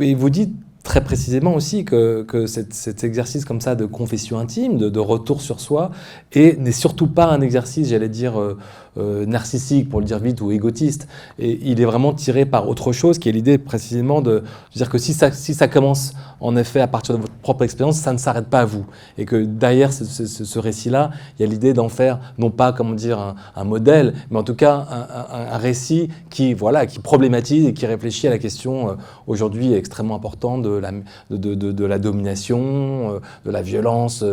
et 0.00 0.14
vous 0.14 0.30
dites 0.30 0.54
très 0.82 1.04
précisément 1.04 1.54
aussi 1.54 1.84
que, 1.84 2.22
que 2.22 2.46
cet, 2.46 3.04
exercice 3.04 3.44
comme 3.44 3.60
ça 3.60 3.74
de 3.74 3.84
confession 3.84 4.38
intime, 4.38 4.78
de, 4.78 4.88
de 4.88 5.00
retour 5.00 5.42
sur 5.42 5.60
soi, 5.60 5.90
n'est 6.34 6.72
surtout 6.72 7.06
pas 7.06 7.26
un 7.26 7.40
exercice, 7.42 7.90
j'allais 7.90 8.08
dire, 8.08 8.40
euh, 8.40 8.56
narcissique, 8.98 9.88
pour 9.88 10.00
le 10.00 10.06
dire 10.06 10.18
vite, 10.18 10.40
ou 10.40 10.50
égotiste. 10.50 11.08
Et 11.38 11.58
il 11.62 11.80
est 11.80 11.84
vraiment 11.84 12.12
tiré 12.12 12.46
par 12.46 12.68
autre 12.68 12.92
chose, 12.92 13.18
qui 13.18 13.28
est 13.28 13.32
l'idée 13.32 13.58
précisément 13.58 14.20
de, 14.20 14.42
dire 14.74 14.88
que 14.88 14.98
si 14.98 15.12
ça, 15.12 15.30
si 15.32 15.54
ça 15.54 15.68
commence 15.68 16.12
en 16.40 16.56
effet 16.56 16.80
à 16.80 16.86
partir 16.86 17.16
de 17.16 17.20
votre 17.20 17.34
propre 17.34 17.64
expérience, 17.64 17.96
ça 17.96 18.12
ne 18.12 18.18
s'arrête 18.18 18.46
pas 18.46 18.60
à 18.60 18.64
vous. 18.64 18.86
Et 19.16 19.24
que 19.24 19.36
derrière 19.36 19.92
ce, 19.92 20.58
récit-là, 20.58 21.10
il 21.38 21.42
y 21.42 21.48
a 21.48 21.48
l'idée 21.48 21.74
d'en 21.74 21.88
faire 21.88 22.20
non 22.38 22.50
pas, 22.50 22.72
comment 22.72 22.92
dire, 22.92 23.34
un, 23.56 23.64
modèle, 23.64 24.14
mais 24.30 24.38
en 24.38 24.44
tout 24.44 24.54
cas 24.54 24.86
un, 25.28 25.58
récit 25.58 26.08
qui, 26.30 26.54
voilà, 26.54 26.86
qui 26.86 27.00
problématise 27.00 27.66
et 27.66 27.74
qui 27.74 27.86
réfléchit 27.86 28.28
à 28.28 28.30
la 28.30 28.38
question 28.38 28.90
euh, 28.90 28.92
aujourd'hui 29.26 29.74
extrêmement 29.74 30.14
importante 30.14 30.62
de 30.62 30.70
la, 30.70 30.92
de, 31.30 31.54
de, 31.54 31.84
la 31.84 31.98
domination, 31.98 33.14
euh, 33.14 33.18
de 33.44 33.50
la 33.50 33.62
violence 33.62 34.24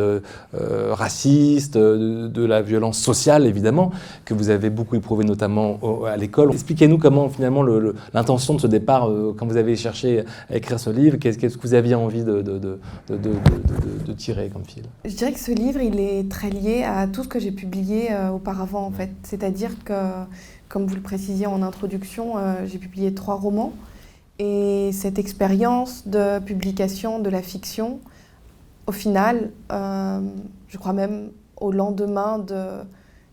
raciste, 0.92 1.78
de, 1.78 2.46
la 2.46 2.62
violence 2.62 3.00
sociale, 3.00 3.46
évidemment, 3.46 3.92
que 4.26 4.34
vous 4.34 4.50
avez 4.50 4.55
avez 4.56 4.70
beaucoup 4.70 4.96
éprouvé 4.96 5.24
notamment 5.26 5.80
à 6.06 6.18
l'école. 6.18 6.52
Expliquez-nous 6.52 6.98
comment 6.98 7.30
finalement 7.30 7.64
l'intention 8.14 8.56
de 8.56 8.62
ce 8.62 8.68
départ, 8.68 9.10
euh, 9.10 9.36
quand 9.38 9.46
vous 9.46 9.58
avez 9.58 9.76
cherché 9.76 10.24
à 10.50 10.56
écrire 10.56 10.80
ce 10.80 10.90
livre, 10.90 11.18
qu'est-ce 11.18 11.38
que 11.38 11.62
vous 11.62 11.74
aviez 11.74 11.96
envie 11.96 12.24
de, 12.24 12.80
tirer 14.18 14.50
comme 14.50 14.66
fil? 14.66 14.84
Je 15.04 15.16
dirais 15.16 15.34
que 15.34 15.40
ce 15.40 15.52
livre, 15.52 15.82
il 15.82 16.00
est 16.00 16.30
très 16.30 16.50
lié 16.50 16.84
à 16.84 17.08
tout 17.08 17.24
ce 17.24 17.28
que 17.28 17.40
j'ai 17.40 17.52
publié 17.52 18.12
euh, 18.12 18.30
auparavant 18.30 18.86
en 18.86 18.92
fait. 18.92 19.12
C'est-à-dire 19.24 19.72
que, 19.84 19.94
comme 20.70 20.86
vous 20.86 20.96
le 20.96 21.02
précisiez 21.02 21.48
en 21.48 21.62
introduction, 21.62 22.38
euh, 22.38 22.66
j'ai 22.66 22.78
publié 22.78 23.14
trois 23.14 23.36
romans. 23.36 23.74
Et 24.40 24.90
cette 24.92 25.20
expérience 25.20 26.08
de 26.08 26.40
publication 26.40 27.20
de 27.20 27.30
la 27.30 27.42
fiction, 27.42 28.00
au 28.88 28.92
final, 28.92 29.52
je 29.70 30.78
crois 30.78 30.92
même 30.92 31.30
au 31.58 31.72
lendemain 31.72 32.40
de, 32.40 32.84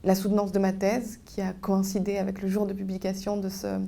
la 0.04 0.14
soutenance 0.14 0.52
de 0.52 0.58
ma 0.58 0.72
thèse, 0.72 1.20
qui 1.24 1.40
a 1.40 1.52
coïncidé 1.52 2.18
avec 2.18 2.42
le 2.42 2.48
jour 2.48 2.66
de 2.66 2.72
publication 2.72 3.36
de 3.36 3.48
ce 3.48 3.78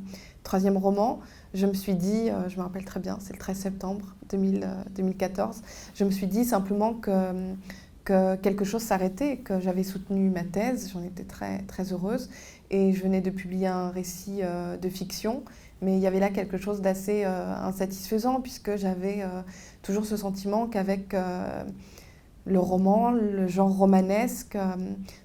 troisième 0.44 0.77
roman, 0.77 1.20
je 1.55 1.66
me 1.66 1.74
suis 1.74 1.94
dit, 1.94 2.31
euh, 2.31 2.48
je 2.48 2.57
me 2.59 2.62
rappelle 2.62 2.85
très 2.85 3.00
bien, 3.00 3.18
c'est 3.20 3.33
le 3.33 3.38
13 3.38 3.57
septembre 3.57 4.14
2014, 4.31 5.57
euh, 5.57 5.61
je 5.94 6.05
me 6.05 6.11
suis 6.11 6.27
dit 6.27 6.44
simplement 6.44 6.94
que, 6.94 7.11
que 8.05 8.37
quelque 8.37 8.64
chose 8.64 8.83
s'arrêtait, 8.83 9.38
que 9.38 9.59
j'avais 9.59 9.83
soutenu 9.83 10.31
ma 10.31 10.44
thèse, 10.44 10.90
j'en 10.92 11.03
étais 11.03 11.24
très, 11.24 11.62
très 11.62 11.92
heureuse, 11.92 12.29
et 12.70 12.92
je 12.92 13.03
venais 13.03 13.20
de 13.20 13.31
publier 13.31 13.66
un 13.66 13.88
récit 13.88 14.40
euh, 14.42 14.77
de 14.77 14.88
fiction, 14.88 15.42
mais 15.81 15.96
il 15.96 16.00
y 16.00 16.07
avait 16.07 16.20
là 16.20 16.31
quelque 16.31 16.59
chose 16.59 16.81
d'assez 16.81 17.24
insatisfaisant, 17.24 18.40
puisque 18.40 18.77
j'avais 18.77 19.22
toujours 19.83 20.07
ce 20.07 20.16
sentiment 20.16 20.66
qu'avec 20.66 21.14
le 22.46 22.59
roman, 22.59 23.11
le 23.11 23.46
genre 23.46 23.74
romanesque, 23.74 24.57
euh, 24.57 24.76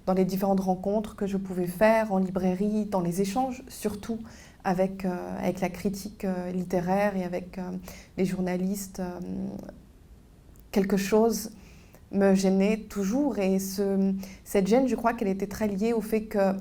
dans 0.06 0.14
les 0.14 0.26
différentes 0.26 0.62
rencontres 0.62 1.16
que 1.16 1.28
je 1.28 1.38
pouvais 1.38 1.68
faire 1.68 2.14
en 2.14 2.18
librairie, 2.18 2.86
dans 2.86 3.02
les 3.02 3.22
échanges 3.22 3.64
surtout 3.68 4.20
avec, 4.64 5.06
euh, 5.06 5.38
avec 5.40 5.60
la 5.60 5.70
critique 5.70 6.24
euh, 6.26 6.52
littéraire 6.52 7.18
et 7.18 7.24
avec 7.24 7.60
les 8.18 8.26
journalistes. 8.26 9.02
quelque 10.72 10.98
chose 10.98 11.52
me 12.12 12.34
gênait 12.34 12.78
toujours 12.78 13.38
et 13.38 13.60
ce, 13.60 14.14
cette 14.44 14.68
gêne, 14.68 14.88
je 14.88 14.96
crois 14.96 15.14
qu'elle 15.14 15.28
était 15.28 15.48
très 15.48 15.68
liée 15.68 15.94
au 15.94 16.02
fait 16.02 16.24
que 16.24 16.54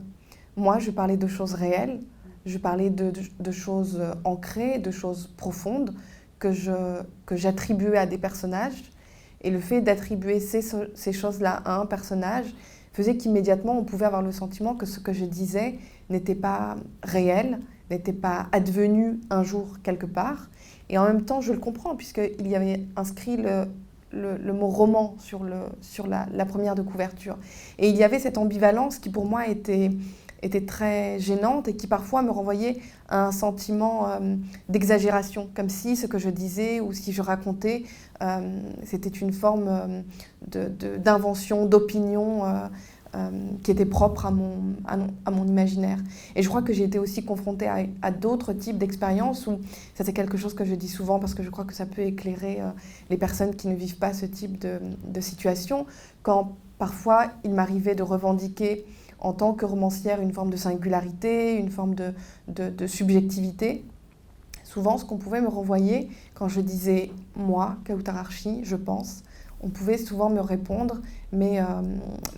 moi, 0.56 0.78
je 0.78 0.90
parlais 0.90 1.16
de 1.16 1.26
choses 1.26 1.54
réelles, 1.54 2.00
je 2.44 2.58
parlais 2.58 2.90
de, 2.90 3.12
choses 3.50 4.02
ancrées, 4.24 4.78
de 4.78 4.90
choses 4.90 5.32
profondes 5.36 5.94
que 6.38 6.52
j'attribuais 7.30 7.92
que 7.92 7.96
à 7.96 8.06
des 8.06 8.18
personnages 8.18 8.90
et 9.42 9.50
le 9.50 9.60
fait 9.60 9.80
d'attribuer 9.80 10.40
ces, 10.40 10.62
ces 10.94 11.12
choses-là 11.12 11.62
à 11.64 11.76
un 11.76 11.86
personnage 11.86 12.46
faisait 12.92 13.16
qu'immédiatement 13.16 13.78
on 13.78 13.84
pouvait 13.84 14.06
avoir 14.06 14.22
le 14.22 14.32
sentiment 14.32 14.74
que 14.74 14.86
ce 14.86 14.98
que 15.00 15.12
je 15.12 15.24
disais 15.24 15.78
n'était 16.10 16.34
pas 16.34 16.76
réel, 17.02 17.60
n'était 17.90 18.12
pas 18.12 18.48
advenu 18.52 19.20
un 19.30 19.42
jour 19.42 19.76
quelque 19.82 20.06
part. 20.06 20.48
Et 20.90 20.98
en 20.98 21.04
même 21.04 21.22
temps, 21.22 21.40
je 21.40 21.52
le 21.52 21.58
comprends, 21.58 21.94
puisqu'il 21.94 22.46
y 22.46 22.54
avait 22.54 22.80
inscrit 22.96 23.36
le, 23.36 23.66
le, 24.12 24.52
mot 24.52 24.68
roman 24.68 25.16
sur, 25.18 25.44
le, 25.44 25.56
sur 25.82 26.06
la, 26.06 26.26
la, 26.32 26.46
première 26.46 26.74
de 26.74 26.82
couverture. 26.82 27.36
Et 27.78 27.88
il 27.90 27.96
y 27.96 28.04
avait 28.04 28.18
cette 28.18 28.38
ambivalence 28.38 28.98
qui 28.98 29.10
pour 29.10 29.26
moi 29.26 29.48
était 29.48 29.90
était 30.42 30.64
très 30.64 31.18
gênante 31.18 31.68
et 31.68 31.76
qui 31.76 31.86
parfois 31.86 32.22
me 32.22 32.30
renvoyait 32.30 32.78
à 33.08 33.26
un 33.26 33.32
sentiment 33.32 34.08
euh, 34.08 34.36
d'exagération, 34.68 35.48
comme 35.54 35.68
si 35.68 35.96
ce 35.96 36.06
que 36.06 36.18
je 36.18 36.30
disais 36.30 36.80
ou 36.80 36.88
que 36.88 37.12
je 37.12 37.22
racontais, 37.22 37.84
euh, 38.22 38.60
c'était 38.84 39.08
une 39.08 39.32
forme 39.32 40.04
euh, 40.56 40.68
d'invention, 40.98 41.66
d'opinion 41.66 42.42
qui 43.64 43.70
était 43.70 43.86
propre 43.86 44.26
à 44.26 44.30
mon, 44.30 44.76
à, 44.86 45.30
imaginaire. 45.32 45.98
Et 46.36 46.42
je 46.42 46.48
crois 46.48 46.62
que 46.62 46.72
j'ai 46.74 46.84
été 46.84 46.98
aussi 46.98 47.24
confrontée 47.24 47.66
à, 48.02 48.10
d'autres 48.10 48.52
types 48.52 48.76
d'expériences 48.78 49.46
où, 49.46 49.58
ça 49.94 50.04
c'est 50.04 50.12
quelque 50.12 50.36
chose 50.36 50.54
que 50.54 50.64
je 50.64 50.74
dis 50.74 50.88
souvent 50.88 51.18
parce 51.18 51.34
que 51.34 51.42
je 51.42 51.48
crois 51.50 51.64
que 51.64 51.74
ça 51.74 51.86
peut 51.86 52.02
éclairer 52.02 52.58
les 53.08 53.16
personnes 53.16 53.56
qui 53.56 53.66
ne 53.66 53.74
vivent 53.74 53.96
pas 53.96 54.12
ce 54.12 54.26
type 54.26 54.58
de 54.60 55.20
situation, 55.20 55.86
quand 56.22 56.52
parfois 56.78 57.28
il 57.44 57.54
m'arrivait 57.54 57.94
de 57.94 58.02
revendiquer 58.02 58.84
en 59.18 59.32
tant 59.32 59.52
que 59.52 59.64
romancière 59.64 60.20
une 60.20 60.32
forme 60.32 60.50
de 60.50 60.56
singularité, 60.56 61.56
une 61.56 61.70
forme 61.70 61.94
de, 61.94 62.12
de, 62.48 62.86
subjectivité. 62.86 63.84
Souvent, 64.64 64.98
ce 64.98 65.04
qu'on 65.04 65.16
pouvait 65.16 65.40
me 65.40 65.48
renvoyer 65.48 66.08
quand 66.34 66.48
je 66.48 66.60
disais 66.60 67.10
moi, 67.36 67.76
Kautararchi, 67.86 68.60
je 68.62 68.76
pense, 68.76 69.22
on 69.60 69.70
pouvait 69.70 69.98
souvent 69.98 70.30
me 70.30 70.40
répondre 70.40 71.00
mais, 71.32 71.60
euh, 71.60 71.64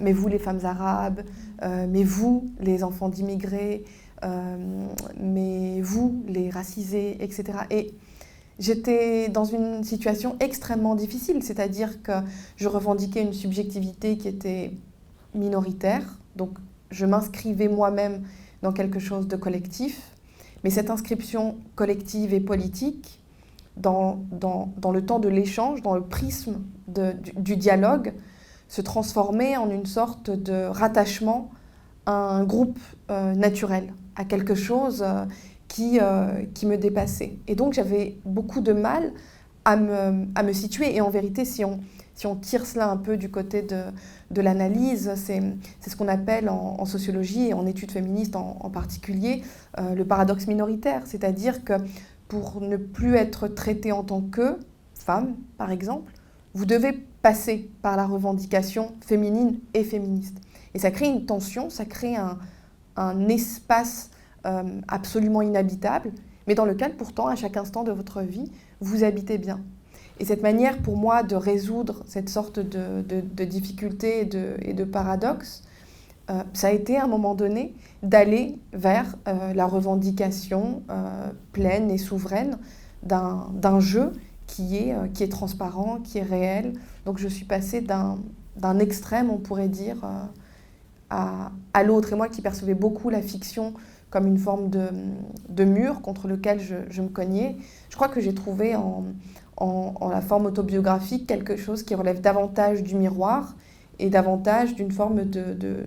mais 0.01 0.13
vous, 0.13 0.29
les 0.29 0.39
femmes 0.39 0.61
arabes, 0.65 1.23
euh, 1.63 1.87
mais 1.89 2.05
vous, 2.05 2.51
les 2.61 2.83
enfants 2.83 3.09
d'immigrés, 3.09 3.85
euh, 4.25 4.87
mais 5.19 5.81
vous, 5.81 6.23
les 6.27 6.51
racisés, 6.51 7.23
etc. 7.23 7.45
Et 7.71 7.95
j'étais 8.59 9.29
dans 9.29 9.45
une 9.45 9.85
situation 9.85 10.37
extrêmement 10.41 10.95
difficile, 10.95 11.43
c'est-à-dire 11.43 12.03
que 12.03 12.13
je 12.57 12.69
revendiquais 12.69 13.23
une 13.23 13.33
subjectivité 13.33 14.17
qui 14.17 14.29
était 14.29 14.73
minoritaire, 15.35 16.19
donc 16.37 16.59
je 16.91 17.07
m'inscrivais 17.07 17.69
moi-même 17.69 18.23
dans 18.63 18.73
quelque 18.73 18.99
chose 18.99 19.29
de 19.29 19.37
collectif, 19.37 20.13
mais 20.65 20.71
cette 20.71 20.91
inscription 20.91 21.57
collective 21.75 22.35
et 22.35 22.41
politique 22.41 23.21
dans, 23.77 24.19
dans, 24.31 24.93
le 24.93 25.05
temps 25.05 25.19
de 25.19 25.29
l'échange, 25.29 25.83
dans 25.83 25.95
le 25.95 26.03
prisme 26.03 26.61
du, 26.89 27.57
dialogue, 27.57 28.13
se 28.69 28.83
transformer 28.83 29.57
en 29.57 29.71
une 29.71 29.87
sorte 29.87 30.31
de 30.31 30.67
rattachement 30.67 31.51
à 32.07 32.13
un 32.13 32.45
groupe 32.45 32.79
euh, 33.11 33.35
naturel, 33.35 33.93
à 34.17 34.25
quelque 34.25 34.55
chose 34.55 35.03
euh, 35.03 35.25
qui, 35.69 35.99
euh, 36.01 36.45
qui 36.55 36.67
me 36.67 36.77
dépassait. 36.77 37.39
Et 37.47 37.55
donc 37.55 37.73
j'avais 37.73 38.19
beaucoup 38.25 38.61
de 38.61 38.73
mal 38.73 39.13
à 39.65 39.77
me, 39.77 40.27
à 40.35 40.43
me 40.43 40.53
situer. 40.53 40.95
Et 40.95 41.01
en 41.01 41.11
vérité, 41.11 41.45
si 41.45 41.65
on, 41.65 41.81
si 42.21 42.27
on 42.27 42.37
tire 42.37 42.67
cela 42.67 42.91
un 42.91 42.99
peu 42.99 43.17
du 43.17 43.31
côté 43.31 43.63
de, 43.63 44.43
l'analyse, 44.43 45.11
c'est 45.15 45.41
ce 45.89 45.97
qu'on 45.97 46.07
appelle 46.07 46.51
en, 46.51 46.85
sociologie 46.85 47.49
et 47.49 47.55
en 47.55 47.65
études 47.65 47.93
féministes 47.93 48.37
en, 48.37 48.69
particulier 48.69 49.43
le 49.79 50.03
paradoxe 50.05 50.47
minoritaire. 50.47 51.01
C'est-à-dire 51.07 51.65
que 51.65 51.73
pour 52.29 52.61
ne 52.61 52.77
plus 52.77 53.15
être 53.15 53.49
traité 53.49 53.91
en 53.91 54.05
tant 54.05 54.21
que 54.21 54.59
femme, 54.93 55.35
par 55.57 55.71
exemple, 55.71 56.13
vous 56.53 56.67
devez 56.67 56.93
passer 56.93 57.71
par 57.81 57.97
la 57.97 58.07
revendication 58.07 58.93
féminine 59.01 59.59
et 59.73 59.83
féministe. 59.83 60.37
Et 60.75 60.79
ça 60.79 60.91
crée 60.91 61.07
une 61.07 61.25
tension, 61.25 61.71
ça 61.71 61.87
crée 61.87 62.17
un, 62.17 62.39
espace 63.31 64.11
euh, 64.45 64.63
absolument 64.89 65.41
inhabitable, 65.41 66.13
mais 66.47 66.55
dans 66.55 66.67
lequel 66.67 66.99
pourtant, 66.99 67.29
à 67.29 67.35
chaque 67.35 67.57
instant 67.57 67.83
de 67.83 67.93
votre 67.93 68.21
vie, 68.21 68.53
vous 68.81 69.05
habitez 69.05 69.39
bien. 69.39 69.61
Et 70.21 70.27
cette 70.27 70.43
manière 70.43 70.77
pour 70.77 70.99
moi 70.99 71.23
de 71.23 71.35
résoudre 71.35 72.03
cette 72.07 72.29
sorte 72.29 72.61
de, 72.61 73.45
difficulté 73.45 74.21
et 74.21 74.75
de, 74.75 74.85
paradoxe, 74.85 75.63
euh, 76.29 76.43
ça 76.53 76.69
a 76.69 76.73
été 76.73 76.99
à 76.99 77.05
un 77.05 77.07
moment 77.07 77.35
donné 77.35 77.75
d'aller 78.03 78.59
vers 78.75 79.17
euh, 79.27 79.55
la 79.55 79.67
revendication 79.67 80.83
euh, 80.91 81.31
pleine 81.53 81.91
et 81.91 81.97
souveraine 81.97 82.59
d'un 83.03 83.81
jeu 83.81 84.13
qui 84.47 84.77
est, 84.77 85.31
transparent, 85.31 86.01
qui 86.05 86.19
est 86.19 86.23
réel. 86.23 86.75
Donc 87.07 87.17
je 87.17 87.27
suis 87.27 87.47
passée 87.47 87.81
d'un 87.81 88.79
extrême, 88.79 89.31
on 89.31 89.39
pourrait 89.39 89.69
dire, 89.69 89.97
à, 91.09 91.83
l'autre. 91.83 92.13
Et 92.13 92.17
moi 92.17 92.29
qui 92.29 92.43
percevais 92.43 92.75
beaucoup 92.75 93.09
la 93.09 93.23
fiction 93.23 93.73
comme 94.11 94.27
une 94.27 94.39
forme 94.39 94.69
de, 94.69 94.89
de 95.49 95.65
mur 95.65 96.03
contre 96.03 96.27
lequel 96.27 96.61
je, 96.61 96.75
je, 96.91 97.01
me 97.01 97.09
cognais, 97.09 97.57
je 97.89 97.95
crois 97.95 98.09
que 98.09 98.21
j'ai 98.21 98.35
trouvé 98.35 98.75
en, 98.75 99.05
en, 99.61 99.95
en, 100.01 100.09
la 100.09 100.21
forme 100.21 100.47
autobiographique 100.47 101.27
quelque 101.27 101.57
chose 101.57 101.83
qui 101.83 101.95
relève 101.95 102.21
davantage 102.21 102.83
du 102.83 102.97
miroir 102.97 103.55
et 103.99 104.11
davantage 104.11 104.75
d'une 104.75 104.91
forme 104.91 105.25
de, 105.25 105.55
de 105.55 105.85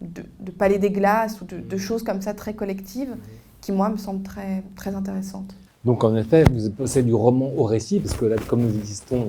de, 0.00 0.50
palais 0.50 0.78
des 0.78 0.90
glaces 0.90 1.40
ou 1.40 1.44
de, 1.44 1.76
choses 1.76 2.02
comme 2.02 2.22
ça 2.22 2.34
très 2.34 2.54
collectives 2.54 3.14
qui, 3.60 3.72
moi, 3.72 3.90
me 3.90 3.96
semblent 3.96 4.22
très, 4.22 4.62
très 4.76 4.94
intéressantes. 4.94 5.54
Donc, 5.84 6.04
en 6.04 6.14
effet, 6.16 6.44
vous 6.50 6.70
passez 6.70 7.02
du 7.02 7.14
roman 7.14 7.50
au 7.56 7.64
récit, 7.64 8.00
parce 8.00 8.16
que 8.16 8.24
là, 8.26 8.36
comme 8.48 8.62
nous 8.62 8.76
existons, 8.78 9.26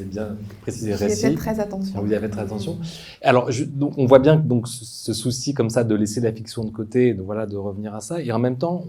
c'est 0.00 0.08
bien 0.08 0.36
précisé 0.62 0.94
récit. 0.94 1.28
J'y 1.28 1.34
très 1.34 1.60
attention. 1.60 2.00
Vous 2.00 2.10
y 2.10 2.14
avez 2.14 2.30
très 2.30 2.40
attention. 2.40 2.78
Alors, 3.22 3.50
donc, 3.68 3.92
on 3.98 4.06
voit 4.06 4.18
bien 4.18 4.38
que 4.38 4.46
donc, 4.46 4.66
ce 4.66 5.12
souci 5.12 5.52
comme 5.52 5.68
ça 5.68 5.84
de 5.84 5.94
laisser 5.94 6.20
la 6.20 6.32
fiction 6.32 6.64
de 6.64 6.70
côté, 6.70 7.12
de, 7.12 7.22
voilà, 7.22 7.46
de 7.46 7.56
revenir 7.56 7.94
à 7.94 8.00
ça, 8.00 8.22
et 8.22 8.32
en 8.32 8.38
même 8.38 8.56
temps, 8.56 8.84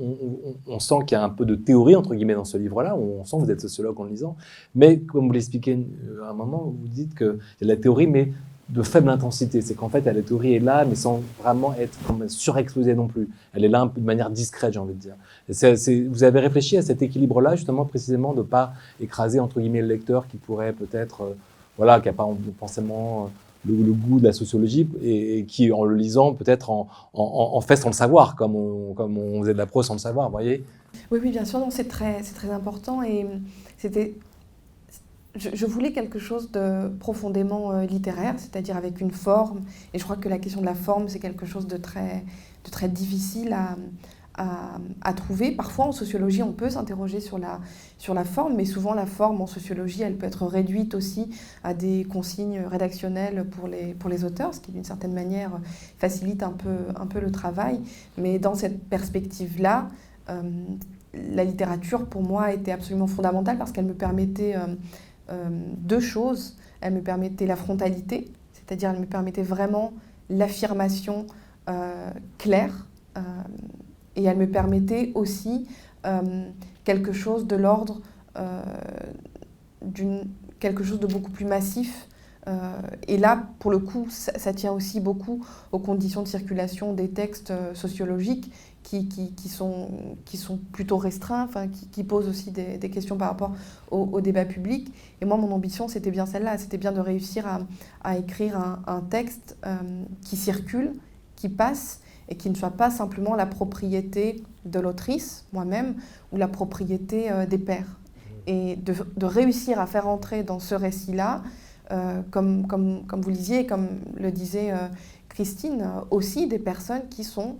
on, 0.67 0.79
sent 0.79 0.95
qu'il 1.05 1.17
y 1.17 1.21
a 1.21 1.23
un 1.23 1.29
peu 1.29 1.45
de 1.45 1.55
théorie, 1.55 1.95
entre 1.95 2.15
guillemets, 2.15 2.33
dans 2.33 2.45
ce 2.45 2.57
livre-là, 2.57 2.95
on 2.95 3.25
sent 3.25 3.37
que 3.37 3.41
vous 3.43 3.51
êtes 3.51 3.61
sociologue 3.61 3.99
en 3.99 4.03
le 4.05 4.11
lisant, 4.11 4.35
mais 4.73 4.99
comme 4.99 5.27
vous 5.27 5.33
l'expliquez 5.33 5.73
euh, 5.73 6.23
à 6.23 6.29
un 6.29 6.33
moment, 6.33 6.73
vous 6.79 6.87
dites 6.87 7.15
qu'il 7.15 7.27
y 7.27 7.63
a 7.63 7.65
de 7.65 7.67
la 7.67 7.77
théorie, 7.77 8.07
mais 8.07 8.31
de 8.71 8.83
faible 8.83 9.09
intensité. 9.09 9.61
C'est 9.61 9.75
qu'en 9.75 9.89
fait, 9.89 10.01
la 10.05 10.21
théorie 10.21 10.55
est 10.55 10.59
là, 10.59 10.85
mais 10.85 10.95
sans 10.95 11.21
vraiment 11.41 11.73
être 11.77 11.97
surexposée 12.29 12.95
non 12.95 13.07
plus. 13.07 13.27
Elle 13.53 13.65
est 13.65 13.69
là 13.69 13.89
de 13.93 14.01
manière 14.01 14.29
discrète, 14.29 14.73
j'ai 14.73 14.79
envie 14.79 14.93
de 14.93 14.99
dire. 14.99 15.15
vous 16.09 16.23
avez 16.23 16.39
réfléchi 16.39 16.77
à 16.77 16.81
cet 16.81 17.01
équilibre-là, 17.01 17.55
justement, 17.55 17.85
précisément, 17.85 18.31
de 18.33 18.39
ne 18.39 18.43
pas 18.43 18.73
écraser, 19.01 19.39
entre 19.39 19.59
guillemets, 19.59 19.81
le 19.81 19.87
lecteur 19.87 20.27
qui 20.27 20.37
pourrait 20.37 20.71
peut-être, 20.71 21.21
euh, 21.21 21.37
voilà, 21.77 21.99
qui 21.99 22.07
n'a 22.07 22.13
pas 22.13 22.27
forcément 22.59 23.25
euh, 23.67 23.73
le, 23.73 23.91
goût 23.91 24.19
de 24.19 24.25
la 24.25 24.33
sociologie 24.33 24.87
et, 25.03 25.43
qui, 25.45 25.71
en 25.73 25.83
le 25.83 25.95
lisant, 25.95 26.33
peut-être 26.33 26.69
en, 26.69 27.61
fait 27.61 27.75
sans 27.75 27.89
le 27.89 27.93
savoir, 27.93 28.35
comme 28.35 28.55
on, 28.55 28.93
comme 28.93 29.17
on 29.17 29.41
faisait 29.41 29.53
de 29.53 29.57
la 29.57 29.65
prose 29.65 29.87
sans 29.87 29.93
le 29.95 29.99
savoir, 29.99 30.27
vous 30.27 30.31
voyez? 30.31 30.63
Oui, 31.11 31.19
oui, 31.21 31.31
bien 31.31 31.45
sûr, 31.45 31.59
c'est 31.71 31.87
très, 31.87 32.21
très 32.21 32.49
important. 32.49 33.03
Et 33.03 33.27
c'était 33.77 34.15
je, 35.35 35.65
voulais 35.65 35.91
quelque 35.91 36.19
chose 36.19 36.51
de 36.51 36.89
profondément 36.99 37.71
euh, 37.71 37.85
littéraire, 37.85 38.35
c'est-à-dire 38.37 38.75
avec 38.75 38.99
une 38.99 39.11
forme. 39.11 39.61
Et 39.93 39.99
je 39.99 40.03
crois 40.03 40.17
que 40.17 40.27
la 40.27 40.39
question 40.39 40.61
de 40.61 40.65
la 40.65 40.75
forme, 40.75 41.07
c'est 41.07 41.19
quelque 41.19 41.45
chose 41.45 41.67
de 41.67 41.77
très, 41.77 42.23
difficile 42.89 43.55
à, 44.35 45.13
trouver. 45.13 45.51
Parfois, 45.51 45.85
en 45.85 45.91
sociologie, 45.91 46.43
on 46.43 46.51
peut 46.51 46.69
s'interroger 46.69 47.19
sur 47.19 47.37
la, 47.37 48.23
forme, 48.25 48.55
mais 48.55 48.65
souvent, 48.65 48.93
la 48.93 49.05
forme 49.05 49.41
en 49.41 49.47
sociologie, 49.47 50.01
elle 50.01 50.17
peut 50.17 50.25
être 50.25 50.45
réduite 50.45 50.95
aussi 50.95 51.29
à 51.63 51.73
des 51.73 52.05
consignes 52.05 52.61
rédactionnelles 52.61 53.45
pour 53.45 53.67
les, 53.67 54.23
auteurs, 54.25 54.53
ce 54.53 54.59
qui, 54.59 54.71
d'une 54.71 54.83
certaine 54.83 55.13
manière, 55.13 55.51
facilite 55.97 56.43
un 56.43 56.51
peu, 56.51 57.19
le 57.19 57.31
travail. 57.31 57.79
Mais 58.17 58.37
dans 58.37 58.55
cette 58.55 58.83
perspective-là, 58.89 59.87
euh, 60.29 60.41
la 61.13 61.43
littérature, 61.43 62.05
pour 62.05 62.23
moi, 62.23 62.53
était 62.53 62.71
absolument 62.71 63.07
fondamentale 63.07 63.57
parce 63.57 63.71
qu'elle 63.71 63.85
me 63.85 63.93
permettait... 63.93 64.57
Euh, 64.57 64.75
deux 65.77 65.99
choses. 65.99 66.57
Elle 66.81 66.93
me 66.93 67.01
permettait 67.01 67.45
la 67.45 67.55
frontalité, 67.55 68.31
c'est-à-dire 68.53 68.89
elle 68.91 68.99
me 68.99 69.05
permettait 69.05 69.43
vraiment 69.43 69.93
l'affirmation 70.29 71.27
euh, 71.69 72.09
claire, 72.37 72.87
euh, 73.17 73.21
et 74.15 74.23
elle 74.23 74.37
me 74.37 74.49
permettait 74.49 75.11
aussi 75.15 75.67
quelque 76.83 77.11
chose 77.11 77.45
de 77.45 77.55
l'ordre 77.55 78.01
d'une 79.83 80.23
quelque 80.59 80.83
chose 80.83 80.99
de 80.99 81.05
beaucoup 81.05 81.29
plus 81.29 81.45
massif. 81.45 82.07
et 83.07 83.17
là, 83.17 83.49
pour 83.59 83.69
le 83.69 83.77
coup, 83.77 84.07
ça, 84.09 84.53
tient 84.53 84.71
aussi 84.71 84.99
beaucoup 84.99 85.45
aux 85.71 85.77
conditions 85.77 86.23
de 86.23 86.27
circulation 86.27 86.93
des 86.93 87.09
textes 87.09 87.53
sociologiques 87.75 88.51
qui, 88.83 89.07
qui, 89.07 89.49
sont, 89.49 89.89
qui 90.25 90.37
sont 90.37 90.57
plutôt 90.57 90.97
restreints, 90.97 91.45
enfin, 91.45 91.67
qui, 91.67 91.87
qui 91.87 92.03
posent 92.03 92.27
aussi 92.27 92.51
des, 92.51 92.77
des, 92.77 92.89
questions 92.89 93.15
par 93.15 93.29
rapport 93.29 93.53
au, 93.89 94.21
débat 94.21 94.45
public. 94.45 94.91
Et 95.21 95.25
moi, 95.25 95.37
mon 95.37 95.51
ambition, 95.51 95.87
c'était 95.87 96.11
bien 96.11 96.25
celle-là, 96.25 96.57
c'était 96.57 96.77
bien 96.77 96.91
de 96.91 96.99
réussir 96.99 97.47
à, 97.47 97.59
à 98.03 98.17
écrire 98.17 98.57
un, 98.57 98.81
un 98.87 99.01
texte 99.01 99.57
euh, 99.65 99.77
qui 100.23 100.35
circule, 100.35 100.93
qui 101.35 101.49
passe, 101.49 102.01
et 102.27 102.35
qui 102.35 102.49
ne 102.49 102.55
soit 102.55 102.71
pas 102.71 102.89
simplement 102.89 103.35
la 103.35 103.45
propriété 103.45 104.43
de 104.65 104.79
l'autrice, 104.79 105.45
moi-même, 105.53 105.95
ou 106.31 106.37
la 106.37 106.47
propriété 106.47 107.31
euh, 107.31 107.45
des 107.45 107.57
pairs. 107.57 107.99
Et 108.47 108.75
de, 108.77 108.93
de, 109.15 109.25
réussir 109.25 109.79
à 109.79 109.85
faire 109.85 110.07
entrer 110.07 110.43
dans 110.43 110.59
ce 110.59 110.73
récit-là, 110.75 111.43
euh, 111.91 112.21
comme, 112.31 112.67
comme, 112.67 113.05
comme, 113.05 113.21
vous 113.21 113.29
lisiez, 113.29 113.67
comme 113.67 113.87
le 114.17 114.31
disait 114.31 114.73
Christine, 115.29 115.87
aussi 116.09 116.47
des 116.47 116.57
personnes 116.57 117.07
qui 117.09 117.23
sont 117.23 117.57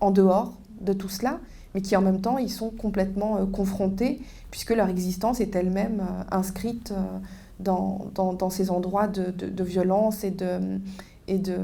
en 0.00 0.10
dehors 0.10 0.54
de 0.80 0.92
tout 0.92 1.08
cela, 1.08 1.40
mais 1.74 1.82
qui 1.82 1.96
en 1.96 2.00
même 2.00 2.20
temps 2.20 2.38
ils 2.38 2.50
sont 2.50 2.70
complètement 2.70 3.36
euh, 3.36 3.46
confrontés, 3.46 4.20
puisque 4.50 4.70
leur 4.70 4.88
existence 4.88 5.40
est 5.40 5.54
elle-même 5.54 6.00
euh, 6.00 6.36
inscrite 6.36 6.92
euh, 6.92 7.18
dans, 7.60 8.10
dans, 8.14 8.50
ces 8.50 8.70
endroits 8.70 9.08
de, 9.08 9.32
de, 9.32 9.64
violence 9.64 10.22
et 10.22 10.30
de, 10.30 10.78
et 11.26 11.38
de, 11.38 11.56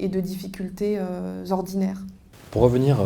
et 0.00 0.08
de 0.08 0.18
difficultés 0.18 0.98
ordinaires. 1.48 2.02
Pour 2.50 2.62
revenir 2.62 2.98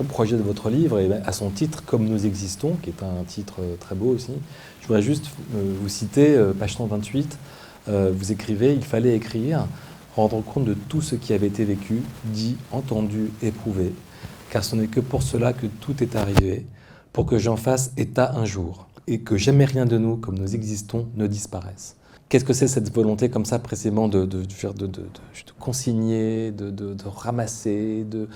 au 0.00 0.02
projet 0.02 0.36
de 0.36 0.42
votre 0.42 0.70
livre 0.70 0.98
et 0.98 1.08
à 1.12 1.30
son 1.30 1.50
titre, 1.50 1.84
Comme 1.84 2.08
nous 2.08 2.26
existons, 2.26 2.72
qui 2.82 2.90
est 2.90 3.04
un 3.04 3.22
titre 3.22 3.60
très 3.78 3.94
beau 3.94 4.06
aussi, 4.06 4.32
je 4.80 4.88
voudrais 4.88 5.02
juste 5.02 5.26
vous 5.52 5.88
citer, 5.88 6.36
page 6.58 6.74
128, 6.74 7.38
vous 7.86 8.32
écrivez, 8.32 8.74
il 8.74 8.82
fallait 8.82 9.14
écrire 9.14 9.68
rendre 10.16 10.42
compte 10.42 10.64
de 10.64 10.74
tout 10.74 11.00
ce 11.00 11.14
qui 11.14 11.32
avait 11.32 11.46
été 11.46 11.64
vécu, 11.64 12.02
dit, 12.24 12.56
entendu, 12.72 13.30
éprouvé, 13.42 13.92
car 14.50 14.64
ce 14.64 14.76
n'est 14.76 14.88
que 14.88 15.00
pour 15.00 15.22
cela 15.22 15.52
que 15.52 15.66
tout 15.66 16.02
est 16.02 16.16
arrivé, 16.16 16.66
pour 17.12 17.26
que 17.26 17.38
j'en 17.38 17.56
fasse 17.56 17.92
état 17.96 18.32
un 18.34 18.44
jour, 18.44 18.88
et 19.06 19.20
que 19.20 19.36
jamais 19.36 19.64
rien 19.64 19.86
de 19.86 19.98
nous, 19.98 20.16
comme 20.16 20.38
nous 20.38 20.54
existons, 20.54 21.08
ne 21.16 21.26
disparaisse. 21.26 21.96
Qu'est-ce 22.28 22.44
que 22.44 22.52
c'est 22.52 22.68
cette 22.68 22.94
volonté 22.94 23.28
comme 23.28 23.44
ça 23.44 23.58
précisément 23.58 24.06
de, 24.06 24.24
de, 24.24 24.44
consigner, 25.58 26.52
de, 26.52 26.96
ramasser, 27.04 28.04
de, 28.04 28.28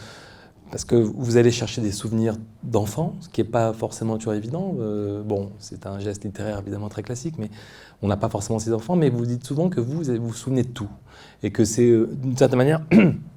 parce 0.72 0.84
que 0.84 0.96
vous 0.96 1.36
allez 1.36 1.52
chercher 1.52 1.80
des 1.80 1.92
souvenirs 1.92 2.34
d'enfants, 2.64 3.14
ce 3.20 3.28
qui 3.28 3.40
n'est 3.40 3.48
pas 3.48 3.72
forcément 3.72 4.16
toujours 4.18 4.34
évident. 4.34 4.74
Euh, 4.80 5.22
bon, 5.22 5.52
c'est 5.60 5.86
un 5.86 6.00
geste 6.00 6.24
littéraire 6.24 6.58
évidemment 6.58 6.88
très 6.88 7.04
classique, 7.04 7.36
mais 7.38 7.50
on 8.04 8.08
n'a 8.08 8.18
pas 8.18 8.28
forcément 8.28 8.58
ces 8.58 8.72
enfants. 8.72 8.96
Mais 8.96 9.08
vous 9.08 9.24
dites 9.24 9.44
souvent 9.44 9.68
que 9.68 9.80
vous 9.80 10.02
vous, 10.02 10.14
vous 10.20 10.34
souvenez 10.34 10.62
de 10.62 10.68
tout. 10.68 10.88
Et 11.42 11.50
que 11.50 11.64
c'est, 11.64 11.88
euh, 11.88 12.10
d'une 12.12 12.36
certaine 12.36 12.58
manière, 12.58 12.82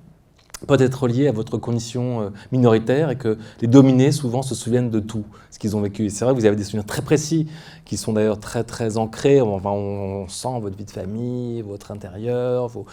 peut 0.66 0.78
être 0.80 1.08
lié 1.08 1.28
à 1.28 1.32
votre 1.32 1.58
condition 1.58 2.22
euh, 2.22 2.30
minoritaire 2.52 3.12
et 3.12 3.16
que 3.16 3.38
les 3.62 3.68
dominés 3.68 4.12
souvent 4.12 4.42
se 4.42 4.56
souviennent 4.56 4.90
de 4.90 5.00
tout 5.00 5.24
ce 5.52 5.60
qu'ils 5.60 5.76
ont 5.76 5.82
vécu. 5.82 6.10
C'est 6.10 6.26
vrai 6.26 6.34
que 6.34 6.40
vous 6.40 6.46
avez 6.46 6.56
des 6.56 6.64
souvenirs 6.64 6.86
très 6.86 7.02
précis 7.02 7.48
qui 7.86 7.98
sont 7.98 8.14
d'ailleurs 8.14 8.40
très 8.40 8.64
très 8.64 8.98
ancrés. 8.98 9.40
Enfin, 9.40 9.70
on, 9.70 10.28
sent 10.28 10.60
votre 10.60 10.76
vie 10.76 10.86
de 10.86 10.92
famille, 10.92 11.62
votre 11.62 11.92
intérieur, 11.92 12.68
vos, 12.68 12.86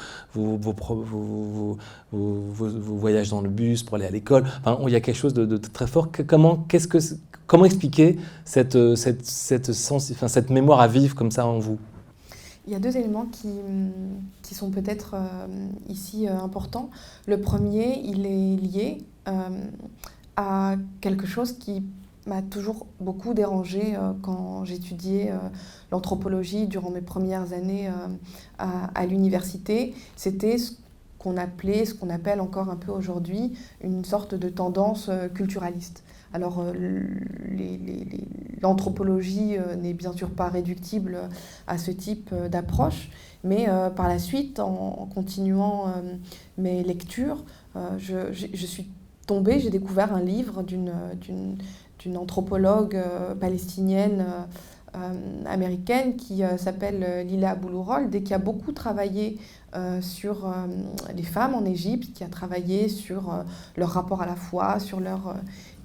voyages 2.12 3.30
dans 3.30 3.40
le 3.40 3.48
bus 3.48 3.82
pour 3.82 3.96
aller 3.96 4.06
à 4.06 4.10
l'école. 4.10 4.44
Enfin, 4.64 4.78
il 4.86 4.92
y 4.92 4.96
a 4.96 5.00
quelque 5.00 5.16
chose 5.16 5.34
de, 5.34 5.56
très 5.56 5.86
fort. 5.86 6.08
Comment, 6.26 6.66
expliquer 7.64 8.18
cette, 8.44 8.76
euh, 8.76 8.94
cette, 8.96 9.72
cette 9.72 10.50
mémoire 10.50 10.80
à 10.80 10.88
vivre 10.88 11.14
comme 11.14 11.30
ça 11.30 11.46
en 11.46 11.58
vous? 11.58 11.78
Il 12.66 12.72
y 12.72 12.76
a 12.76 12.78
deux 12.78 12.96
éléments 12.96 13.26
qui, 13.26 13.50
qui 14.42 14.54
sont 14.54 14.70
peut-être 14.70 15.14
euh, 15.14 15.46
ici 15.88 16.28
euh, 16.28 16.38
importants. 16.38 16.90
Le 17.26 17.40
premier, 17.40 18.00
il 18.04 18.26
est 18.26 18.56
lié 18.56 18.98
euh, 19.28 19.64
à 20.36 20.76
quelque 21.00 21.26
chose 21.26 21.52
qui 21.52 21.82
m'a 22.26 22.40
toujours 22.40 22.86
beaucoup 23.00 23.34
dérangé 23.34 23.98
quand 24.22 24.64
j'étudiais 24.64 25.30
l'anthropologie 25.92 26.66
durant 26.66 26.88
mes 26.88 27.02
premières 27.02 27.52
années 27.52 27.90
à 28.58 29.06
l'université. 29.06 29.94
C'était 30.16 30.56
ce 30.56 30.72
qu'on 31.18 31.36
appelait, 31.36 31.84
ce 31.84 31.92
qu'on 31.92 32.08
appelle 32.08 32.40
encore 32.40 32.70
un 32.70 32.76
peu 32.76 32.92
aujourd'hui, 32.92 33.52
une 33.82 34.06
sorte 34.06 34.34
de 34.34 34.48
tendance 34.48 35.10
culturaliste. 35.34 36.02
Alors, 36.34 36.58
euh, 36.58 36.72
l'anthropologie 38.60 39.56
euh, 39.56 39.76
n'est 39.76 39.94
bien 39.94 40.12
sûr 40.12 40.30
pas 40.30 40.48
réductible 40.48 41.16
à 41.68 41.78
ce 41.78 41.92
type 41.92 42.30
euh, 42.32 42.48
d'approche, 42.48 43.08
mais 43.44 43.68
par 43.94 44.08
la 44.08 44.18
suite, 44.18 44.58
en, 44.58 45.06
continuant 45.14 45.92
mes 46.56 46.82
lectures, 46.82 47.44
je, 47.98 48.32
suis 48.32 48.88
tombée, 49.26 49.60
j'ai 49.60 49.68
découvert 49.68 50.14
un 50.14 50.22
livre 50.22 50.62
d'une 50.62 52.16
anthropologue 52.16 52.98
palestinienne 53.38 54.24
américaine 55.44 56.16
qui 56.16 56.40
s'appelle 56.56 57.26
Lila 57.26 57.54
Boulourold 57.54 58.14
et 58.14 58.22
qui 58.22 58.32
a 58.32 58.38
beaucoup 58.38 58.72
travaillé 58.72 59.38
sur 60.00 60.50
les 61.14 61.22
femmes 61.22 61.54
en 61.54 61.66
Égypte, 61.66 62.14
qui 62.14 62.24
a 62.24 62.28
travaillé 62.28 62.88
sur 62.88 63.44
leur 63.76 63.90
rapport 63.90 64.22
à 64.22 64.26
la 64.26 64.36
foi, 64.36 64.80
sur 64.80 65.00
leur 65.00 65.34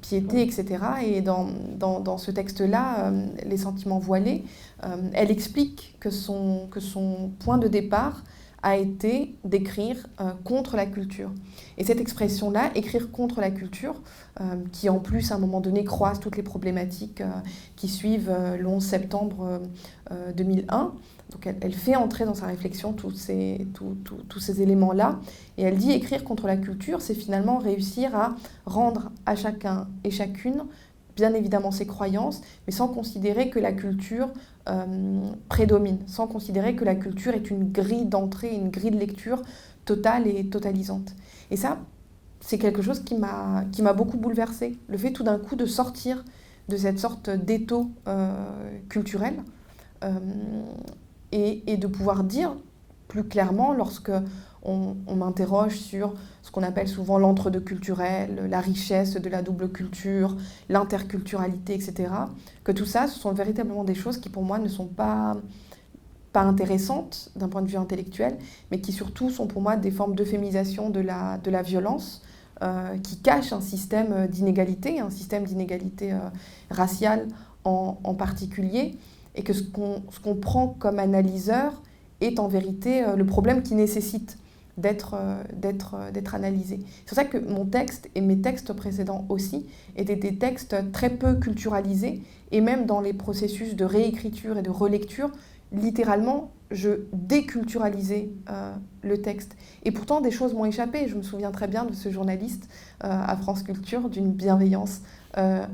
piété, 0.02 0.42
etc. 0.42 0.84
Et 1.06 1.22
dans, 1.22 2.18
ce 2.18 2.32
texte-là, 2.32 3.08
euh, 3.08 3.26
Les 3.46 3.58
sentiments 3.58 4.00
voilés, 4.00 4.44
euh, 4.84 5.10
elle 5.14 5.32
explique 5.32 5.96
que 6.00 6.10
son, 6.10 6.68
que 6.72 6.80
son 6.80 7.32
point 7.40 7.58
de 7.58 7.68
départ 7.68 8.24
a 8.62 8.76
été 8.76 9.36
d'écrire 9.46 10.08
euh, 10.20 10.32
contre 10.44 10.76
la 10.76 10.86
culture. 10.86 11.32
Et 11.78 11.86
cette 11.86 12.02
expression-là, 12.02 12.72
écrire 12.76 13.12
contre 13.12 13.40
la 13.40 13.52
culture, 13.52 13.96
qui 14.72 14.88
en 14.88 15.00
plus 15.00 15.34
à 15.34 15.36
un 15.36 15.38
moment 15.38 15.60
donné 15.60 15.84
croise 15.84 16.22
toutes 16.22 16.38
les 16.38 16.44
problématiques 16.44 17.22
qui 17.76 17.90
suivent 17.90 18.32
le 18.58 18.66
11 18.66 18.82
septembre 18.82 19.60
2001, 20.38 20.94
donc 21.32 21.46
elle, 21.46 21.74
fait 21.74 21.96
entrer 21.96 22.26
dans 22.26 22.34
sa 22.34 22.48
réflexion 22.48 22.94
tous 22.94 23.12
ces, 23.12 23.68
éléments-là. 24.62 25.20
Et 25.58 25.64
elle 25.64 25.78
dit 25.78 25.92
écrire 25.92 26.24
contre 26.24 26.48
la 26.48 26.58
culture, 26.58 27.02
c'est 27.02 27.14
finalement 27.14 27.60
réussir 27.60 28.16
à 28.16 28.36
rendre 28.66 29.12
à 29.26 29.36
chacun 29.36 29.88
et 30.04 30.12
chacune, 30.12 30.64
bien 31.16 31.34
évidemment, 31.34 31.72
ses 31.72 31.86
croyances, 31.86 32.42
mais 32.66 32.74
sans 32.74 32.88
considérer 32.88 33.50
que 33.50 33.60
la 33.60 33.72
culture 33.74 34.30
euh, 34.68 35.20
prédomine, 35.50 36.00
sans 36.08 36.28
considérer 36.28 36.76
que 36.76 36.84
la 36.84 36.96
culture 36.96 37.34
est 37.34 37.52
une 37.52 37.72
grille 37.72 38.06
d'entrée, 38.06 38.56
une 38.56 38.70
grille 38.70 38.92
de 38.92 39.00
lecture 39.00 39.42
totale 39.86 40.28
et 40.28 40.48
totalisante. 40.48 41.14
Et 41.52 41.58
ça, 41.58 41.80
c'est 42.42 42.58
quelque 42.58 42.82
chose 42.82 43.04
qui 43.04 43.16
m'a 43.16 43.94
beaucoup 43.94 44.18
bouleversée. 44.18 44.78
Le 44.88 44.98
fait 44.98 45.12
tout 45.12 45.24
d'un 45.24 45.38
coup 45.38 45.56
de 45.56 45.66
sortir 45.66 46.24
de 46.70 46.78
cette 46.78 47.00
sorte 47.00 47.30
d'étau 47.30 47.92
euh, 48.08 48.32
culturel. 48.88 49.36
Euh, 50.04 50.12
et, 51.32 51.78
de 51.78 51.88
pouvoir 51.88 52.24
dire 52.24 52.56
plus 53.08 53.24
clairement 53.24 53.74
lorsque 53.74 54.12
on, 54.64 54.96
m'interroge 55.16 55.78
sur 55.78 56.14
ce 56.42 56.52
qu'on 56.52 56.64
appelle 56.64 56.88
souvent 56.88 57.18
l'entre-deux 57.18 57.60
culturel, 57.60 58.48
la 58.50 58.60
richesse 58.60 59.16
de 59.16 59.30
la 59.30 59.42
double 59.42 59.70
culture, 59.70 60.36
l'interculturalité, 60.68 61.74
etc. 61.74 62.12
Que 62.64 62.72
tout 62.72 62.86
ça, 62.86 63.08
ce 63.08 63.20
sont 63.20 63.32
véritablement 63.32 63.84
des 63.84 63.96
choses 63.96 64.18
qui 64.18 64.30
pour 64.30 64.44
moi 64.44 64.60
ne 64.60 64.68
sont 64.68 64.88
pas, 64.88 65.38
intéressantes 66.36 67.32
d'un 67.36 67.50
point 67.50 67.62
de 67.62 67.68
vue 67.68 67.76
intellectuel, 67.76 68.38
mais 68.72 68.80
qui 68.80 68.94
surtout 68.94 69.30
sont 69.30 69.46
pour 69.46 69.62
moi 69.62 69.76
des 69.76 69.92
formes 69.92 70.16
de 70.16 71.00
la, 71.02 71.38
de 71.38 71.52
la 71.52 71.62
violence, 71.62 72.22
euh, 72.62 72.98
qui 73.00 73.18
cachent 73.18 73.52
un 73.52 73.60
système 73.60 74.28
d'inégalité, 74.28 75.02
un 75.02 75.10
système 75.10 75.44
d'inégalité 75.44 76.14
euh, 76.14 76.20
raciale 76.70 77.28
en 77.66 78.16
particulier, 78.16 78.98
et 79.36 79.44
que 79.44 79.54
ce 79.54 79.64
qu'on 79.64 80.36
prend 80.36 80.68
comme 80.68 81.00
analyseur 81.00 81.82
est 82.22 82.40
en 82.40 82.48
vérité 82.48 83.04
euh, 83.04 83.16
le 83.16 83.26
problème 83.26 83.64
qui 83.64 83.76
nécessite 83.76 84.38
d'être 84.78 85.16
euh, 85.16 85.44
euh, 85.66 86.12
d'être 86.12 86.36
analysé. 86.36 86.80
C'est 87.00 87.08
pour 87.08 87.16
ça 87.16 87.26
que 87.26 87.38
mon 87.38 87.66
texte 87.66 88.10
et 88.16 88.22
mes 88.22 88.40
textes 88.40 88.74
précédents 88.74 89.26
aussi 89.30 89.66
étaient 89.98 90.16
des 90.16 90.36
textes 90.36 90.92
très 90.92 91.10
peu 91.10 91.36
culturalisés 91.36 92.22
et 92.52 92.62
même 92.62 92.86
dans 92.86 93.02
les 93.02 93.14
processus 93.14 93.76
de 93.76 93.86
réécriture 93.86 94.58
et 94.58 94.62
de 94.62 94.70
relecture, 94.70 95.32
littéralement, 95.72 96.52
je 96.72 97.02
déculturalisais 97.14 98.30
le 99.04 99.22
texte. 99.22 99.56
Et 99.84 99.92
pourtant, 99.92 100.20
des 100.20 100.32
choses 100.32 100.54
m'ont 100.54 100.66
échappé. 100.66 101.08
Je 101.08 101.16
me 101.16 101.22
souviens 101.22 101.52
très 101.52 101.68
bien 101.68 101.86
de 101.86 101.94
ce 101.94 102.10
journaliste 102.10 102.68
à 103.02 103.36
France 103.38 103.62
Culture 103.62 104.10
d'une 104.10 104.32
bienveillance 104.32 105.02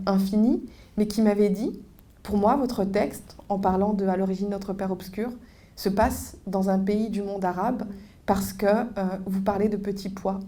infinie, 0.05 0.65
mais 0.97 1.07
qui 1.07 1.21
m'avait 1.21 1.49
dit 1.49 1.79
pour 2.25 2.37
moi, 2.37 2.55
votre 2.55 2.83
texte, 2.83 3.37
en 3.49 3.59
parlant 3.59 3.93
de 3.93 4.07
À 4.07 4.17
l'origine 4.17 4.49
notre 4.49 4.73
Père 4.73 4.91
obscur, 4.91 5.29
se 5.75 5.89
passe 5.89 6.37
dans 6.47 6.71
un 6.71 6.79
pays 6.79 7.09
du 7.11 7.21
monde 7.21 7.45
arabe 7.45 7.83
parce 8.25 8.51
que 8.51 8.65
euh, 8.65 8.83
vous 9.27 9.41
parlez 9.41 9.69
de 9.69 9.77
petits 9.77 10.09
pois. 10.09 10.39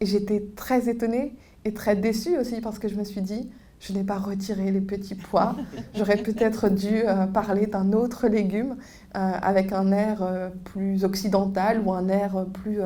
Et 0.00 0.06
j'étais 0.06 0.42
très 0.56 0.88
étonnée 0.88 1.36
et 1.64 1.72
très 1.72 1.94
déçue 1.94 2.36
aussi 2.38 2.60
parce 2.60 2.80
que 2.80 2.88
je 2.88 2.96
me 2.96 3.04
suis 3.04 3.20
dit, 3.20 3.48
je 3.78 3.92
n'ai 3.92 4.02
pas 4.02 4.18
retiré 4.18 4.72
les 4.72 4.80
petits 4.80 5.14
pois. 5.14 5.54
J'aurais 5.94 6.16
peut-être 6.16 6.68
dû 6.68 7.02
euh, 7.06 7.26
parler 7.26 7.68
d'un 7.68 7.92
autre 7.92 8.26
légume 8.26 8.76
euh, 9.16 9.32
avec 9.40 9.72
un 9.72 9.92
air 9.92 10.50
plus 10.64 11.04
occidental 11.04 11.82
ou 11.84 11.92
un 11.92 12.08
air 12.08 12.46
plus 12.52 12.80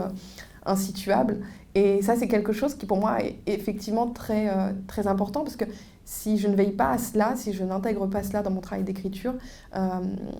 insituable. 0.66 1.38
Et 1.74 2.02
ça, 2.02 2.16
c'est 2.16 2.28
quelque 2.28 2.52
chose 2.52 2.74
qui 2.74 2.84
pour 2.84 2.98
moi 2.98 3.22
est 3.22 3.38
effectivement 3.46 4.08
très, 4.08 4.50
très 4.86 5.06
important 5.06 5.42
parce 5.42 5.56
que 5.56 5.64
si 6.06 6.38
je 6.38 6.46
ne 6.46 6.54
veille 6.54 6.70
pas 6.70 6.92
à 6.92 6.98
cela, 6.98 7.34
si 7.36 7.52
je 7.52 7.64
n'intègre 7.64 8.06
pas 8.06 8.22
cela 8.22 8.42
dans 8.42 8.52
mon 8.52 8.60
travail 8.60 8.84
d'écriture, 8.84 9.34
euh, 9.74 9.88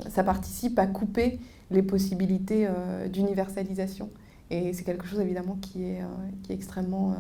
ça 0.09 0.23
participe 0.23 0.79
à 0.79 0.87
couper 0.87 1.41
les 1.73 1.83
possibilités 1.83 2.67
euh, 2.67 3.09
d'universalisation. 3.09 4.09
Et 4.49 4.73
c'est 4.73 4.85
quelque 4.85 5.07
chose 5.07 5.19
évidemment 5.19 5.59
qui 5.61 5.83
est, 5.83 6.01
euh, 6.01 6.07
qui 6.45 6.53
est 6.53 6.55
extrêmement 6.55 7.15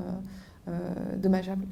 dommageable. 1.17 1.65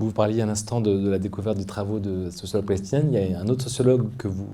Vous 0.00 0.10
parliez 0.10 0.42
un 0.42 0.48
instant 0.48 0.80
de, 0.80 1.08
la 1.08 1.20
découverte 1.20 1.56
des 1.56 1.64
travaux 1.64 2.00
de 2.00 2.30
sociologue 2.30 2.66
palestinienne. 2.66 3.10
Il 3.12 3.30
y 3.30 3.34
a 3.34 3.40
un 3.40 3.46
autre 3.46 3.62
sociologue 3.62 4.08
que 4.18 4.26
vous 4.26 4.48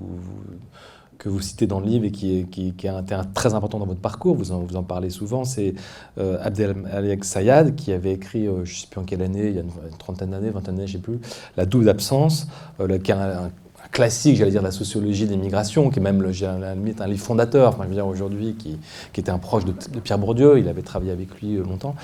que 1.20 1.28
vous 1.28 1.40
citez 1.40 1.66
dans 1.66 1.80
le 1.80 1.86
livre 1.86 2.06
et 2.06 2.10
qui 2.10 2.46
est, 2.82 2.88
un 2.88 3.02
terrain 3.02 3.24
très 3.24 3.54
important 3.54 3.78
dans 3.78 3.86
votre 3.86 4.00
parcours, 4.00 4.34
vous 4.34 4.52
en, 4.52 4.82
parlez 4.82 5.10
souvent, 5.10 5.44
c'est 5.44 5.74
euh, 6.18 6.38
Abdel 6.42 6.74
Alex 6.90 7.28
Sayad 7.28 7.76
qui 7.76 7.92
avait 7.92 8.12
écrit, 8.12 8.46
euh, 8.46 8.64
je 8.64 8.72
ne 8.72 8.76
sais 8.78 8.86
plus 8.90 9.00
en 9.00 9.04
quelle 9.04 9.20
année, 9.20 9.48
il 9.48 9.54
y 9.54 9.58
a 9.58 9.60
une, 9.60 9.70
trentaine 9.98 10.30
d'années, 10.30 10.48
vingtaine 10.48 10.76
d'années, 10.76 10.86
je 10.86 10.96
ne 10.96 11.02
sais 11.02 11.02
plus, 11.02 11.20
La 11.58 11.66
double 11.66 11.90
absence, 11.90 12.48
euh, 12.80 12.98
qui 12.98 13.10
est 13.10 13.14
un, 13.14 13.50
classique, 13.92 14.36
j'allais 14.36 14.52
dire, 14.52 14.60
de 14.60 14.66
la 14.66 14.72
sociologie 14.72 15.26
des 15.26 15.36
migrations, 15.36 15.90
qui 15.90 15.98
est 15.98 16.02
même, 16.02 16.22
le, 16.22 16.30
à 16.44 16.58
la 16.58 16.74
limite, 16.74 17.00
un 17.00 17.06
livre 17.06 17.22
fondateur, 17.22 17.76
je 17.82 17.88
veux 17.88 17.94
dire, 17.94 18.06
aujourd'hui, 18.06 18.54
qui, 18.54 18.78
était 19.18 19.30
un 19.30 19.38
proche 19.38 19.64
de, 19.64 19.72
Pierre 20.00 20.18
Bourdieu, 20.18 20.58
il 20.58 20.68
avait 20.68 20.82
travaillé 20.82 21.10
avec 21.10 21.40
lui 21.40 21.56
longtemps. 21.56 21.96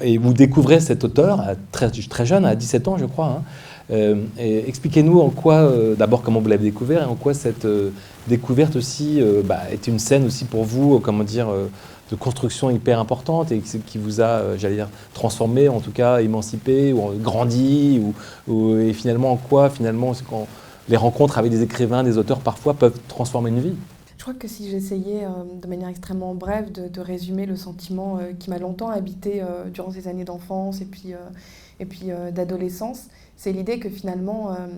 et 0.00 0.18
vous 0.18 0.34
découvrez 0.34 0.78
cet 0.78 1.04
auteur, 1.04 1.40
à 1.40 1.54
très, 1.72 1.90
jeune, 2.26 2.44
à 2.44 2.54
17 2.54 2.86
ans, 2.86 2.98
je 2.98 3.06
crois, 3.06 3.26
hein, 3.26 3.42
euh, 3.42 3.71
expliquez-nous 4.38 5.20
en 5.20 5.30
quoi, 5.30 5.56
euh, 5.56 5.94
d'abord 5.94 6.22
comment 6.22 6.40
vous 6.40 6.48
l'avez 6.48 6.64
découvert 6.64 7.02
et 7.02 7.04
en 7.04 7.14
quoi 7.14 7.34
cette 7.34 7.66
euh, 7.66 7.90
découverte 8.26 8.76
aussi 8.76 9.20
bah, 9.44 9.60
est 9.70 9.86
une 9.86 9.98
scène 9.98 10.24
aussi 10.24 10.44
pour 10.44 10.64
vous, 10.64 11.00
comment 11.00 11.24
dire, 11.24 11.48
de 12.10 12.16
construction 12.16 12.70
hyper 12.70 13.00
importante 13.00 13.50
et 13.50 13.58
qui 13.58 13.98
vous 13.98 14.20
a, 14.20 14.56
j'allais 14.56 14.76
dire, 14.76 14.88
transformé, 15.12 15.68
en 15.68 15.80
tout 15.80 15.90
cas 15.90 16.20
émancipé 16.20 16.92
ou 16.92 17.10
grandi, 17.20 18.00
ou, 18.46 18.78
et 18.78 18.92
finalement 18.92 19.32
en 19.32 19.36
quoi, 19.36 19.70
finalement, 19.70 20.12
les 20.88 20.96
rencontres 20.96 21.38
avec 21.38 21.50
des 21.50 21.62
écrivains, 21.62 22.04
des 22.04 22.16
auteurs 22.16 22.38
parfois 22.38 22.74
peuvent 22.74 22.98
transformer 23.08 23.50
une 23.50 23.60
vie? 23.60 23.74
Je 24.18 24.22
crois 24.22 24.34
que 24.34 24.46
si 24.46 24.70
j'essayais 24.70 25.26
de 25.60 25.66
manière 25.66 25.88
extrêmement 25.88 26.36
brève 26.36 26.70
de, 26.70 27.00
résumer 27.00 27.44
le 27.44 27.56
sentiment 27.56 28.20
qui 28.38 28.50
m'a 28.50 28.58
longtemps 28.58 28.90
habité 28.90 29.42
durant 29.74 29.90
ces 29.90 30.06
années 30.06 30.24
d'enfance 30.24 30.80
et 30.80 30.84
puis, 30.84 31.14
et 31.80 31.84
puis 31.86 32.10
d'adolescence, 32.32 33.08
c'est 33.42 33.50
l'idée 33.50 33.80
que 33.80 33.88
finalement, 33.88 34.52
euh, 34.52 34.68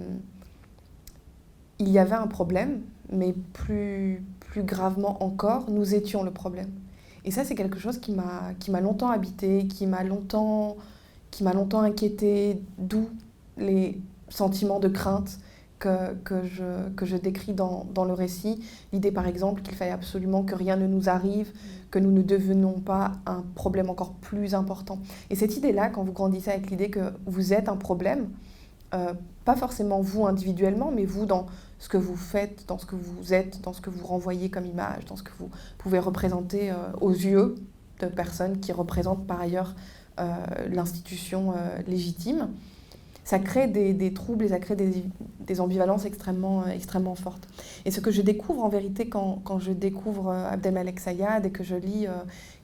il 1.78 1.90
y 1.90 1.98
avait 1.98 2.14
un 2.14 2.26
problème, 2.26 2.80
mais 3.12 3.34
plus, 3.52 4.24
plus 4.40 4.62
gravement 4.62 5.22
encore, 5.22 5.68
nous 5.68 5.94
étions 5.94 6.22
le 6.22 6.30
problème. 6.30 6.70
Et 7.26 7.30
ça, 7.30 7.44
c'est 7.44 7.56
quelque 7.56 7.78
chose 7.78 7.98
qui 7.98 8.12
m'a 8.12 8.80
longtemps 8.80 9.10
habité, 9.10 9.66
qui 9.66 9.86
m'a 9.86 10.02
longtemps, 10.02 10.78
longtemps 11.42 11.80
inquiété, 11.80 12.62
d'où 12.78 13.10
les 13.58 14.00
sentiments 14.30 14.80
de 14.80 14.88
crainte 14.88 15.40
que, 15.78 16.14
que, 16.24 16.42
je, 16.46 16.88
que 16.96 17.04
je 17.04 17.18
décris 17.18 17.52
dans, 17.52 17.86
dans 17.92 18.06
le 18.06 18.14
récit. 18.14 18.64
L'idée, 18.94 19.12
par 19.12 19.26
exemple, 19.26 19.60
qu'il 19.60 19.74
faille 19.74 19.90
absolument 19.90 20.42
que 20.42 20.54
rien 20.54 20.76
ne 20.76 20.86
nous 20.86 21.10
arrive, 21.10 21.52
que 21.90 21.98
nous 21.98 22.10
ne 22.10 22.22
devenons 22.22 22.80
pas 22.80 23.12
un 23.26 23.44
problème 23.54 23.90
encore 23.90 24.14
plus 24.14 24.54
important. 24.54 25.00
Et 25.28 25.34
cette 25.34 25.54
idée-là, 25.58 25.90
quand 25.90 26.02
vous 26.02 26.12
grandissez 26.12 26.48
avec 26.48 26.70
l'idée 26.70 26.88
que 26.88 27.12
vous 27.26 27.52
êtes 27.52 27.68
un 27.68 27.76
problème, 27.76 28.28
euh, 28.94 29.14
pas 29.44 29.56
forcément 29.56 30.00
vous 30.00 30.26
individuellement, 30.26 30.90
mais 30.94 31.04
vous 31.04 31.26
dans 31.26 31.46
ce 31.78 31.88
que 31.88 31.96
vous 31.96 32.16
faites, 32.16 32.64
dans 32.68 32.78
ce 32.78 32.86
que 32.86 32.96
vous 32.96 33.34
êtes, 33.34 33.60
dans 33.60 33.72
ce 33.72 33.80
que 33.80 33.90
vous 33.90 34.06
renvoyez 34.06 34.50
comme 34.50 34.66
image, 34.66 35.04
dans 35.06 35.16
ce 35.16 35.22
que 35.22 35.32
vous 35.38 35.50
pouvez 35.78 35.98
représenter 35.98 36.70
euh, 36.70 36.76
aux 37.00 37.10
yeux 37.10 37.56
de 38.00 38.06
personnes 38.06 38.60
qui 38.60 38.72
représentent 38.72 39.26
par 39.26 39.40
ailleurs 39.40 39.74
euh, 40.20 40.32
l'institution 40.70 41.54
légitime 41.88 42.48
ça 43.24 43.38
crée 43.38 43.66
des, 43.68 44.12
troubles 44.12 44.44
et 44.44 44.48
ça 44.48 44.58
crée 44.58 44.76
des, 44.76 45.60
ambivalences 45.60 46.04
extrêmement, 46.04 46.66
extrêmement 46.66 47.14
fortes. 47.14 47.48
Et 47.86 47.90
ce 47.90 48.00
que 48.00 48.10
je 48.10 48.20
découvre 48.20 48.62
en 48.62 48.68
vérité 48.68 49.08
quand, 49.08 49.58
je 49.60 49.72
découvre 49.72 50.30
Abdelmalek 50.30 51.00
Sayad 51.00 51.46
et 51.46 51.50
que 51.50 51.64
je 51.64 51.74
lis 51.74 52.06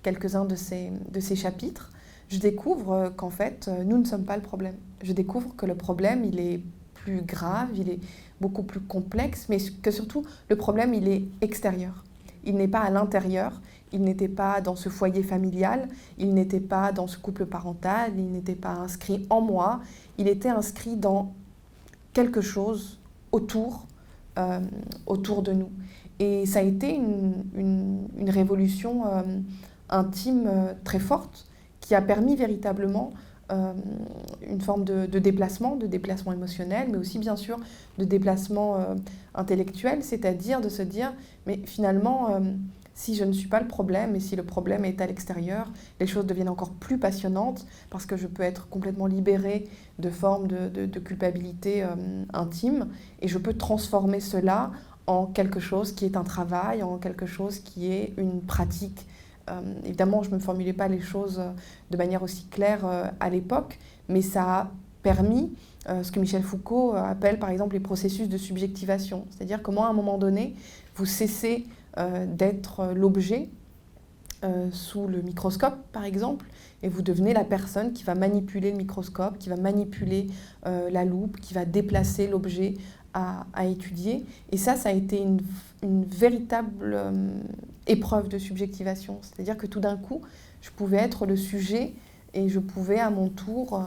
quelques-uns 0.03 0.45
de 0.45 0.55
ses 0.55 1.37
chapitres, 1.37 1.91
je 2.29 2.39
découvre 2.39 3.11
qu'en 3.17 3.31
fait, 3.31 3.71
nous 3.87 3.97
ne 3.97 4.05
sommes 4.05 4.27
pas 4.27 4.37
le 4.37 4.43
problème. 4.43 4.75
Je 5.03 5.13
découvre 5.13 5.55
que 5.57 5.67
le 5.67 5.75
problème, 5.75 6.25
il 6.25 6.41
est 6.41 6.61
plus 6.95 7.23
grave, 7.23 7.69
il 7.75 7.89
est 7.89 8.01
beaucoup 8.41 8.63
plus 8.63 8.81
complexe, 8.81 9.47
mais 9.49 9.59
que 9.83 9.91
surtout, 9.91 10.25
le 10.49 10.57
problème, 10.57 10.95
il 10.95 11.09
est 11.09 11.25
extérieur. 11.41 12.05
Il 12.45 12.57
n'est 12.57 12.69
pas 12.69 12.81
à 12.81 12.91
l'intérieur, 12.91 13.61
il 13.93 14.03
n'était 14.03 14.29
pas 14.29 14.61
dans 14.61 14.77
ce 14.77 14.89
foyer 14.89 15.23
familial, 15.23 15.89
il 16.19 16.35
n'était 16.35 16.61
pas 16.61 16.93
dans 16.93 17.07
ce 17.07 17.19
couple 17.19 17.47
parental, 17.47 18.13
il 18.17 18.31
n'était 18.31 18.55
pas 18.55 18.73
inscrit 18.73 19.27
en 19.31 19.41
moi, 19.41 19.81
il 20.19 20.29
était 20.29 20.49
inscrit 20.49 20.97
dans 20.97 21.33
quelque 22.13 22.41
chose 22.41 22.99
autour, 23.33 23.87
euh, 24.39 24.61
autour 25.07 25.43
de 25.43 25.53
nous. 25.53 25.71
Et 26.19 26.47
ça 26.47 26.61
a 26.61 26.63
été 26.63 26.95
une, 26.95 28.05
révolution 28.29 29.07
euh, 29.07 29.23
intime 29.89 30.47
euh, 30.47 30.75
très 30.85 30.99
forte 30.99 31.47
qui 31.81 31.95
a 31.95 32.03
permis 32.03 32.37
véritablement 32.37 33.13
une 33.51 34.61
forme 34.61 34.85
de, 34.85 35.19
déplacement, 35.19 35.77
de 35.77 35.87
déplacement 35.87 36.33
émotionnel, 36.33 36.89
mais 36.91 36.99
aussi 36.99 37.19
bien 37.19 37.37
sûr 37.37 37.59
de 37.99 38.05
déplacement 38.05 38.79
intellectuel, 39.35 40.03
c'est-à-dire 40.03 40.61
de 40.61 40.69
se 40.69 40.83
dire, 40.83 41.13
mais 41.47 41.61
finalement, 41.67 42.41
si 43.01 43.15
je 43.15 43.25
ne 43.25 43.33
suis 43.33 43.49
pas 43.49 43.61
le 43.61 43.67
problème 43.67 44.15
et 44.15 44.21
si 44.21 44.37
le 44.37 44.43
problème 44.43 44.85
est 44.85 45.01
à 45.01 45.07
l'extérieur, 45.07 45.73
les 46.01 46.07
choses 46.07 46.27
deviennent 46.27 46.51
encore 46.51 46.73
plus 46.73 46.99
passionnantes 46.99 47.67
parce 47.89 48.05
que 48.05 48.19
je 48.19 48.27
peux 48.27 48.43
être 48.43 48.69
complètement 48.69 49.07
libérée 49.07 49.67
de 49.99 50.11
formes 50.11 50.47
de, 50.47 50.99
culpabilité 50.99 51.83
euh, 51.83 51.89
intime 52.35 52.89
et 53.23 53.29
je 53.29 53.39
peux 53.39 53.55
transformer 53.55 54.21
cela 54.21 54.71
en 55.07 55.25
quelque 55.25 55.61
chose 55.61 55.93
qui 55.93 56.05
est 56.05 56.15
un 56.15 56.25
travail, 56.25 56.83
en 56.83 56.99
quelque 56.99 57.25
chose 57.25 57.61
qui 57.61 57.91
est 57.91 58.13
une 58.19 58.43
pratique. 58.43 59.07
Euh, 59.51 59.61
évidemment, 59.85 60.23
je 60.23 60.31
ne 60.31 60.37
me 60.37 60.41
formulais 60.41 60.73
pas 60.73 60.89
les 60.89 61.01
choses 61.01 61.43
de 61.91 61.97
manière 61.97 62.23
aussi 62.23 62.47
claire 62.47 62.87
euh, 62.87 63.05
à 63.21 63.31
l'époque, 63.31 63.79
mais 64.09 64.23
ça 64.23 64.43
a 64.45 64.71
permis 65.03 65.53
ce 65.89 66.13
que 66.13 66.21
Michel 66.21 66.43
Foucault 66.43 66.93
appelle 66.95 67.39
par 67.39 67.49
exemple 67.49 67.73
les 67.73 67.81
processus 67.81 68.29
de 68.29 68.37
subjectivation, 68.37 69.25
c'est-à-dire 69.31 69.63
comment 69.63 69.87
à 69.87 69.89
un 69.89 69.95
moment 69.95 70.19
donné, 70.19 70.55
vous 70.95 71.07
cessez 71.07 71.65
euh, 71.99 72.25
d'être 72.27 72.93
l'objet 72.95 73.49
euh, 74.45 74.71
sous 74.71 75.07
le 75.07 75.23
microscope, 75.23 75.77
par 75.93 76.05
exemple, 76.05 76.47
et 76.83 76.89
vous 76.89 77.03
devenez 77.03 77.35
la 77.35 77.45
personne 77.45 77.93
qui 77.93 78.05
va 78.05 78.15
manipuler 78.15 78.71
le 78.71 78.77
microscope, 78.77 79.37
qui 79.39 79.49
va 79.49 79.57
manipuler 79.57 80.29
euh, 80.67 80.89
la 80.89 81.05
loupe, 81.05 81.41
qui 81.41 81.53
va 81.53 81.65
déplacer 81.65 82.27
l'objet 82.27 82.75
à, 83.15 83.67
étudier. 83.67 84.25
Et 84.53 84.57
ça, 84.57 84.77
ça 84.77 84.91
a 84.91 84.93
été 84.93 85.21
une, 85.21 85.41
véritable 85.83 86.97
épreuve 87.87 88.29
de 88.29 88.39
subjectivation. 88.39 89.19
C'est-à-dire 89.23 89.57
que 89.57 89.67
tout 89.67 89.81
d'un 89.81 89.97
coup, 89.97 90.21
je 90.61 90.71
pouvais 90.71 90.99
être 90.99 91.25
le 91.27 91.37
sujet 91.37 91.95
et 92.35 92.49
je 92.49 92.59
pouvais 92.59 93.01
à 93.01 93.11
mon 93.11 93.29
tour, 93.29 93.83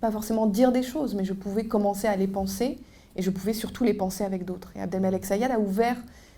pas 0.00 0.10
forcément 0.10 0.46
dire 0.46 0.70
des 0.70 0.84
choses, 0.84 1.14
mais 1.14 1.24
je 1.24 1.32
pouvais 1.32 1.64
commencer 1.64 2.06
à 2.06 2.16
les 2.16 2.28
penser 2.28 2.78
et 3.16 3.22
je 3.22 3.30
pouvais 3.30 3.52
surtout 3.52 3.84
les 3.84 3.94
penser 3.94 4.24
avec 4.24 4.44
d'autres. 4.44 4.70
Et 4.76 4.80
Abdelmalek 4.80 5.24
Sayad 5.24 5.50
a 5.50 5.58
ouvert 5.58 5.96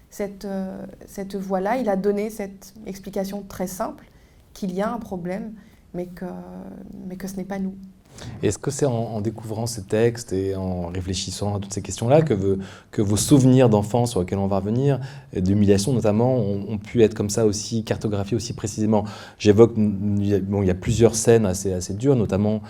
cette, 0.09 0.47
euh, 0.47 0.85
cette 1.07 1.37
voie-là. 1.37 1.77
Il 1.77 1.89
a 1.89 1.97
donné 1.97 2.31
cette 2.31 2.75
explication 2.87 3.43
très 3.43 3.67
simple 3.67 4.07
qu'il 4.55 4.75
y 4.75 4.81
a 4.81 4.91
un 4.91 4.99
problème, 4.99 5.53
mais 5.95 6.07
que, 6.07 6.25
mais 7.07 7.17
que 7.17 7.29
ce 7.29 7.37
n'est 7.37 7.45
pas 7.45 7.59
nous. 7.59 7.75
Est-ce 8.43 8.59
que 8.59 8.71
c'est 8.71 8.87
en, 8.87 9.21
découvrant 9.21 9.67
ces 9.67 9.83
textes 9.83 10.33
et 10.33 10.55
en 10.55 10.87
réfléchissant 10.89 11.57
à 11.57 11.59
toutes 11.59 11.73
ces 11.73 11.83
questions-là 11.83 12.23
que, 12.23 13.03
vos 13.03 13.17
souvenirs 13.17 13.69
d'enfance 13.69 14.11
sur 14.11 14.21
lesquels 14.21 14.39
on 14.39 14.47
va 14.47 14.59
revenir, 14.59 15.01
d'humiliation 15.35 15.93
notamment, 15.93 16.37
ont, 16.37 16.79
pu 16.79 17.03
être 17.03 17.15
comme 17.15 17.31
ça 17.31 17.47
aussi 17.47 17.85
cartographiés 17.85 18.37
aussi 18.37 18.53
précisément? 18.53 19.05
J'évoque, 19.39 19.75
bon, 19.77 20.63
il 20.63 20.67
y 20.67 20.71
a 20.71 20.75
plusieurs 20.75 21.15
scènes 21.15 21.47
assez, 21.47 21.95
dures, 21.95 22.17
notamment 22.17 22.63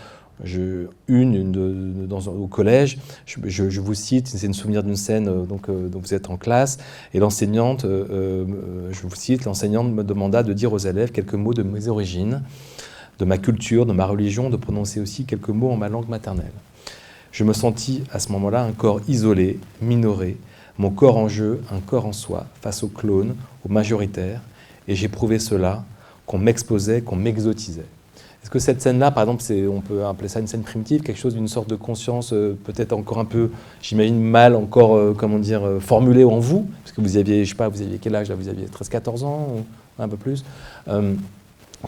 je, 0.43 0.87
une, 1.09 2.07
dans, 2.07 2.21
au 2.29 2.47
collège, 2.47 2.99
je, 3.27 3.81
vous 3.81 3.95
cite, 3.95 4.29
c'est 4.29 4.47
une 4.47 4.55
souvenir 4.55 4.83
d'une 4.83 4.97
scène 4.97 5.29
euh, 5.29 5.45
donc, 5.45 5.69
euh, 5.69 5.89
dont 5.89 6.01
vous 6.01 6.15
êtes 6.15 6.31
en 6.31 6.39
classe, 6.39 6.79
et 7.13 7.19
l'enseignante, 7.19 7.85
euh, 7.85 8.89
je 8.91 9.03
vous 9.03 9.15
cite, 9.15 9.45
l'enseignante 9.45 9.93
me 9.93 10.03
demanda 10.03 10.43
de 10.43 10.53
dire 10.53 10.73
aux 10.73 10.79
élèves 10.79 11.13
quelques 11.13 11.35
mots 11.35 11.53
de 11.53 11.63
mes 11.63 11.89
origines, 11.89 12.43
de 13.21 13.25
ma 13.27 13.37
culture, 13.37 13.85
de 13.85 13.93
ma 13.93 14.07
religion, 14.07 14.49
de 14.49 14.57
prononcer 14.57 14.99
aussi 14.99 15.25
quelques 15.25 15.51
mots 15.51 15.71
en 15.71 15.77
ma 15.77 15.91
langue 15.91 16.09
maternelle. 16.09 16.53
Je 17.33 17.45
me 17.45 17.53
sentis 17.53 18.03
à 18.11 18.19
ce 18.19 18.33
moment-là 18.33 18.63
un 18.63 18.73
corps 18.73 19.01
isolé, 19.07 19.61
minoré, 19.83 20.39
mon 20.79 20.91
corps 20.91 21.19
en 21.19 21.29
jeu, 21.29 21.61
un 21.71 21.81
corps 21.81 22.07
en 22.07 22.15
soi, 22.15 22.47
face 22.63 22.83
aux 22.83 22.89
clones, 22.89 23.37
aux 23.65 23.71
majoritaires, 23.71 24.41
et 24.89 24.95
j'éprouvais 24.95 25.39
cela, 25.39 25.85
qu'on 26.25 26.39
m'exposait, 26.39 27.03
qu'on 27.03 27.17
m'exotisait. 27.17 27.85
Est-ce 28.43 28.51
que 28.51 28.59
cette 28.59 28.81
scène-là, 28.81 29.11
par 29.11 29.25
exemple, 29.25 29.45
on 29.71 29.83
peut 29.83 30.07
appeler 30.07 30.29
ça 30.29 30.41
une 30.41 30.47
scène 30.47 30.63
primitive, 30.63 31.03
quelque 31.03 31.19
chose 31.19 31.35
d'une 31.35 31.49
sorte 31.49 31.69
de 31.69 31.77
conscience 31.77 32.33
euh, 32.33 32.59
peut-être 32.65 32.95
encore 32.95 33.19
un 33.19 33.27
peu, 33.27 33.51
j'imagine, 33.83 34.19
mal 34.19 34.57
encore, 34.57 34.97
euh, 34.97 35.15
comment 35.15 35.39
dire, 35.39 35.63
euh, 35.63 35.79
formulée 35.79 36.25
en 36.25 36.39
vous? 36.39 36.67
Parce 36.83 36.93
que 36.93 37.03
vous 37.03 37.19
aviez, 37.19 37.45
je 37.45 37.51
sais 37.51 37.55
pas, 37.55 37.69
vous 37.69 37.83
aviez 37.83 37.99
quel 37.99 38.15
âge 38.15 38.31
là 38.31 38.35
Vous 38.35 38.49
aviez 38.49 38.65
13-14 38.67 39.25
ans 39.25 39.49
un 39.99 40.09
peu 40.09 40.17
plus 40.17 40.43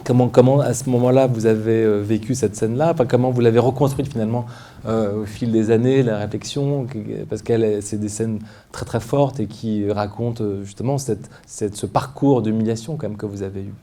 Comment, 0.03 0.27
comment, 0.27 0.59
à 0.59 0.73
ce 0.73 0.89
moment-là, 0.89 1.27
vous 1.27 1.45
avez 1.45 2.01
vécu 2.01 2.33
cette 2.33 2.55
scène-là? 2.55 2.91
Enfin, 2.93 3.05
Comment 3.05 3.29
vous 3.29 3.41
l'avez 3.41 3.59
reconstruite 3.59 4.11
finalement 4.11 4.47
au 4.87 5.25
fil 5.25 5.51
des 5.51 5.69
années, 5.69 6.01
la 6.01 6.17
réflexion? 6.17 6.87
Parce 7.29 7.43
que 7.43 7.79
c'est 7.81 7.99
des 7.99 8.09
scènes 8.09 8.39
très 8.71 8.85
très 8.85 8.99
fortes 8.99 9.39
et 9.39 9.45
qui 9.45 9.91
racontent 9.91 10.43
justement 10.63 10.97
cette, 10.97 11.29
ce 11.45 11.85
parcours 11.85 12.41
d'humiliation 12.41 12.97
quand 12.97 13.07
même 13.07 13.17
que 13.17 13.27
vous 13.27 13.43
avez 13.43 13.61
eu. 13.61 13.73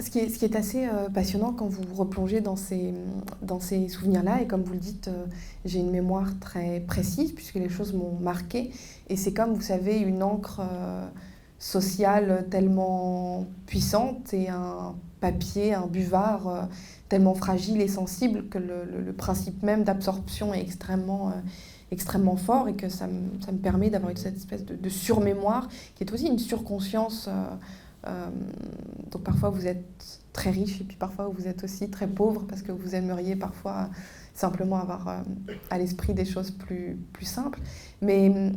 Ce 0.00 0.10
qui, 0.10 0.18
est, 0.18 0.56
assez 0.56 0.86
euh, 0.86 1.08
passionnant 1.08 1.52
quand 1.52 1.66
vous 1.66 1.82
replongez 1.94 2.40
dans 2.40 2.56
ces, 2.56 2.94
dans 3.42 3.60
ces 3.60 3.88
souvenirs-là, 3.88 4.42
et 4.42 4.46
comme 4.46 4.62
vous 4.62 4.72
le 4.72 4.78
dites, 4.78 5.08
euh, 5.08 5.24
j'ai 5.64 5.80
une 5.80 5.90
mémoire 5.90 6.28
très 6.40 6.80
précise 6.80 7.32
puisque 7.32 7.56
les 7.56 7.68
choses 7.68 7.92
m'ont 7.92 8.16
marqué, 8.20 8.70
et 9.08 9.16
c'est 9.16 9.32
comme, 9.32 9.54
vous 9.54 9.60
savez, 9.60 9.98
une 9.98 10.22
encre 10.22 10.60
euh, 10.60 11.06
sociale 11.58 12.46
tellement 12.50 13.46
puissante 13.66 14.32
et 14.32 14.48
un 14.48 14.94
papier, 15.20 15.74
un 15.74 15.86
buvard 15.86 16.68
tellement 17.08 17.34
fragile 17.34 17.80
et 17.80 17.88
sensible 17.88 18.48
que 18.48 18.58
le, 18.58 19.12
principe 19.12 19.62
même 19.62 19.84
d'absorption 19.84 20.54
est 20.54 20.60
extrêmement 20.60 21.32
extrêmement 21.90 22.36
fort 22.36 22.68
et 22.68 22.74
que 22.74 22.90
ça 22.90 23.06
me, 23.06 23.40
ça 23.42 23.50
me 23.50 23.56
permet 23.56 23.88
d'avoir 23.88 24.12
cette 24.16 24.36
espèce 24.36 24.64
de, 24.64 24.88
surmémoire 24.90 25.68
qui 25.94 26.04
est 26.04 26.12
aussi 26.12 26.26
une 26.26 26.38
surconscience 26.38 27.30
euh, 28.06 28.30
donc 29.10 29.22
parfois 29.24 29.50
vous 29.50 29.66
êtes 29.66 30.20
très 30.32 30.50
riche 30.50 30.80
et 30.80 30.84
puis 30.84 30.96
parfois 30.96 31.28
vous 31.28 31.48
êtes 31.48 31.64
aussi 31.64 31.90
très 31.90 32.06
pauvre 32.06 32.44
parce 32.46 32.62
que 32.62 32.70
vous 32.70 32.94
aimeriez 32.94 33.34
parfois 33.34 33.90
simplement 34.34 34.76
avoir 34.76 35.08
euh, 35.08 35.22
à 35.70 35.78
l'esprit 35.78 36.14
des 36.14 36.24
choses 36.24 36.50
plus, 36.50 36.96
plus 37.12 37.26
simples. 37.26 37.60
Mais 38.00 38.52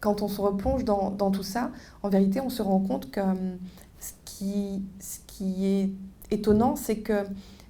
quand 0.00 0.20
on 0.20 0.28
se 0.28 0.40
replonge 0.40 0.84
dans, 0.84 1.10
dans, 1.10 1.30
tout 1.30 1.42
ça, 1.42 1.70
en 2.02 2.08
vérité, 2.10 2.40
on 2.40 2.50
se 2.50 2.62
rend 2.62 2.80
compte 2.80 3.10
que 3.10 3.22
ce 3.98 4.12
qui, 4.24 4.82
qui 5.36 5.66
est 5.66 5.90
étonnant, 6.30 6.76
c'est 6.76 6.98
que 6.98 7.24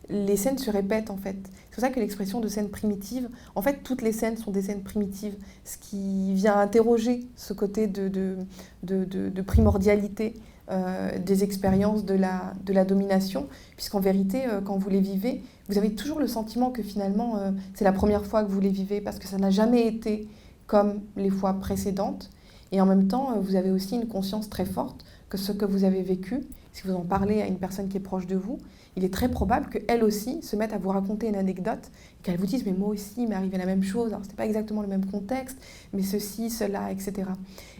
les 0.09 0.37
scènes 0.37 0.59
se 0.59 0.71
répètent 0.71 1.11
en 1.11 1.17
fait. 1.17 1.37
C'est 1.71 1.75
pour 1.75 1.81
ça 1.81 1.91
que 1.91 2.01
l'expression 2.01 2.41
de 2.41 2.49
scène 2.49 2.71
primitive, 2.71 3.29
en 3.55 3.62
fait, 3.62 3.83
toutes 3.83 4.03
les 4.03 4.12
scènes 4.12 4.37
sont 4.37 4.51
des 4.51 4.62
scènes 4.62 4.83
primitives, 4.83 5.35
ce 5.64 5.77
qui 5.79 6.33
vient 6.35 6.57
interroger 6.59 7.27
ce 7.37 7.53
côté 7.53 7.87
de, 7.87 8.09
de, 8.09 8.47
de, 8.83 9.43
primordialité 9.43 10.35
euh, 10.71 11.19
des 11.19 11.45
expériences 11.45 12.05
de 12.05 12.14
la, 12.14 12.55
de 12.64 12.73
la 12.73 12.85
domination, 12.85 13.49
puisqu'en 13.77 14.01
vérité, 14.01 14.47
euh, 14.47 14.61
quand 14.61 14.79
vous 14.79 14.89
les 14.89 15.01
vivez, 15.01 15.43
vous 15.69 15.77
avez 15.77 15.95
toujours 15.95 16.19
le 16.19 16.29
sentiment 16.29 16.71
que 16.71 16.83
finalement, 16.83 17.37
euh, 17.37 17.51
c'est 17.75 17.85
la 17.85 17.93
première 17.93 18.25
fois 18.25 18.43
que 18.43 18.51
vous 18.51 18.61
les 18.61 18.71
vivez, 18.71 19.01
parce 19.01 19.19
que 19.19 19.27
ça 19.27 19.37
n'a 19.37 19.51
jamais 19.51 19.87
été 19.87 20.29
comme 20.67 21.01
les 21.17 21.31
fois 21.31 21.55
précédentes. 21.55 22.31
Et 22.73 22.81
en 22.81 22.87
même 22.87 23.07
temps, 23.07 23.39
vous 23.41 23.55
avez 23.55 23.71
aussi 23.71 23.97
une 23.97 24.09
conscience 24.09 24.49
très 24.49 24.64
forte 24.64 25.05
que 25.29 25.37
ce 25.37 25.53
que 25.53 25.64
vous 25.64 25.85
avez 25.85 26.03
vécu, 26.03 26.43
si 26.77 26.87
vous 26.87 26.93
en 26.93 27.05
parlez 27.05 27.41
à 27.41 27.47
une 27.47 27.57
personne 27.57 27.89
qui 27.89 27.97
est 27.97 28.01
proche 28.01 28.27
de 28.27 28.37
vous, 28.37 28.59
il 28.97 29.05
est 29.05 29.12
très 29.12 29.31
probable 29.31 29.70
qu'elle 29.70 30.05
aussi 30.05 30.43
se 30.43 30.57
mette 30.57 30.74
à 30.74 30.79
vous 30.79 30.91
raconter 30.91 31.27
une 31.27 31.35
anecdote 31.35 31.91
qu'elle 32.22 32.37
vous 32.37 32.45
dise 32.45 32.66
Mais 32.66 32.72
moi 32.72 32.89
aussi, 32.89 33.14
il 33.16 33.29
m'est 33.29 33.35
arrivé 33.35 33.57
la 33.57 33.64
même 33.64 33.83
chose. 33.83 34.09
Alors, 34.09 34.18
ce 34.18 34.24
n'était 34.24 34.37
pas 34.37 34.45
exactement 34.45 34.83
le 34.83 34.89
même 34.89 35.07
contexte, 35.07 35.57
mais 35.95 36.03
ceci, 36.03 36.51
cela, 36.51 36.93
etc. 36.93 37.31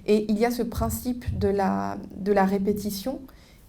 Et 0.07 0.25
il 0.31 0.39
y 0.39 0.47
a 0.47 0.51
ce 0.51 0.63
principe 0.63 1.39
de 1.39 1.49
la, 1.49 1.99
de 2.17 2.33
la 2.33 2.47
répétition 2.47 3.21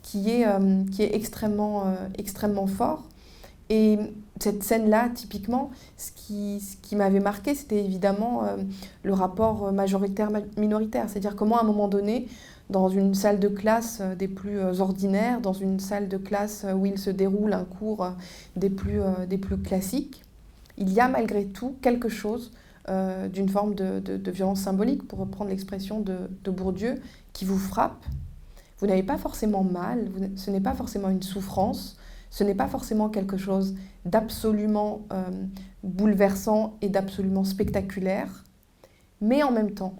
qui 0.01 0.29
est, 0.29 0.47
euh, 0.47 0.85
qui 0.93 1.03
est 1.03 1.13
extrêmement, 1.13 1.87
euh, 1.87 1.95
extrêmement 2.17 2.67
fort. 2.67 3.03
Et 3.69 3.99
cette 4.39 4.63
scène-là, 4.63 5.09
typiquement, 5.13 5.71
ce 5.97 6.11
qui, 6.15 6.61
ce 6.61 6.77
qui 6.77 6.95
m'avait 6.95 7.19
marqué, 7.19 7.53
c'était 7.53 7.83
évidemment 7.83 8.45
euh, 8.45 8.55
le 9.03 9.11
rapport 9.11 9.73
majoritaire-minoritaire. 9.73 11.09
C'est-à-dire 11.09 11.35
comment, 11.35 11.57
à 11.57 11.63
un 11.63 11.67
moment 11.67 11.89
donné, 11.89 12.27
dans 12.69 12.89
une 12.89 13.13
salle 13.13 13.39
de 13.39 13.47
classe 13.47 13.99
euh, 14.01 14.15
des 14.15 14.27
plus 14.27 14.59
euh, 14.59 14.79
ordinaires, 14.79 15.41
dans 15.41 15.53
une 15.53 15.79
salle 15.79 16.07
de 16.07 16.17
classe 16.17 16.65
euh, 16.65 16.73
où 16.73 16.85
il 16.85 16.97
se 16.97 17.09
déroule 17.09 17.53
un 17.53 17.63
cours 17.63 18.09
des 18.55 18.69
plus, 18.69 19.01
classiques, 19.63 20.23
il 20.77 20.91
y 20.91 20.99
a 20.99 21.07
malgré 21.07 21.45
tout 21.45 21.75
quelque 21.81 22.09
chose 22.09 22.51
d'une 23.33 23.49
forme 23.49 23.75
de, 23.75 24.31
violence 24.31 24.61
symbolique, 24.61 25.05
pour 25.09 25.19
reprendre 25.19 25.49
l'expression 25.49 25.99
de, 25.99 26.49
Bourdieu, 26.49 26.95
qui 27.33 27.43
vous 27.43 27.57
frappe. 27.57 28.05
Vous 28.79 28.87
n'avez 28.87 29.03
pas 29.03 29.17
forcément 29.17 29.63
mal, 29.63 30.09
ce 30.37 30.51
n'est 30.51 30.61
pas 30.61 30.73
forcément 30.73 31.09
une 31.09 31.21
souffrance, 31.21 31.97
ce 32.29 32.45
n'est 32.45 32.55
pas 32.55 32.67
forcément 32.67 33.09
quelque 33.09 33.35
chose 33.35 33.75
d'absolument 34.05 35.01
bouleversant 35.83 36.77
et 36.81 36.87
d'absolument 36.87 37.43
spectaculaire, 37.43 38.45
mais 39.19 39.43
en 39.43 39.51
même 39.51 39.71
temps, 39.71 39.95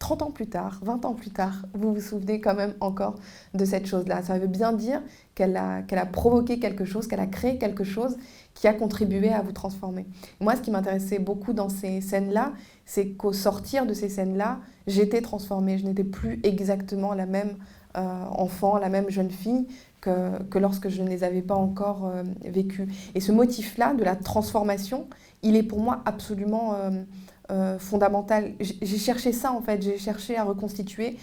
30 0.00 0.22
ans 0.22 0.30
plus 0.30 0.48
tard, 0.48 0.80
20 0.82 1.04
ans 1.04 1.12
plus 1.12 1.30
tard, 1.30 1.66
vous 1.74 1.94
vous 1.94 2.00
souvenez 2.00 2.40
quand 2.40 2.54
même 2.54 2.74
encore 2.80 3.16
de 3.54 3.64
cette 3.66 3.86
chose-là. 3.86 4.22
Ça 4.22 4.38
veut 4.38 4.46
bien 4.46 4.72
dire 4.72 5.02
qu'elle 5.34 5.56
a, 5.56 5.82
qu'elle 5.82 5.98
a 5.98 6.06
provoqué 6.06 6.58
quelque 6.58 6.86
chose, 6.86 7.06
qu'elle 7.06 7.20
a 7.20 7.26
créé 7.26 7.58
quelque 7.58 7.84
chose 7.84 8.16
qui 8.54 8.66
a 8.66 8.72
contribué 8.72 9.30
à 9.30 9.42
vous 9.42 9.52
transformer. 9.52 10.06
Moi, 10.40 10.56
ce 10.56 10.62
qui 10.62 10.70
m'intéressait 10.70 11.18
beaucoup 11.18 11.52
dans 11.52 11.68
ces 11.68 12.00
scènes-là, 12.00 12.54
c'est 12.86 13.10
qu'au 13.10 13.34
sortir 13.34 13.84
de 13.84 13.92
ces 13.92 14.08
scènes-là, 14.08 14.60
j'étais 14.86 15.20
transformée. 15.20 15.76
Je 15.76 15.84
n'étais 15.84 16.02
plus 16.02 16.40
exactement 16.44 17.12
la 17.12 17.26
même 17.26 17.56
euh, 17.96 18.24
enfant, 18.30 18.78
la 18.78 18.88
même 18.88 19.10
jeune 19.10 19.30
fille 19.30 19.66
que, 20.00 20.42
que, 20.44 20.58
lorsque 20.58 20.88
je 20.88 21.02
ne 21.02 21.08
les 21.08 21.24
avais 21.24 21.42
pas 21.42 21.56
encore 21.56 22.06
euh, 22.06 22.22
vécues. 22.42 22.88
Et 23.14 23.20
ce 23.20 23.32
motif-là 23.32 23.92
de 23.92 24.02
la 24.02 24.16
transformation, 24.16 25.08
il 25.42 25.56
est 25.56 25.62
pour 25.62 25.80
moi 25.80 26.00
absolument... 26.06 26.74
Euh, 26.74 26.90
euh, 27.50 27.78
fondamentale. 27.78 28.52
J'ai 28.60 28.98
cherché 28.98 29.32
ça 29.32 29.52
en 29.52 29.60
fait, 29.60 29.82
j'ai 29.82 29.98
cherché 29.98 30.36
à 30.36 30.44
reconstituer 30.44 31.16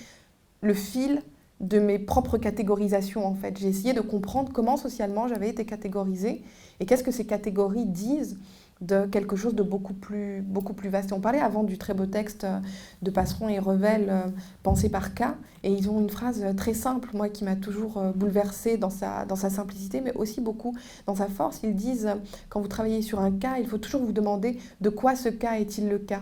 le 0.61 0.73
fil 0.73 1.21
de 1.59 1.79
mes 1.79 1.99
propres 1.99 2.37
catégorisations 2.37 3.25
en 3.25 3.33
fait. 3.33 3.57
J'ai 3.57 3.67
essayé 3.67 3.93
de 3.93 4.01
comprendre 4.01 4.51
comment 4.53 4.77
socialement 4.77 5.27
j'avais 5.27 5.49
été 5.49 5.65
catégorisée 5.65 6.43
et 6.79 6.85
qu'est-ce 6.85 7.03
que 7.03 7.11
ces 7.11 7.25
catégories 7.25 7.85
disent 7.85 8.37
de 8.81 9.05
quelque 9.05 9.35
chose 9.35 9.55
de 9.55 9.63
beaucoup 9.63 9.93
plus, 9.93 10.41
beaucoup 10.41 10.73
plus 10.73 10.89
vaste. 10.89 11.11
on 11.11 11.19
parlait 11.19 11.39
avant 11.39 11.63
du 11.63 11.77
très 11.77 11.93
beau 11.93 12.05
texte 12.05 12.43
euh, 12.43 12.59
de 13.01 13.09
Passeron 13.09 13.49
et 13.49 13.59
Revel, 13.59 14.07
euh, 14.09 14.21
pensé 14.63 14.89
par 14.89 15.13
K, 15.15 15.23
et 15.63 15.71
ils 15.71 15.89
ont 15.89 15.99
une 15.99 16.09
phrase 16.09 16.45
très 16.55 16.73
simple, 16.73 17.09
moi, 17.13 17.29
qui 17.29 17.43
m'a 17.43 17.55
toujours 17.55 17.97
euh, 17.97 18.11
bouleversée 18.11 18.77
dans 18.77 18.89
sa, 18.89 19.25
dans 19.25 19.35
sa 19.35 19.49
simplicité, 19.49 20.01
mais 20.01 20.13
aussi 20.13 20.41
beaucoup 20.41 20.75
dans 21.07 21.15
sa 21.15 21.27
force. 21.27 21.61
Ils 21.63 21.75
disent, 21.75 22.09
quand 22.49 22.61
vous 22.61 22.67
travaillez 22.67 23.01
sur 23.01 23.19
un 23.19 23.31
cas, 23.31 23.57
il 23.57 23.67
faut 23.67 23.79
toujours 23.79 24.03
vous 24.03 24.11
demander 24.13 24.59
de 24.81 24.89
quoi 24.89 25.15
ce 25.15 25.29
cas 25.29 25.53
est-il 25.53 25.89
le 25.89 25.99
cas 25.99 26.21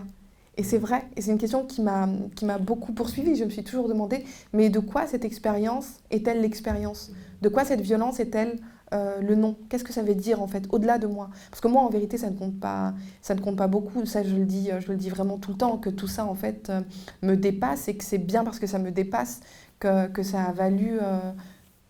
et 0.58 0.62
c'est 0.62 0.78
vrai, 0.78 1.04
et 1.16 1.20
c'est 1.20 1.30
une 1.30 1.38
question 1.38 1.66
qui 1.66 1.82
m'a, 1.82 2.08
qui 2.34 2.46
m'a 2.46 2.56
beaucoup 2.56 2.92
poursuivie. 2.92 3.36
Je 3.36 3.44
me 3.44 3.50
suis 3.50 3.62
toujours 3.62 3.88
demandé, 3.88 4.24
mais 4.54 4.70
de 4.70 4.78
quoi 4.78 5.06
cette 5.06 5.26
expérience 5.26 6.00
est-elle 6.10 6.40
l'expérience? 6.40 7.10
De 7.42 7.50
quoi 7.50 7.66
cette 7.66 7.82
violence 7.82 8.20
est-elle 8.20 8.58
euh, 8.94 9.20
le 9.20 9.34
nom 9.34 9.56
Qu'est-ce 9.68 9.84
que 9.84 9.92
ça 9.92 10.02
veut 10.02 10.14
dire 10.14 10.40
en 10.40 10.46
fait, 10.46 10.64
au-delà 10.70 10.98
de 10.98 11.06
moi? 11.06 11.30
Parce 11.50 11.60
que 11.60 11.68
moi, 11.68 11.82
en 11.82 11.88
vérité, 11.88 12.18
ça 12.18 12.30
ne 12.30 12.36
compte 12.36 12.58
pas, 12.60 12.94
ça 13.20 13.34
ne 13.34 13.40
compte 13.40 13.56
pas 13.56 13.66
beaucoup. 13.66 14.06
Ça, 14.06 14.22
je 14.22 14.34
le 14.34 14.44
dis, 14.44 14.70
je 14.78 14.88
le 14.88 14.96
dis 14.96 15.08
vraiment 15.08 15.38
tout 15.38 15.52
le 15.52 15.56
temps, 15.56 15.76
que 15.78 15.90
tout 15.90 16.06
ça 16.06 16.24
en 16.24 16.34
fait 16.34 16.70
euh, 16.70 16.80
me 17.22 17.36
dépasse 17.36 17.88
et 17.88 17.96
que 17.96 18.04
c'est 18.04 18.18
bien 18.18 18.44
parce 18.44 18.58
que 18.58 18.66
ça 18.66 18.78
me 18.78 18.90
dépasse 18.90 19.40
que, 19.80 20.06
que 20.08 20.22
ça 20.22 20.44
a 20.44 20.52
valu 20.52 20.98
euh, 21.02 21.18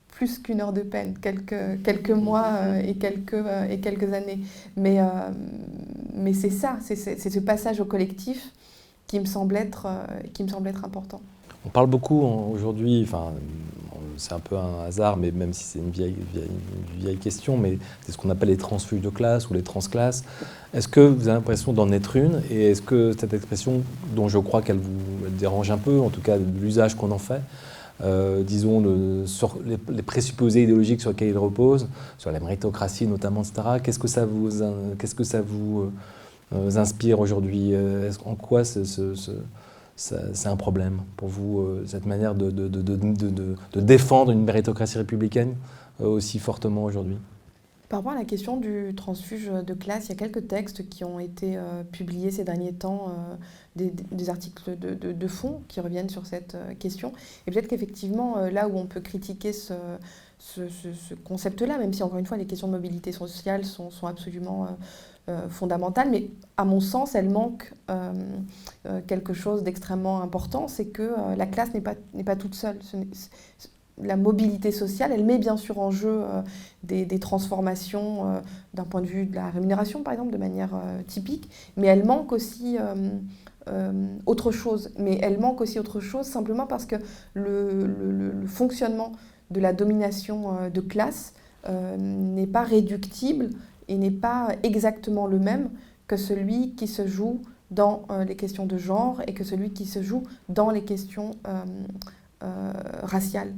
plus 0.08 0.38
qu'une 0.38 0.62
heure 0.62 0.72
de 0.72 0.80
peine, 0.80 1.18
quelques, 1.18 1.82
quelques 1.82 2.10
mois 2.10 2.78
et, 2.82 2.94
quelques, 2.94 3.44
et 3.68 3.80
quelques 3.80 4.14
années. 4.14 4.40
Mais, 4.74 4.98
mais 6.14 6.32
c'est 6.32 6.48
ça, 6.48 6.78
c'est, 6.80 6.96
ce 6.96 7.38
passage 7.38 7.80
au 7.80 7.84
collectif 7.84 8.50
qui 9.06 9.20
me 9.20 9.26
semble 9.26 9.56
être, 9.56 9.86
qui 10.32 10.42
me 10.42 10.48
semble 10.48 10.68
être 10.68 10.86
important. 10.86 11.20
On 11.66 11.68
parle 11.68 11.88
beaucoup 11.88 12.22
aujourd'hui, 12.22 13.02
enfin, 13.02 13.34
c'est 14.16 14.32
un 14.32 14.40
peu 14.40 14.56
un 14.56 14.84
hasard, 14.86 15.16
mais 15.16 15.30
même 15.30 15.52
si 15.52 15.64
c'est 15.64 15.78
une 15.78 15.90
vieille, 15.90 16.16
vieille, 16.98 17.16
question, 17.16 17.56
mais 17.56 17.78
c'est 18.02 18.12
ce 18.12 18.18
qu'on 18.18 18.30
appelle 18.30 18.48
les 18.48 18.56
transfuges 18.56 19.00
de 19.00 19.08
classe 19.08 19.48
ou 19.50 19.54
les 19.54 19.62
transclasses. 19.62 20.24
Est-ce 20.74 20.88
que 20.88 21.00
vous 21.00 21.28
avez 21.28 21.36
l'impression 21.36 21.72
d'en 21.72 21.90
être 21.92 22.16
une 22.16 22.42
Et 22.50 22.70
est-ce 22.70 22.82
que 22.82 23.12
cette 23.18 23.32
expression, 23.34 23.82
dont 24.14 24.28
je 24.28 24.38
crois 24.38 24.62
qu'elle 24.62 24.78
vous 24.78 25.28
dérange 25.38 25.70
un 25.70 25.78
peu, 25.78 26.00
en 26.00 26.10
tout 26.10 26.20
cas 26.20 26.36
l'usage 26.36 26.94
qu'on 26.94 27.10
en 27.10 27.18
fait, 27.18 27.40
euh, 28.02 28.42
disons, 28.42 28.82
les, 29.64 30.02
présupposés 30.02 30.64
idéologiques 30.64 31.00
sur 31.00 31.10
lesquels 31.10 31.28
il 31.28 31.38
repose, 31.38 31.88
sur 32.18 32.30
la 32.30 32.40
méritocratie 32.40 33.06
notamment, 33.06 33.42
etc., 33.42 33.78
qu'est-ce 33.82 33.98
que 33.98 34.08
ça 34.08 34.26
vous, 34.26 34.50
qu'est-ce 34.98 35.14
que 35.14 35.24
ça 35.24 35.40
vous 35.40 35.90
euh, 36.54 36.76
inspire 36.76 37.20
aujourd'hui? 37.20 37.72
En 38.24 38.34
quoi 38.34 38.64
ce 38.64 38.82
c'est 39.96 40.46
un 40.46 40.56
problème 40.56 41.00
pour 41.16 41.28
vous, 41.28 41.60
euh, 41.60 41.84
cette 41.86 42.06
manière 42.06 42.34
de, 42.34 42.50
défendre 43.74 44.30
une 44.30 44.44
méritocratie 44.44 44.98
républicaine 44.98 45.56
euh, 46.00 46.06
aussi 46.06 46.38
fortement 46.38 46.84
aujourd'hui? 46.84 47.16
Par 47.88 48.00
rapport 48.00 48.12
à 48.12 48.16
la 48.16 48.24
question 48.24 48.56
du 48.56 48.92
transfuge 48.96 49.46
de 49.48 49.74
classe, 49.74 50.06
il 50.06 50.08
y 50.08 50.12
a 50.12 50.16
quelques 50.16 50.48
textes 50.48 50.88
qui 50.88 51.04
ont 51.04 51.20
été 51.20 51.56
euh, 51.56 51.84
publiés 51.84 52.32
ces 52.32 52.42
derniers 52.42 52.72
temps, 52.72 53.14
des, 53.76 54.28
articles 54.28 54.76
de, 54.76 55.28
fond 55.28 55.62
qui 55.68 55.80
reviennent 55.80 56.08
sur 56.08 56.26
cette 56.26 56.56
question. 56.80 57.12
Et 57.46 57.52
peut-être 57.52 57.68
qu'effectivement, 57.68 58.38
là 58.48 58.68
où 58.68 58.76
on 58.76 58.86
peut 58.86 59.00
critiquer 59.00 59.52
ce, 59.52 59.74
ce, 60.38 60.62
ce, 60.68 61.14
concept-là, 61.14 61.78
même 61.78 61.92
si 61.92 62.02
encore 62.02 62.18
une 62.18 62.26
fois 62.26 62.36
les 62.36 62.46
questions 62.46 62.66
de 62.66 62.72
mobilité 62.72 63.12
sociale 63.12 63.64
sont, 63.64 63.90
absolument 64.02 64.66
fondamentale, 65.48 66.08
mais 66.10 66.30
à 66.56 66.64
mon 66.64 66.80
sens, 66.80 67.14
elle 67.14 67.28
manque 67.28 67.72
euh, 67.90 68.12
euh, 68.86 69.00
quelque 69.06 69.32
chose 69.32 69.62
d'extrêmement 69.62 70.22
important, 70.22 70.68
c'est 70.68 70.86
que 70.86 71.14
la 71.36 71.46
classe 71.46 71.74
n'est 71.74 71.80
pas, 71.80 71.94
pas 72.24 72.36
toute 72.36 72.54
seule. 72.54 72.78
la 74.00 74.16
mobilité 74.16 74.70
sociale, 74.72 75.10
elle 75.12 75.24
met 75.24 75.38
bien 75.38 75.56
sûr 75.56 75.78
en 75.80 75.90
jeu 75.90 76.22
des, 76.82 77.18
transformations 77.18 78.42
d'un 78.74 78.84
point 78.84 79.00
de 79.00 79.06
vue 79.06 79.26
de 79.26 79.34
la 79.34 79.50
rémunération, 79.50 80.02
par 80.02 80.12
exemple, 80.12 80.32
de 80.32 80.38
manière 80.38 80.70
typique, 81.06 81.50
mais 81.76 81.86
elle 81.88 82.04
manque 82.04 82.32
aussi 82.32 82.76
autre 84.26 84.52
chose. 84.52 84.92
Mais 84.98 85.18
elle 85.22 85.40
manque 85.40 85.60
aussi 85.60 85.78
autre 85.78 86.00
chose 86.00 86.26
simplement 86.26 86.66
parce 86.66 86.86
que 86.86 86.96
le, 87.34 87.86
le 87.86 88.46
fonctionnement 88.46 89.12
de 89.50 89.60
la 89.60 89.72
domination 89.72 90.70
de 90.72 90.80
classe 90.80 91.32
n'est 91.98 92.46
pas 92.46 92.62
réductible 92.62 93.50
et 93.88 93.96
n'est 93.96 94.10
pas 94.10 94.48
exactement 94.62 95.26
le 95.26 95.38
même 95.38 95.70
que 96.06 96.16
celui 96.16 96.74
qui 96.74 96.86
se 96.86 97.06
joue 97.06 97.42
dans 97.70 98.02
euh, 98.10 98.24
les 98.24 98.36
questions 98.36 98.66
de 98.66 98.78
genre 98.78 99.20
et 99.26 99.34
que 99.34 99.44
celui 99.44 99.70
qui 99.70 99.86
se 99.86 100.02
joue 100.02 100.22
dans 100.48 100.70
les 100.70 100.82
questions 100.82 101.32
euh, 101.46 101.64
euh, 102.42 102.72
raciales. 103.02 103.52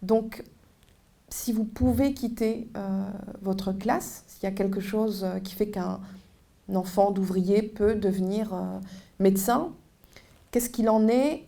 Donc, 0.00 0.42
si 1.28 1.52
vous 1.52 1.64
pouvez 1.64 2.12
quitter 2.12 2.68
votre 3.40 3.72
classe, 3.72 4.24
s'il 4.26 4.44
y 4.44 4.46
a 4.46 4.50
quelque 4.50 4.80
chose 4.80 5.26
qui 5.44 5.54
fait 5.54 5.68
qu'un 5.68 5.98
enfant 6.74 7.10
d'ouvrier 7.10 7.62
peut 7.62 7.94
devenir 7.94 8.54
médecin, 9.18 9.72
qu'est-ce 10.52 10.70
qu'il 10.70 10.88
en 10.88 11.08
est 11.08 11.44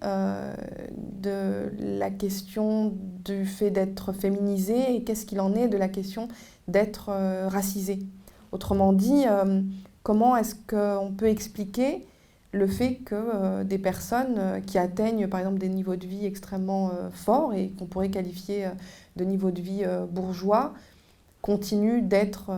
de 1.24 1.72
la 1.78 2.10
question 2.10 2.92
du 3.24 3.46
fait 3.46 3.70
d'être 3.70 4.12
féminisé 4.12 4.94
et 4.94 5.04
qu'est-ce 5.04 5.26
qu'il 5.26 5.40
en 5.40 5.54
est 5.54 5.68
de 5.68 5.76
la 5.76 5.88
question 5.88 6.28
d'être 6.68 7.08
euh, 7.08 7.48
racisé? 7.48 8.00
Autrement 8.52 8.92
dit, 8.92 9.24
euh, 9.26 9.60
comment 10.02 10.36
est-ce 10.36 10.54
qu'on 10.54 11.12
peut 11.12 11.28
expliquer 11.28 12.06
le 12.52 12.66
fait 12.66 12.96
que 13.04 13.14
euh, 13.14 13.64
des 13.64 13.78
personnes 13.78 14.62
qui 14.66 14.78
atteignent 14.78 15.26
par 15.26 15.40
exemple 15.40 15.58
des 15.58 15.68
niveaux 15.68 15.96
de 15.96 16.06
vie 16.06 16.26
extrêmement 16.26 16.92
forts 17.12 17.54
et 17.54 17.70
qu'on 17.70 17.86
pourrait 17.86 18.10
qualifier 18.10 18.68
de 19.16 19.24
niveaux 19.24 19.50
de 19.50 19.60
vie 19.60 19.84
bourgeois 20.10 20.74
continuent 21.44 22.00
d'être 22.00 22.50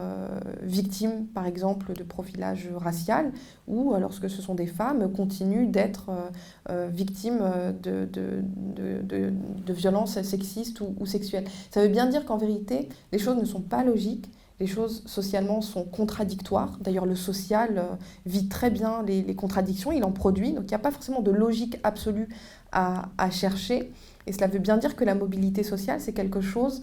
victimes 0.63 1.27
par 1.27 1.45
exemple 1.45 1.93
de 1.93 2.05
profilage 2.05 2.69
racial 2.77 3.33
ou 3.67 3.93
lorsque 3.99 4.31
ce 4.31 4.41
sont 4.41 4.55
des 4.55 4.69
femmes 4.69 5.13
continuent 5.13 5.69
d'être 5.73 6.13
victimes 6.93 7.43
de, 7.83 8.09
de, 8.13 8.45
de, 9.03 9.73
violences 9.73 10.23
sexistes 10.23 10.81
ou, 10.81 10.95
ou, 11.01 11.07
sexuelles. 11.07 11.47
Ça 11.73 11.83
veut 11.83 11.89
bien 11.89 12.07
dire 12.07 12.25
qu'en 12.25 12.37
vérité 12.37 12.89
les 13.11 13.19
choses 13.19 13.37
ne 13.37 13.45
sont 13.45 13.61
pas 13.61 13.83
logiques 13.83 14.31
les 14.61 14.67
choses 14.67 15.03
socialement 15.07 15.61
sont 15.61 15.85
contradictoires. 15.85 16.79
D'ailleurs, 16.81 17.07
le 17.07 17.17
social 17.17 17.99
vit 18.25 18.49
très 18.49 18.71
bien 18.71 19.03
les, 19.03 19.35
contradictions, 19.35 19.93
il 19.93 20.03
en 20.05 20.13
produit, 20.13 20.53
donc 20.53 20.65
il 20.65 20.69
n'y 20.69 20.75
a 20.75 20.79
pas 20.79 20.91
forcément 20.91 21.21
de 21.21 21.31
logique 21.31 21.79
absolue 21.83 22.29
à, 22.73 23.31
chercher. 23.31 23.93
Et 24.27 24.33
cela 24.33 24.47
veut 24.49 24.59
bien 24.59 24.77
dire 24.77 24.97
que 24.97 25.05
la 25.05 25.15
mobilité 25.15 25.63
sociale, 25.63 26.01
c'est 26.01 26.13
quelque 26.13 26.41
chose 26.41 26.83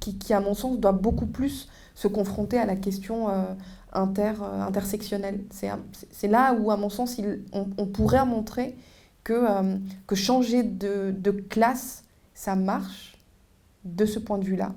qui, 0.00 0.18
qui, 0.18 0.32
à 0.34 0.40
mon 0.40 0.54
sens, 0.54 0.78
doit 0.78 0.92
beaucoup 0.92 1.26
plus 1.26 1.68
se 1.94 2.08
confronter 2.08 2.58
à 2.58 2.66
la 2.66 2.76
question 2.76 3.28
inter, 3.92 4.32
intersectionnelle. 4.42 5.40
C'est 5.50 6.28
là 6.28 6.54
où, 6.54 6.70
à 6.70 6.76
mon 6.76 6.90
sens, 6.90 7.20
on, 7.52 7.86
pourrait 7.86 8.26
montrer 8.26 8.76
que, 9.22 9.46
que 10.06 10.14
changer 10.14 10.62
de, 10.62 11.30
classe, 11.48 12.04
ça 12.34 12.56
marche 12.56 13.16
de 13.84 14.06
ce 14.06 14.18
point 14.18 14.38
de 14.38 14.44
vue-là. 14.44 14.72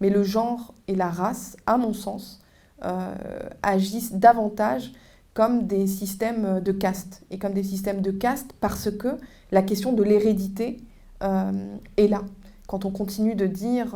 Mais 0.00 0.10
le 0.10 0.22
genre 0.22 0.74
et 0.88 0.94
la 0.94 1.08
race, 1.08 1.56
à 1.66 1.76
mon 1.76 1.92
sens, 1.92 2.40
euh, 2.84 3.14
agissent 3.62 4.12
davantage 4.12 4.92
comme 5.32 5.66
des 5.66 5.86
systèmes 5.86 6.60
de 6.60 6.72
caste. 6.72 7.22
Et 7.30 7.38
comme 7.38 7.52
des 7.52 7.62
systèmes 7.62 8.00
de 8.00 8.10
caste 8.10 8.52
parce 8.60 8.90
que 8.90 9.16
la 9.50 9.62
question 9.62 9.92
de 9.92 10.02
l'hérédité 10.02 10.78
euh, 11.22 11.76
est 11.96 12.08
là. 12.08 12.22
Quand 12.66 12.84
on 12.84 12.90
continue 12.90 13.34
de 13.34 13.46
dire 13.46 13.94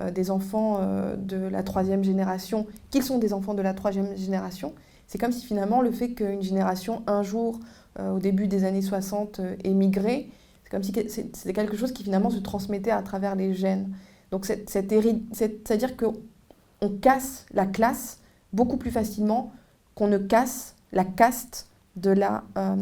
euh, 0.00 0.10
des 0.10 0.30
enfants 0.30 0.80
de 1.16 1.36
la 1.36 1.62
troisième 1.62 2.04
génération 2.04 2.66
qu'ils 2.90 3.02
sont 3.02 3.18
des 3.18 3.32
enfants 3.32 3.54
de 3.54 3.62
la 3.62 3.74
troisième 3.74 4.16
génération, 4.16 4.74
c'est 5.06 5.18
comme 5.18 5.32
si 5.32 5.44
finalement 5.44 5.82
le 5.82 5.90
fait 5.90 6.10
qu'une 6.10 6.42
génération, 6.42 7.02
un 7.06 7.22
jour, 7.22 7.60
au 7.98 8.18
début 8.18 8.46
des 8.46 8.64
années 8.64 8.82
60, 8.82 9.40
ait 9.64 9.70
migré, 9.70 10.30
c'est 10.62 10.70
comme 10.70 10.82
si 10.82 10.92
c'était 11.32 11.52
quelque 11.52 11.76
chose 11.76 11.92
qui 11.92 12.04
finalement 12.04 12.30
se 12.30 12.38
transmettait 12.38 12.90
à 12.90 13.02
travers 13.02 13.34
les 13.34 13.54
gènes. 13.54 13.94
Donc 14.30 14.44
c'est-à-dire 14.46 15.96
qu'on 15.96 16.88
casse 17.00 17.46
la 17.52 17.66
classe 17.66 18.20
beaucoup 18.52 18.76
plus 18.76 18.90
facilement 18.90 19.52
qu'on 19.94 20.08
ne 20.08 20.18
casse 20.18 20.76
la 20.92 21.04
caste 21.04 21.68
de 21.96 22.14
euh, 22.56 22.76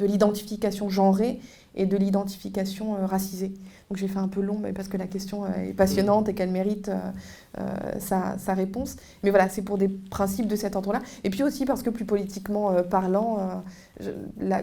l'identification 0.00 0.88
genrée 0.88 1.40
et 1.74 1.86
de 1.86 1.96
l'identification 1.96 2.96
euh, 2.96 3.06
racisée. 3.06 3.52
Donc 3.92 3.98
j'ai 3.98 4.08
fait 4.08 4.20
un 4.20 4.28
peu 4.28 4.40
long 4.40 4.58
mais 4.58 4.72
parce 4.72 4.88
que 4.88 4.96
la 4.96 5.06
question 5.06 5.44
euh, 5.44 5.68
est 5.68 5.74
passionnante 5.74 6.26
et 6.26 6.32
qu'elle 6.32 6.50
mérite 6.50 6.90
sa, 7.98 8.38
sa, 8.38 8.54
réponse. 8.54 8.96
Mais 9.22 9.28
voilà, 9.28 9.50
c'est 9.50 9.60
pour 9.60 9.76
des 9.76 9.88
principes 9.88 10.46
de 10.46 10.56
cet 10.56 10.76
ordre-là. 10.76 11.02
Et 11.24 11.28
puis 11.28 11.42
aussi 11.42 11.66
parce 11.66 11.82
que 11.82 11.90
plus 11.90 12.06
politiquement 12.06 12.72
parlant, 12.84 13.62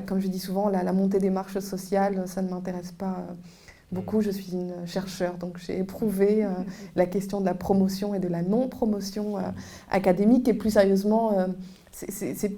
comme 0.08 0.20
je 0.20 0.28
dis 0.28 0.40
souvent, 0.40 0.68
la, 0.70 0.92
montée 0.92 1.20
des 1.20 1.30
marches 1.30 1.60
sociales, 1.60 2.24
ça 2.26 2.42
ne 2.42 2.50
m'intéresse 2.50 2.92
pas 2.92 3.28
beaucoup. 3.92 4.22
Je 4.22 4.32
suis 4.32 4.54
une 4.54 4.74
chercheure, 4.86 5.38
donc 5.38 5.58
j'ai 5.58 5.78
éprouvé 5.78 6.44
euh, 6.44 6.50
la 6.96 7.06
question 7.06 7.40
de 7.40 7.46
la 7.46 7.54
promotion 7.54 8.14
et 8.14 8.20
de 8.20 8.28
la 8.28 8.42
non-promotion 8.42 9.38
euh, 9.38 9.42
académique. 9.92 10.48
Et 10.48 10.54
plus 10.54 10.72
sérieusement, 10.72 11.38
euh, 11.38 11.48
c'est 11.92 12.58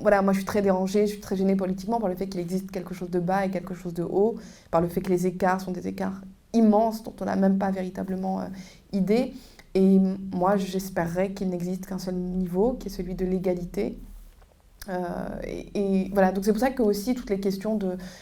voilà, 0.00 0.22
moi 0.22 0.32
je 0.32 0.38
suis 0.38 0.46
très 0.46 0.62
dérangée, 0.62 1.06
je 1.06 1.12
suis 1.12 1.20
très 1.20 1.36
gênée 1.36 1.56
politiquement 1.56 2.00
par 2.00 2.08
le 2.08 2.16
fait 2.16 2.26
qu'il 2.26 2.40
existe 2.40 2.70
quelque 2.70 2.94
chose 2.94 3.10
de 3.10 3.20
bas 3.20 3.46
et 3.46 3.50
quelque 3.50 3.74
chose 3.74 3.94
de 3.94 4.02
haut, 4.02 4.36
par 4.70 4.80
le 4.80 4.88
fait 4.88 5.00
que 5.00 5.10
les 5.10 5.26
écarts 5.26 5.60
sont 5.60 5.72
des 5.72 5.86
écarts 5.88 6.20
immenses 6.52 7.02
dont 7.02 7.14
on 7.20 7.24
n'a 7.24 7.36
même 7.36 7.58
pas 7.58 7.70
véritablement 7.70 8.44
idée. 8.92 9.32
Et 9.74 9.98
moi 10.32 10.56
j'espérerais 10.56 11.32
qu'il 11.32 11.48
n'existe 11.48 11.86
qu'un 11.86 11.98
seul 11.98 12.14
niveau, 12.14 12.74
qui 12.74 12.88
est 12.88 12.90
celui 12.90 13.14
de 13.14 13.24
l'égalité, 13.24 13.98
euh, 14.88 15.72
et, 15.74 16.10
voilà, 16.12 16.32
donc 16.32 16.44
c'est 16.44 16.52
pour 16.52 16.60
ça 16.60 16.70
que 16.70 16.82
aussi 16.82 17.14
toutes 17.14 17.30
les 17.30 17.40
questions 17.40 17.78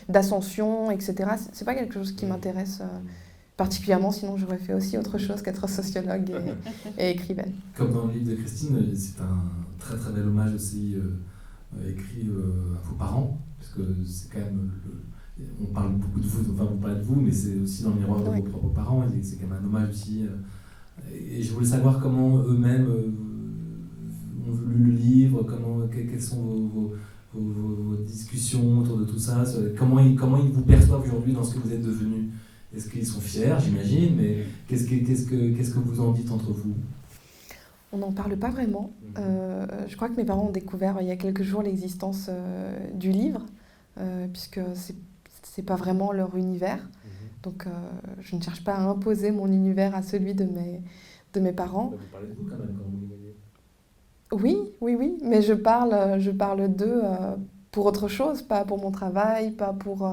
d'ascension, 0.09 0.91
etc., 0.91 1.31
c'est 1.53 1.65
pas 1.65 1.75
quelque 1.75 1.95
chose 1.95 2.13
qui 2.13 2.27
m'intéresse 2.27 2.79
euh, 2.81 2.99
particulièrement, 3.57 4.13
sinon 4.13 4.37
j'aurais 4.37 4.59
fait 4.59 4.75
aussi 4.75 4.97
autre 4.97 5.19
chose 5.19 5.43
qu'être 5.43 5.69
sociologue 5.69 6.31
et, 6.99 7.11
écrivaine. 7.11 7.53
Comme 7.77 7.93
dans 7.93 8.07
le 8.07 8.13
livre 8.13 8.31
de 8.31 8.35
Christine, 8.37 8.95
c'est 8.95 9.21
un 9.21 9.43
très 9.79 9.97
très 9.97 10.13
bel 10.13 10.29
hommage 10.29 10.55
aussi 10.55 10.95
euh, 10.95 11.19
écrit 11.89 12.29
à 12.29 12.89
vos 12.89 12.95
parents, 12.97 13.41
parce 13.59 13.73
que 13.73 13.83
c'est 14.05 14.31
quand 14.31 14.41
même. 14.41 14.71
on 15.61 15.67
parle 15.67 15.95
beaucoup 15.95 16.21
de 16.21 16.27
vous, 16.27 16.53
enfin 16.53 16.69
on 16.73 16.77
parle 16.77 16.99
de 16.99 17.03
vous, 17.05 17.21
mais 17.21 17.33
c'est 17.33 17.59
aussi 17.59 17.83
dans 17.83 17.91
le 17.91 18.01
miroir 18.01 18.21
de 18.21 18.31
vos 18.31 18.43
propres 18.43 18.75
parents, 18.75 19.05
c'est 19.23 19.37
quand 19.37 19.49
même 19.49 19.59
un 19.63 19.67
hommage 19.67 19.91
aussi. 19.91 20.27
et 21.13 21.43
je 21.43 21.53
voulais 21.53 21.67
savoir 21.67 22.01
comment 22.01 22.39
eux-mêmes 22.39 22.87
ont 22.87 23.33
lu 24.69 24.85
le 24.85 24.93
livre 24.93 25.43
comment, 25.45 25.87
Quelles 25.91 26.21
sont 26.21 26.69
vos, 26.73 26.95
vos, 27.35 27.97
discussions 28.05 28.79
autour 28.81 28.99
de 28.99 29.05
tout 29.05 29.19
ça 29.19 29.45
Comment 29.77 30.01
ils, 30.01 30.17
comment 30.17 30.39
ils 30.39 30.51
vous 30.51 30.63
perçoivent 30.63 31.03
aujourd'hui 31.03 31.33
dans 31.33 31.45
ce 31.45 31.55
que 31.55 31.61
vous 31.61 31.73
êtes 31.73 31.83
devenu 31.83 32.31
Est-ce 32.75 32.89
qu'ils 32.89 33.07
sont 33.07 33.21
fiers, 33.21 33.57
j'imagine, 33.63 34.17
mais 34.17 34.45
qu'est-ce 34.69 34.85
que, 34.85 34.95
qu'est-ce, 34.97 35.27
que, 35.27 35.57
qu'est-ce 35.57 35.75
que 35.75 35.79
vous 35.79 36.01
en 36.01 36.13
dites 36.13 36.31
entre 36.31 36.53
vous? 36.53 36.75
On 37.93 37.99
n'en 37.99 38.13
parle 38.13 38.37
pas 38.37 38.51
vraiment. 38.51 38.93
Mhm. 39.03 39.15
Euh, 39.19 39.67
je 39.87 39.97
crois 39.97 40.09
que 40.09 40.17
mes 40.17 40.25
parents 40.25 40.47
ont 40.47 40.53
découvert 40.53 41.01
il 41.01 41.07
y 41.07 41.11
a 41.11 41.17
quelques 41.17 41.43
jours 41.43 41.63
l'existence 41.63 42.27
euh, 42.29 42.91
du 42.95 43.11
livre, 43.11 43.45
euh, 43.99 44.27
puisque 44.29 44.61
c'est 44.75 44.97
n'est 45.59 45.65
pas 45.65 45.77
vraiment 45.77 46.13
leur 46.13 46.35
univers. 46.37 46.79
Mhm. 46.79 47.11
Donc 47.43 47.67
je 48.21 48.37
ne 48.37 48.41
cherche 48.41 48.65
pas 48.65 48.75
à 48.75 48.81
imposer 48.81 49.33
mon 49.33 49.49
univers 49.49 49.95
à 49.95 50.01
celui 50.01 50.35
de 50.35 50.45
mes, 50.45 50.81
de 51.35 51.41
mes 51.41 51.53
parents. 51.53 51.91
Vous 51.91 52.07
parlez 52.11 52.29
de 52.29 52.35
vous 52.35 52.49
quand 52.49 52.57
même 52.57 52.75
quand 52.79 52.85
vous 52.85 54.43
oui, 54.43 54.57
oui, 54.81 54.95
oui, 54.95 55.19
mais 55.23 55.43
je 55.43 55.53
parle, 55.53 56.19
je 56.19 56.31
parle 56.31 56.75
d'eux 56.75 57.03
pour 57.71 57.85
autre 57.85 58.09
chose, 58.09 58.41
pas 58.41 58.65
pour 58.65 58.79
mon 58.79 58.91
travail, 58.91 59.51
pas 59.51 59.75
pour, 59.75 60.11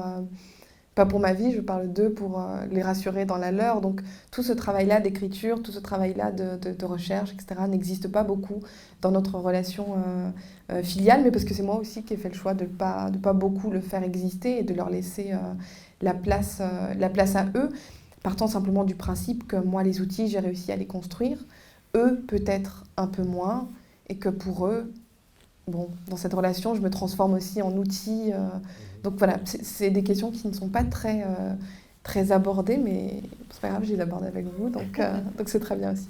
pas 1.00 1.06
pour 1.06 1.18
ma 1.18 1.32
vie, 1.32 1.50
je 1.52 1.62
parle 1.62 1.90
d'eux 1.90 2.10
pour 2.10 2.38
euh, 2.38 2.66
les 2.70 2.82
rassurer 2.82 3.24
dans 3.24 3.38
la 3.38 3.52
leur. 3.52 3.80
Donc 3.80 4.02
tout 4.30 4.42
ce 4.42 4.52
travail-là 4.52 5.00
d'écriture, 5.00 5.62
tout 5.62 5.72
ce 5.72 5.78
travail-là 5.78 6.30
de, 6.30 6.84
recherche, 6.84 7.32
etc., 7.32 7.62
n'existe 7.70 8.08
pas 8.08 8.22
beaucoup 8.22 8.60
dans 9.00 9.10
notre 9.10 9.38
relation 9.38 9.86
filiale, 10.82 11.22
mais 11.24 11.30
parce 11.30 11.44
que 11.44 11.54
c'est 11.54 11.62
moi 11.62 11.78
aussi 11.78 12.02
qui 12.02 12.12
ai 12.12 12.16
fait 12.18 12.28
le 12.28 12.34
choix 12.34 12.52
de 12.52 12.64
ne 12.64 12.68
pas, 12.68 13.10
pas 13.22 13.32
beaucoup 13.32 13.70
le 13.70 13.80
faire 13.80 14.02
exister 14.02 14.58
et 14.58 14.62
de 14.62 14.74
leur 14.74 14.90
laisser 14.90 15.32
la, 16.02 16.12
place, 16.12 16.60
la 16.98 17.08
place 17.08 17.34
à 17.34 17.46
eux, 17.54 17.70
partant 18.22 18.46
simplement 18.46 18.84
du 18.84 18.94
principe 18.94 19.46
que 19.46 19.56
moi, 19.56 19.82
les 19.82 20.02
outils, 20.02 20.28
j'ai 20.28 20.40
réussi 20.40 20.70
à 20.70 20.76
les 20.76 20.86
construire, 20.86 21.38
eux 21.96 22.22
peut-être 22.28 22.84
un 22.98 23.06
peu 23.06 23.22
moins 23.22 23.68
et 24.10 24.16
que 24.16 24.28
pour 24.28 24.66
eux, 24.66 24.92
bon, 25.70 25.88
dans 26.08 26.16
cette 26.16 26.34
relation, 26.34 26.74
je 26.74 26.80
me 26.80 26.90
transforme 26.90 27.34
aussi 27.34 27.62
en 27.62 27.72
outil. 27.72 28.32
Euh, 28.32 28.48
donc 29.02 29.14
voilà, 29.16 29.38
c'est 29.44 29.90
des 29.90 30.02
questions 30.02 30.30
qui 30.30 30.46
ne 30.46 30.52
sont 30.52 30.68
pas 30.68 30.84
très, 30.84 31.22
euh, 31.22 31.54
très 32.02 32.32
abordées, 32.32 32.76
mais 32.76 33.22
c'est 33.50 33.60
pas 33.60 33.70
grave, 33.70 33.82
je 33.84 33.94
les 33.94 34.00
aborde 34.00 34.24
avec 34.24 34.46
vous, 34.58 34.68
donc 34.68 34.98
euh, 34.98 35.18
donc 35.38 35.48
c'est 35.48 35.60
très 35.60 35.76
bien 35.76 35.92
aussi. 35.92 36.08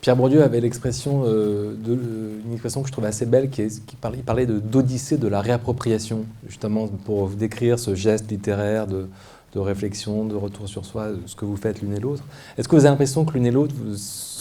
Pierre 0.00 0.16
Bourdieu 0.16 0.42
avait 0.44 0.60
l'expression, 0.60 1.24
de, 1.24 1.98
une 2.46 2.52
expression 2.52 2.82
que 2.82 2.86
je 2.86 2.92
trouvais 2.92 3.08
assez 3.08 3.26
belle, 3.26 3.50
qui, 3.50 3.66
qui 3.84 3.96
parlait, 3.96 4.18
il 4.18 4.24
parlait 4.24 4.46
d'odyssée 4.46 5.16
de, 5.16 5.26
la 5.26 5.40
réappropriation, 5.40 6.24
justement 6.46 6.86
pour 6.86 7.30
décrire 7.30 7.80
ce 7.80 7.96
geste 7.96 8.30
littéraire 8.30 8.86
de, 8.86 9.08
de 9.54 9.58
réflexion, 9.58 10.24
de 10.24 10.36
retour 10.36 10.68
sur 10.68 10.84
soi, 10.84 11.08
ce 11.26 11.34
que 11.34 11.44
vous 11.44 11.56
faites 11.56 11.82
l'une 11.82 11.94
et 11.94 12.00
l'autre. 12.00 12.22
Est-ce 12.56 12.68
que 12.68 12.76
vous 12.76 12.82
avez 12.82 12.90
l'impression 12.90 13.24
que 13.24 13.34
l'une 13.34 13.46
et 13.46 13.50
l'autre, 13.50 13.74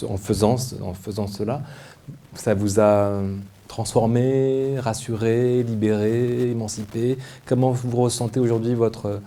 en 0.08 0.18
faisant, 0.18 0.58
en 0.82 0.94
faisant 0.94 1.26
cela, 1.26 1.64
ça 2.36 2.54
vous 2.54 2.80
a 2.80 3.22
transformé, 3.68 4.80
rassuré, 4.80 5.64
libéré, 5.64 6.52
émancipé 6.52 7.18
Comment 7.46 7.72
vous 7.72 7.96
ressentez 7.98 8.40
aujourd'hui 8.40 8.74
votre... 8.74 9.22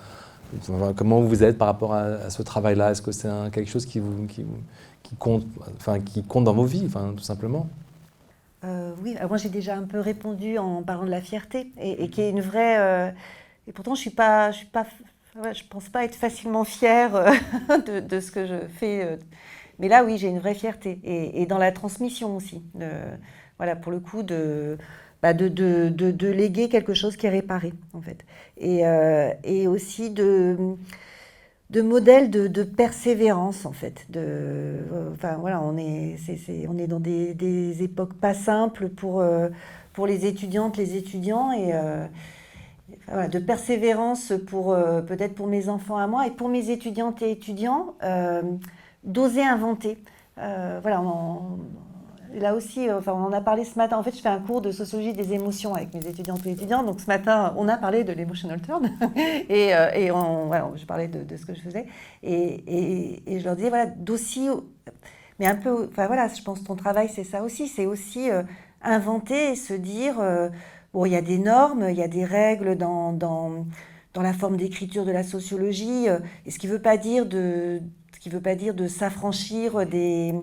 Comment 0.97 1.21
vous 1.21 1.45
êtes 1.45 1.59
par 1.59 1.69
rapport 1.69 1.95
à, 1.95 2.29
ce 2.29 2.43
travail-là? 2.43 2.91
Est-ce 2.91 3.03
que 3.03 3.13
c'est 3.13 3.29
quelque 3.53 3.71
chose 3.71 3.87
qui, 3.87 4.01
vous, 4.01 4.27
qui, 4.27 4.45
compte, 5.17 5.47
enfin, 5.77 6.01
qui 6.01 6.25
compte 6.25 6.45
dans 6.45 6.55
vos 6.55 6.65
vies, 6.65 6.85
enfin, 6.87 7.13
tout 7.17 7.23
simplement? 7.23 7.69
Euh, 8.65 8.93
Oui, 9.03 9.17
moi 9.29 9.37
j'ai 9.37 9.49
déjà 9.49 9.77
un 9.77 9.85
peu 9.85 10.01
répondu 10.01 10.59
en 10.59 10.83
parlant 10.83 11.05
de 11.05 11.11
la 11.11 11.21
fierté, 11.21 11.73
et, 11.81 12.09
qui 12.09 12.21
est 12.21 12.31
une 12.31 12.41
vraie... 12.41 12.79
Euh, 12.79 13.11
et 13.69 13.73
pourtant 13.73 13.95
je 13.95 14.01
ne 14.01 14.03
suis 14.03 14.11
pas... 14.11 14.51
Je 14.51 14.59
suis 14.59 14.67
pas 14.67 14.87
je 15.53 15.63
pense 15.71 15.89
pas 15.89 16.05
être 16.05 16.17
facilement 16.17 16.65
fière 16.65 17.15
euh, 17.15 17.31
de, 17.87 18.01
de, 18.01 18.19
ce 18.19 18.33
que 18.33 18.49
je 18.49 18.67
fais 18.67 19.17
mais 19.81 19.89
là, 19.89 20.05
oui, 20.05 20.19
j'ai 20.19 20.29
une 20.29 20.39
vraie 20.39 20.55
fierté. 20.55 21.01
Et, 21.03 21.47
dans 21.47 21.59
la 21.59 21.73
transmission 21.73 22.37
aussi. 22.37 22.63
Voilà, 23.61 23.77
pour 23.77 23.93
le 23.93 24.01
coup, 24.01 24.23
de, 24.23 24.79
bah, 25.21 25.35
de, 25.35 25.49
de, 25.49 25.91
de, 25.91 26.29
léguer 26.29 26.71
quelque 26.71 26.95
chose 26.95 27.19
qui 27.19 27.27
est 27.27 27.31
réparé, 27.31 27.75
en 27.93 28.01
fait. 28.01 28.25
Et, 28.57 28.87
euh, 28.87 29.31
et 29.45 29.69
aussi 29.69 30.09
de 30.09 30.57
de 31.69 31.83
modèles 31.83 32.31
de, 32.31 32.63
persévérance 32.65 33.65
en 33.67 33.73
fait. 33.73 34.07
De, 34.09 34.79
enfin 35.13 35.37
voilà, 35.39 35.61
on 35.61 35.77
est, 35.77 36.17
on 36.69 36.79
est 36.79 36.87
dans 36.87 36.99
des, 36.99 37.35
des, 37.35 37.85
époques 37.85 38.15
pas 38.15 38.35
simples 38.35 38.89
pour, 38.89 39.21
euh, 39.21 39.51
pour 39.93 40.07
les 40.07 40.27
étudiantes, 40.27 40.79
les 40.79 40.97
étudiants 40.97 41.53
et 41.53 41.75
euh, 41.75 42.07
voilà, 43.07 43.29
de 43.29 43.39
persévérance 43.39 44.33
pour 44.49 44.75
peut-être 45.07 45.35
pour 45.35 45.47
mes 45.47 45.69
enfants 45.69 45.99
à 45.99 46.07
moi 46.09 46.27
et 46.27 46.31
pour 46.31 46.49
mes 46.49 46.71
étudiantes 46.71 47.23
et 47.23 47.31
étudiants 47.31 47.95
d'oser 49.05 49.43
inventer. 49.43 49.99
Voilà, 50.37 51.01
là 52.35 52.55
aussi, 52.55 52.89
euh, 52.89 52.99
enfin, 52.99 53.13
on 53.13 53.25
en 53.25 53.33
a 53.33 53.41
parlé 53.41 53.65
ce 53.65 53.77
matin. 53.77 53.99
En 53.99 54.03
fait, 54.03 54.15
je 54.15 54.21
fais 54.21 54.29
un 54.29 54.41
cours 54.41 54.61
de 54.61 54.71
sociologie 54.71 55.13
des 55.13 55.33
émotions 55.33 55.75
avec 55.75 55.93
mes 55.95 56.07
étudiantes 56.07 56.47
et 56.47 56.51
étudiants. 56.51 56.83
Donc 56.83 57.01
ce 57.01 57.07
matin, 57.07 57.55
on 57.57 57.69
a 57.69 57.77
parlé 57.77 58.05
de 58.05 58.13
l'emotional 58.13 58.61
turn 58.61 58.91
et, 59.49 59.75
euh, 59.75 59.91
et 59.95 60.11
on, 60.11 60.47
voilà, 60.47 60.71
je 60.77 60.85
parlais 60.85 61.09
de, 61.09 61.37
ce 61.37 61.45
que 61.45 61.55
je 61.55 61.61
faisais. 61.61 61.87
Et, 62.23 62.35
et, 62.35 63.35
et, 63.35 63.41
je 63.41 63.45
leur 63.45 63.57
disais, 63.57 63.69
voilà, 63.69 63.87
d'aussi. 63.87 64.49
mais 65.39 65.47
un 65.47 65.57
peu, 65.57 65.89
enfin 65.91 66.07
voilà, 66.07 66.29
je 66.29 66.43
pense 66.43 66.61
que 66.61 66.67
ton 66.67 66.77
travail, 66.77 67.09
c'est 67.09 67.25
ça 67.25 67.43
aussi. 67.43 67.69
C'est 67.69 67.87
aussi 67.87 68.29
inventer 68.83 69.53
et 69.53 69.57
se 69.57 69.75
dire, 69.75 70.17
bon, 70.93 71.05
il 71.07 71.13
y 71.13 71.17
a 71.17 71.23
des 71.23 71.39
normes, 71.39 71.87
il 71.91 71.97
y 71.97 72.03
a 72.03 72.09
des 72.09 72.25
règles 72.25 72.77
dans, 72.77 73.13
dans, 73.13 73.67
dans 74.15 74.23
la 74.23 74.33
forme 74.33 74.57
d'écriture 74.57 75.05
de 75.05 75.13
la 75.13 75.23
sociologie, 75.23 76.07
et 76.47 76.51
ce 76.51 76.59
qui 76.59 76.67
ne 76.67 76.73
veut 76.73 76.83
pas 76.83 76.97
dire 76.97 77.27
de 77.27 77.81
ce 78.21 78.25
qui 78.25 78.29
veut 78.29 78.43
pas 78.43 78.55
dire 78.55 78.75
de 78.75 78.87
s'affranchir 78.87 79.87
des, 79.87 80.35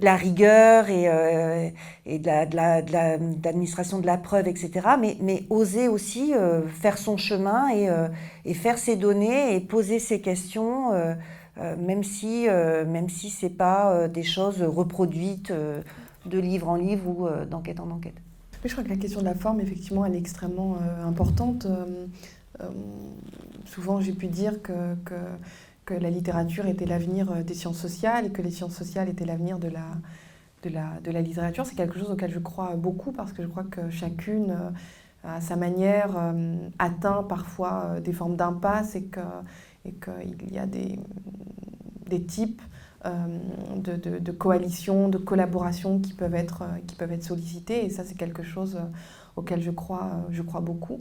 de 0.00 0.04
la 0.06 0.16
rigueur 0.16 0.88
et, 0.88 1.08
euh, 1.08 1.68
de, 2.06 2.26
la, 2.26 2.46
de, 2.46 2.56
la, 2.56 2.82
de, 2.82 3.44
l'administration 3.44 3.98
de 3.98 4.06
la 4.06 4.16
preuve, 4.16 4.48
etc. 4.48 4.70
Mais, 4.98 5.16
mais 5.20 5.44
oser 5.50 5.88
aussi 5.88 6.34
euh, 6.34 6.66
faire 6.66 6.96
son 6.96 7.16
chemin 7.16 7.68
et, 7.68 7.88
euh, 7.88 8.08
et, 8.46 8.54
faire 8.54 8.78
ses 8.78 8.96
données 8.96 9.54
et 9.54 9.60
poser 9.60 9.98
ses 9.98 10.20
questions, 10.20 10.92
même 11.78 12.02
si, 12.02 12.46
même 12.48 13.10
si 13.10 13.28
ce 13.28 13.46
n'est 13.46 13.52
pas 13.52 14.08
des 14.08 14.22
choses 14.22 14.62
reproduites 14.62 15.52
de 15.52 16.38
livre 16.38 16.68
en 16.68 16.76
livre 16.76 17.06
ou 17.06 17.28
d'enquête 17.44 17.80
en 17.80 17.90
enquête. 17.90 18.14
je 18.64 18.72
crois 18.72 18.82
que 18.82 18.88
la 18.88 18.96
question 18.96 19.20
de 19.20 19.26
la 19.26 19.34
forme, 19.34 19.60
effectivement, 19.60 20.06
elle 20.06 20.14
est 20.14 20.18
extrêmement 20.18 20.78
importante. 21.04 21.66
souvent, 23.66 24.00
j'ai 24.00 24.12
pu 24.12 24.26
dire 24.28 24.62
que 24.62 24.94
que 25.90 25.94
la 26.00 26.10
littérature 26.10 26.66
était 26.66 26.86
l'avenir 26.86 27.32
euh, 27.32 27.42
des 27.42 27.54
sciences 27.54 27.78
sociales 27.78 28.26
et 28.26 28.30
que 28.30 28.42
les 28.42 28.52
sciences 28.52 28.74
sociales 28.74 29.08
étaient 29.08 29.24
l'avenir 29.24 29.58
de 29.58 29.68
la, 29.68 29.86
de, 30.62 30.70
la, 30.70 31.00
de 31.02 31.10
la 31.10 31.20
littérature. 31.20 31.66
C'est 31.66 31.74
quelque 31.74 31.98
chose 31.98 32.10
auquel 32.10 32.30
je 32.30 32.38
crois 32.38 32.76
beaucoup 32.76 33.10
parce 33.10 33.32
que 33.32 33.42
je 33.42 33.48
crois 33.48 33.64
que 33.64 33.90
chacune, 33.90 34.52
euh, 34.52 34.70
à 35.24 35.40
sa 35.40 35.56
manière, 35.56 36.16
euh, 36.16 36.56
atteint 36.78 37.24
parfois 37.24 37.98
des 38.00 38.12
formes 38.12 38.36
d'impasse 38.36 38.94
et 38.94 39.02
qu'il 39.02 40.36
et 40.48 40.54
y 40.54 40.58
a 40.58 40.66
des, 40.66 41.00
des 42.08 42.22
types 42.22 42.62
de, 43.04 43.96
de, 43.96 44.18
de, 44.18 44.32
coalition, 44.32 45.08
de 45.08 45.16
collaboration 45.16 46.00
qui 46.00 46.12
peuvent 46.12 46.34
être, 46.34 46.64
qui 46.86 46.96
peuvent 46.96 47.12
être 47.12 47.24
sollicités. 47.24 47.84
Et 47.86 47.90
ça, 47.90 48.04
c'est 48.04 48.14
quelque 48.14 48.42
chose 48.42 48.78
auquel 49.36 49.62
je 49.62 49.70
crois, 49.70 50.26
je 50.30 50.42
crois 50.42 50.60
beaucoup. 50.60 51.00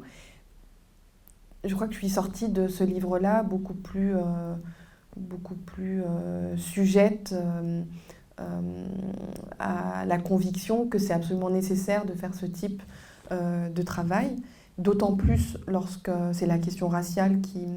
Je 1.66 1.76
crois 1.76 1.88
que 1.88 1.94
je 1.94 2.00
suis 2.00 2.10
sortie 2.10 2.48
de 2.48 2.70
ce 2.70 2.86
livre-là 2.86 3.44
beaucoup 3.44 3.74
plus 3.74 4.16
beaucoup 5.20 5.56
plus 5.56 6.04
euh, 6.04 6.56
sujette 6.58 7.34
euh, 7.34 7.84
euh, 8.40 8.88
à 9.60 10.06
la 10.06 10.18
conviction 10.18 10.88
que 10.88 10.98
c'est 10.98 11.14
absolument 11.14 11.50
nécessaire 11.50 12.06
de 12.06 12.14
faire 12.14 12.34
ce 12.34 12.46
type 12.46 12.82
de 13.32 13.84
travail, 13.84 14.36
d'autant 14.80 15.16
plus 15.16 15.56
lorsque 15.68 16.10
c'est 16.34 16.48
la 16.48 16.58
question 16.58 16.88
raciale 16.88 17.42
qui, 17.42 17.68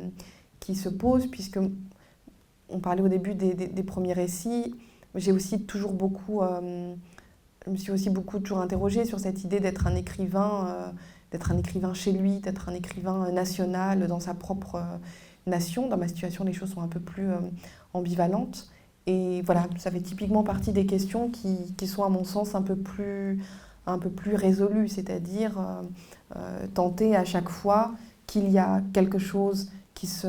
qui 0.61 0.75
se 0.75 0.89
pose, 0.89 1.27
puisque 1.27 1.59
on 2.71 2.79
parlait 2.79 3.03
au 3.03 3.09
début 3.09 3.35
des, 3.35 3.53
des, 3.53 3.83
premiers 3.83 4.15
récits, 4.15 4.75
j'ai 5.15 5.31
aussi 5.31 5.61
toujours 5.65 5.93
beaucoup, 5.93 6.41
je 6.41 7.71
me 7.71 7.77
suis 7.77 7.93
aussi 7.93 8.09
beaucoup 8.09 8.39
toujours 8.39 8.63
interrogée 8.63 9.05
sur 9.05 9.21
cette 9.21 9.45
idée 9.45 9.61
d'être 9.61 9.87
un 9.87 9.95
écrivain, 9.95 10.95
d'être 11.33 11.53
un 11.53 11.59
écrivain 11.59 11.93
chez 11.93 12.13
lui, 12.13 12.39
d'être 12.39 12.71
un 12.71 12.75
écrivain 12.75 13.31
national 13.31 14.07
dans 14.07 14.21
sa 14.21 14.33
propre 14.33 14.83
nation. 15.47 15.89
Dans 15.89 15.97
ma 15.97 16.09
situation, 16.09 16.45
les 16.45 16.53
choses 16.53 16.73
sont 16.73 16.83
un 16.83 16.89
peu 16.89 17.01
plus 17.01 17.29
euh, 17.29 17.39
ambivalentes. 17.95 18.69
Et 19.07 19.43
voilà, 19.43 19.67
ça 19.79 19.91
fait 19.91 20.01
typiquement 20.01 20.45
partie 20.45 20.73
des 20.73 20.87
questions 20.87 21.29
qui, 21.29 21.75
qui, 21.77 21.89
sont 21.89 22.05
à 22.05 22.09
mon 22.09 22.25
sens 22.25 22.55
un 22.55 22.63
peu 22.63 22.77
plus, 22.77 23.43
un 23.87 23.99
peu 23.99 24.11
plus 24.11 24.37
résolues, 24.37 24.89
c'est-à-dire 24.89 25.59
euh, 25.59 25.83
euh, 26.37 26.67
tenter 26.73 27.17
à 27.17 27.25
chaque 27.25 27.49
fois 27.49 27.93
qu'il 28.27 28.49
y 28.51 28.59
a 28.59 28.81
quelque 28.93 29.19
chose 29.19 29.71
qui 29.95 30.07
se, 30.07 30.29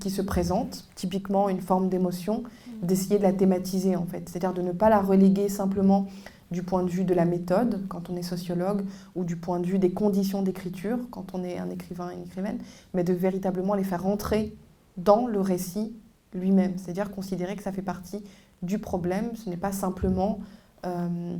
qui 0.00 0.10
se 0.10 0.22
présente, 0.22 0.86
typiquement 0.94 1.48
une 1.48 1.60
forme 1.60 1.88
d'émotion, 1.88 2.42
d'essayer 2.82 3.18
de 3.18 3.22
la 3.22 3.32
thématiser 3.32 3.96
en 3.96 4.04
fait, 4.04 4.28
c'est-à-dire 4.28 4.52
de 4.52 4.62
ne 4.62 4.72
pas 4.72 4.90
la 4.90 5.00
reléguer 5.00 5.48
simplement 5.48 6.06
du 6.50 6.62
point 6.62 6.82
de 6.82 6.90
vue 6.90 7.04
de 7.04 7.14
la 7.14 7.24
méthode, 7.24 7.86
quand 7.88 8.10
on 8.10 8.16
est 8.16 8.22
sociologue, 8.22 8.84
ou 9.14 9.24
du 9.24 9.36
point 9.36 9.60
de 9.60 9.66
vue 9.66 9.78
des 9.78 9.90
conditions 9.90 10.42
d'écriture, 10.42 10.98
quand 11.10 11.34
on 11.34 11.42
est 11.42 11.58
un 11.58 11.70
écrivain 11.70 12.10
et 12.10 12.14
une 12.14 12.22
écrivaine, 12.22 12.58
mais 12.92 13.04
de 13.04 13.12
véritablement 13.12 13.74
les 13.74 13.84
faire 13.84 14.02
rentrer 14.02 14.54
dans 14.96 15.26
le 15.26 15.40
récit 15.40 15.92
lui-même, 16.32 16.78
c'est-à-dire 16.78 17.10
considérer 17.10 17.56
que 17.56 17.62
ça 17.62 17.72
fait 17.72 17.82
partie 17.82 18.22
du 18.62 18.78
problème, 18.78 19.34
ce 19.36 19.48
n'est 19.48 19.56
pas 19.56 19.72
simplement 19.72 20.40
euh, 20.86 21.36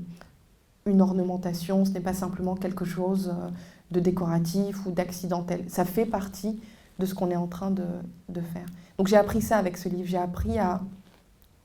une 0.87 1.01
ornementation, 1.01 1.85
ce 1.85 1.91
n'est 1.91 2.01
pas 2.01 2.15
simplement 2.15 2.55
quelque 2.55 2.85
chose 2.85 3.29
euh, 3.29 3.49
de 3.91 4.01
décoratif 4.01 4.87
ou 4.87 4.91
d'accidentel, 4.91 5.65
ça 5.69 5.85
fait 5.85 6.07
partie 6.07 6.61
de 6.99 7.07
ce 7.07 7.15
qu'on 7.15 7.31
est 7.31 7.37
en 7.37 7.49
train 7.49 7.71
de, 7.71 7.87
de 8.29 8.41
faire. 8.41 8.67
Donc 8.99 9.09
j'ai 9.09 9.17
appris 9.17 9.43
ça 9.43 9.59
avec 9.59 9.77
ce 9.77 9.89
livre, 9.89 10.09
j'ai 10.09 10.19
appris 10.19 10.59
à 10.59 10.81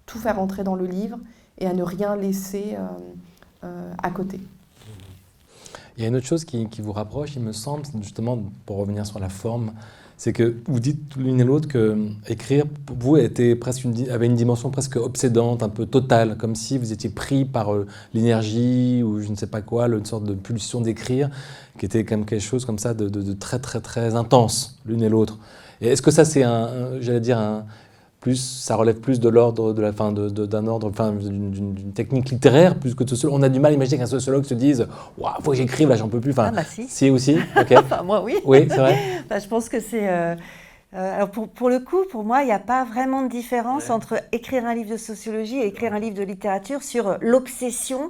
tout 0.05 0.17
faire 0.17 0.37
rentrer 0.37 0.63
dans 0.63 0.75
le 0.75 0.85
livre 0.85 1.19
et 1.59 1.67
à 1.67 1.73
ne 1.73 1.83
rien 1.83 2.15
laisser 2.15 2.75
euh, 2.77 2.87
à 3.61 4.09
côté. 4.11 4.39
Il 5.99 6.03
y 6.03 6.05
a 6.05 6.07
une 6.07 6.15
autre 6.15 6.25
chose 6.25 6.45
qui, 6.45 6.65
vous 6.79 6.93
rapproche, 6.93 7.35
il 7.35 7.41
me 7.41 7.51
semble, 7.51 7.83
justement, 8.01 8.41
pour 8.65 8.77
revenir 8.77 9.05
sur 9.05 9.19
la 9.19 9.27
forme, 9.27 9.73
c'est 10.15 10.31
que 10.31 10.55
vous 10.65 10.79
dites 10.79 11.15
l'une 11.17 11.41
et 11.41 11.43
l'autre 11.43 11.67
que 11.67 11.77
euh, 11.77 12.09
écrire, 12.27 12.65
pour 12.85 12.95
vous, 12.97 13.17
était 13.17 13.53
presque 13.57 13.85
avait 14.09 14.25
une 14.25 14.35
dimension 14.35 14.69
presque 14.69 14.95
obsédante, 14.95 15.61
un 15.61 15.67
peu 15.67 15.85
totale, 15.85 16.37
comme 16.37 16.55
si 16.55 16.77
vous 16.77 16.93
étiez 16.93 17.09
pris 17.09 17.43
par 17.43 17.73
euh, 17.73 17.85
l'énergie 18.13 19.03
ou 19.03 19.19
je 19.19 19.27
ne 19.27 19.35
sais 19.35 19.47
pas 19.47 19.61
quoi, 19.61 19.87
une 19.87 20.05
sorte 20.05 20.23
de 20.23 20.33
pulsion 20.33 20.79
d'écrire, 20.79 21.29
qui 21.77 21.85
était 21.85 22.05
comme 22.05 22.25
quelque 22.25 22.43
chose 22.43 22.63
comme 22.63 22.79
ça 22.79 22.93
de, 22.93 23.33
très 23.33 23.59
très 23.59 23.81
très 23.81 24.15
intense, 24.15 24.79
l'une 24.85 25.03
et 25.03 25.09
l'autre. 25.09 25.37
Est-ce 25.81 26.01
que 26.01 26.11
ça, 26.11 26.23
c'est 26.23 26.43
un, 26.43 27.01
j'allais 27.01 27.19
dire, 27.19 27.37
un, 27.39 27.65
plus, 28.19 28.35
ça 28.35 28.75
relève 28.75 28.99
plus 28.99 29.19
de 29.19 29.29
l'ordre 29.29 29.73
de 29.73 29.81
la 29.81 29.93
fin 29.93 30.11
d'un 30.11 30.67
ordre, 30.67 30.89
enfin 30.89 31.13
d'une 31.13 31.93
technique 31.93 32.29
littéraire 32.29 32.75
plus 32.75 32.93
que 32.93 33.03
de 33.05 33.09
sociologue. 33.09 33.39
On 33.39 33.43
a 33.43 33.49
du 33.49 33.59
mal 33.59 33.71
à 33.71 33.75
imaginer 33.75 33.99
qu'un 33.99 34.07
sociologue 34.07 34.43
se 34.43 34.53
dise, 34.53 34.87
waouh, 35.17 35.33
faut 35.41 35.51
que 35.51 35.57
j'écrive 35.57 35.89
là, 35.89 35.95
j'en 35.95 36.09
peux 36.09 36.19
plus. 36.19 36.31
Enfin, 36.31 36.47
ah 36.49 36.51
bah 36.51 36.63
si. 36.63 36.87
Si 36.89 37.09
aussi. 37.09 37.37
Ok. 37.57 37.71
enfin, 37.77 38.03
moi 38.03 38.21
oui. 38.23 38.35
Oui, 38.43 38.65
c'est 38.69 38.77
vrai. 38.77 38.97
Bah, 39.29 39.39
je 39.39 39.47
pense 39.47 39.69
que 39.69 39.79
c'est. 39.79 40.09
Euh, 40.09 40.35
euh, 40.93 41.15
alors 41.15 41.29
pour, 41.29 41.49
pour, 41.49 41.69
le 41.69 41.79
coup, 41.79 42.03
pour 42.09 42.23
moi, 42.23 42.41
il 42.41 42.45
n'y 42.45 42.51
a 42.51 42.59
pas 42.59 42.83
vraiment 42.83 43.21
de 43.21 43.29
différence 43.29 43.89
entre 43.89 44.21
écrire 44.31 44.65
un 44.65 44.73
livre 44.73 44.91
de 44.91 44.97
sociologie 44.97 45.57
et 45.57 45.67
écrire 45.67 45.93
un 45.93 45.99
livre 45.99 46.15
de 46.15 46.23
littérature 46.23 46.81
sur 46.81 47.17
l'obsession 47.21 48.09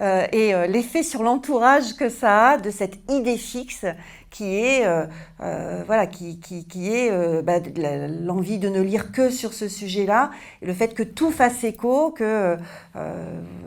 euh, 0.00 0.26
et 0.32 0.52
l'effet 0.68 1.02
sur 1.02 1.22
l'entourage 1.22 1.94
que 1.96 2.08
ça 2.08 2.50
a 2.50 2.58
de 2.58 2.70
cette 2.70 2.98
idée 3.10 3.36
fixe 3.36 3.84
qui 4.30 4.56
est, 4.56 4.86
euh, 4.86 5.06
euh, 5.42 5.82
voilà, 5.86 6.06
qui, 6.06 6.38
qui, 6.38 6.64
qui 6.64 6.92
est 6.92 7.10
euh, 7.10 7.42
bah, 7.42 7.58
l'envie 8.22 8.58
de 8.58 8.68
ne 8.68 8.80
lire 8.80 9.12
que 9.12 9.30
sur 9.30 9.52
ce 9.52 9.68
sujet-là, 9.68 10.30
et 10.62 10.66
le 10.66 10.72
fait 10.72 10.94
que 10.94 11.02
tout 11.02 11.30
fasse 11.30 11.64
écho, 11.64 12.12
que 12.12 12.56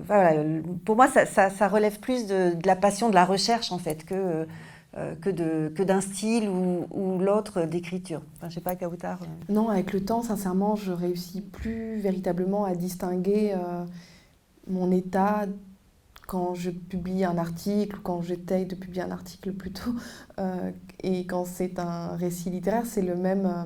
voilà, 0.07 0.43
pour 0.85 0.95
moi, 0.95 1.07
ça, 1.07 1.25
ça, 1.25 1.67
relève 1.67 1.99
plus 1.99 2.25
de, 2.25 2.55
de, 2.55 2.67
la 2.67 2.75
passion 2.75 3.09
de 3.09 3.15
la 3.15 3.25
recherche, 3.25 3.71
en 3.71 3.77
fait, 3.77 4.05
que, 4.05 4.47
que, 5.21 5.29
de, 5.29 5.71
que 5.75 5.81
d'un 5.81 6.01
style 6.01 6.47
ou, 6.49 6.85
ou 6.91 7.19
l'autre 7.19 7.63
d'écriture. 7.63 8.21
Enfin, 8.35 8.49
je 8.49 8.55
sais 8.55 8.61
pas, 8.61 8.75
Kautar. 8.75 9.19
Non, 9.49 9.69
avec 9.69 9.91
le 9.93 10.05
temps, 10.05 10.21
sincèrement, 10.21 10.75
je 10.75 10.91
réussis 10.91 11.41
plus 11.41 11.97
véritablement 11.97 12.65
à 12.65 12.75
distinguer 12.75 13.55
mon 14.67 14.91
état 14.91 15.45
quand 16.27 16.55
je 16.55 16.71
publie 16.71 17.25
un 17.25 17.37
article, 17.37 17.97
quand 18.01 18.21
j'essaye 18.21 18.65
de 18.65 18.75
publier 18.75 19.03
un 19.03 19.11
article 19.11 19.51
plutôt, 19.53 19.91
euh, 20.39 20.71
et 21.01 21.25
quand 21.25 21.45
c'est 21.45 21.79
un 21.79 22.15
récit 22.15 22.49
littéraire, 22.49 22.85
c'est 22.85 23.01
le 23.01 23.15
même, 23.15 23.45
euh, 23.45 23.63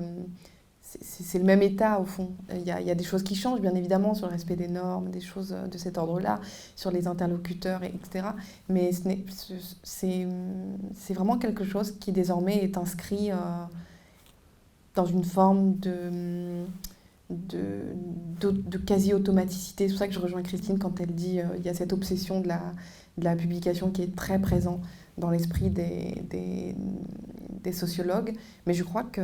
c'est 1.00 1.38
le 1.38 1.44
même 1.44 1.62
état 1.62 2.00
au 2.00 2.04
fond. 2.04 2.30
Il 2.50 2.62
y, 2.62 2.70
a, 2.70 2.80
il 2.80 2.86
y, 2.86 2.90
a, 2.90 2.94
des 2.94 3.04
choses 3.04 3.22
qui 3.22 3.34
changent, 3.34 3.60
bien 3.60 3.74
évidemment, 3.74 4.14
sur 4.14 4.26
le 4.26 4.32
respect 4.32 4.56
des 4.56 4.68
normes, 4.68 5.10
des 5.10 5.20
choses 5.20 5.54
de 5.70 5.78
cet 5.78 5.98
ordre-là, 5.98 6.40
sur 6.76 6.90
les 6.90 7.06
interlocuteurs, 7.06 7.82
etc. 7.84 8.28
Mais 8.68 8.90
c'est 9.82 11.14
vraiment 11.14 11.38
quelque 11.38 11.64
chose 11.64 11.92
qui 11.98 12.12
désormais 12.12 12.64
est 12.64 12.78
inscrit 12.78 13.30
euh, 13.30 13.36
dans 14.94 15.06
une 15.06 15.24
forme 15.24 15.76
de 15.76 16.64
de, 17.30 17.82
de, 18.40 18.78
quasi-automaticité. 18.78 19.86
C'est 19.86 19.92
pour 19.92 19.98
ça 19.98 20.08
que 20.08 20.14
je 20.14 20.18
rejoins 20.18 20.42
Christine 20.42 20.78
quand 20.78 20.98
elle 21.00 21.14
dit 21.14 21.32
qu'il 21.32 21.40
euh, 21.40 21.58
y 21.62 21.68
a 21.68 21.74
cette 21.74 21.92
obsession 21.92 22.40
de 22.40 22.48
la, 22.48 22.72
de 23.18 23.24
la 23.24 23.36
publication 23.36 23.90
qui 23.90 24.02
est 24.02 24.16
très 24.16 24.38
présente 24.38 24.80
dans 25.18 25.30
l'esprit 25.30 25.68
des, 25.68 26.22
des, 26.30 26.74
sociologues. 27.72 28.32
Mais 28.66 28.72
je 28.72 28.82
crois 28.82 29.02
que, 29.02 29.20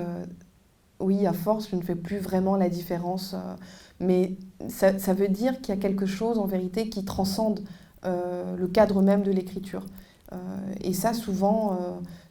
oui, 1.00 1.26
à 1.26 1.32
force, 1.32 1.68
je 1.70 1.76
ne 1.76 1.82
fais 1.82 1.94
plus 1.94 2.18
vraiment 2.18 2.56
la 2.56 2.68
différence. 2.68 3.34
Euh, 3.34 3.54
mais 4.00 4.36
ça, 4.68 4.90
veut 5.12 5.28
dire 5.28 5.60
qu'il 5.60 5.74
y 5.74 5.78
a 5.78 5.80
quelque 5.80 6.06
chose, 6.06 6.38
en 6.38 6.46
vérité, 6.46 6.88
qui 6.88 7.04
transcende 7.04 7.60
euh, 8.04 8.56
le 8.56 8.68
cadre 8.68 9.02
même 9.02 9.22
de 9.22 9.30
l'écriture. 9.30 9.84
Et 10.80 10.94
ça, 10.94 11.14
souvent 11.14 11.78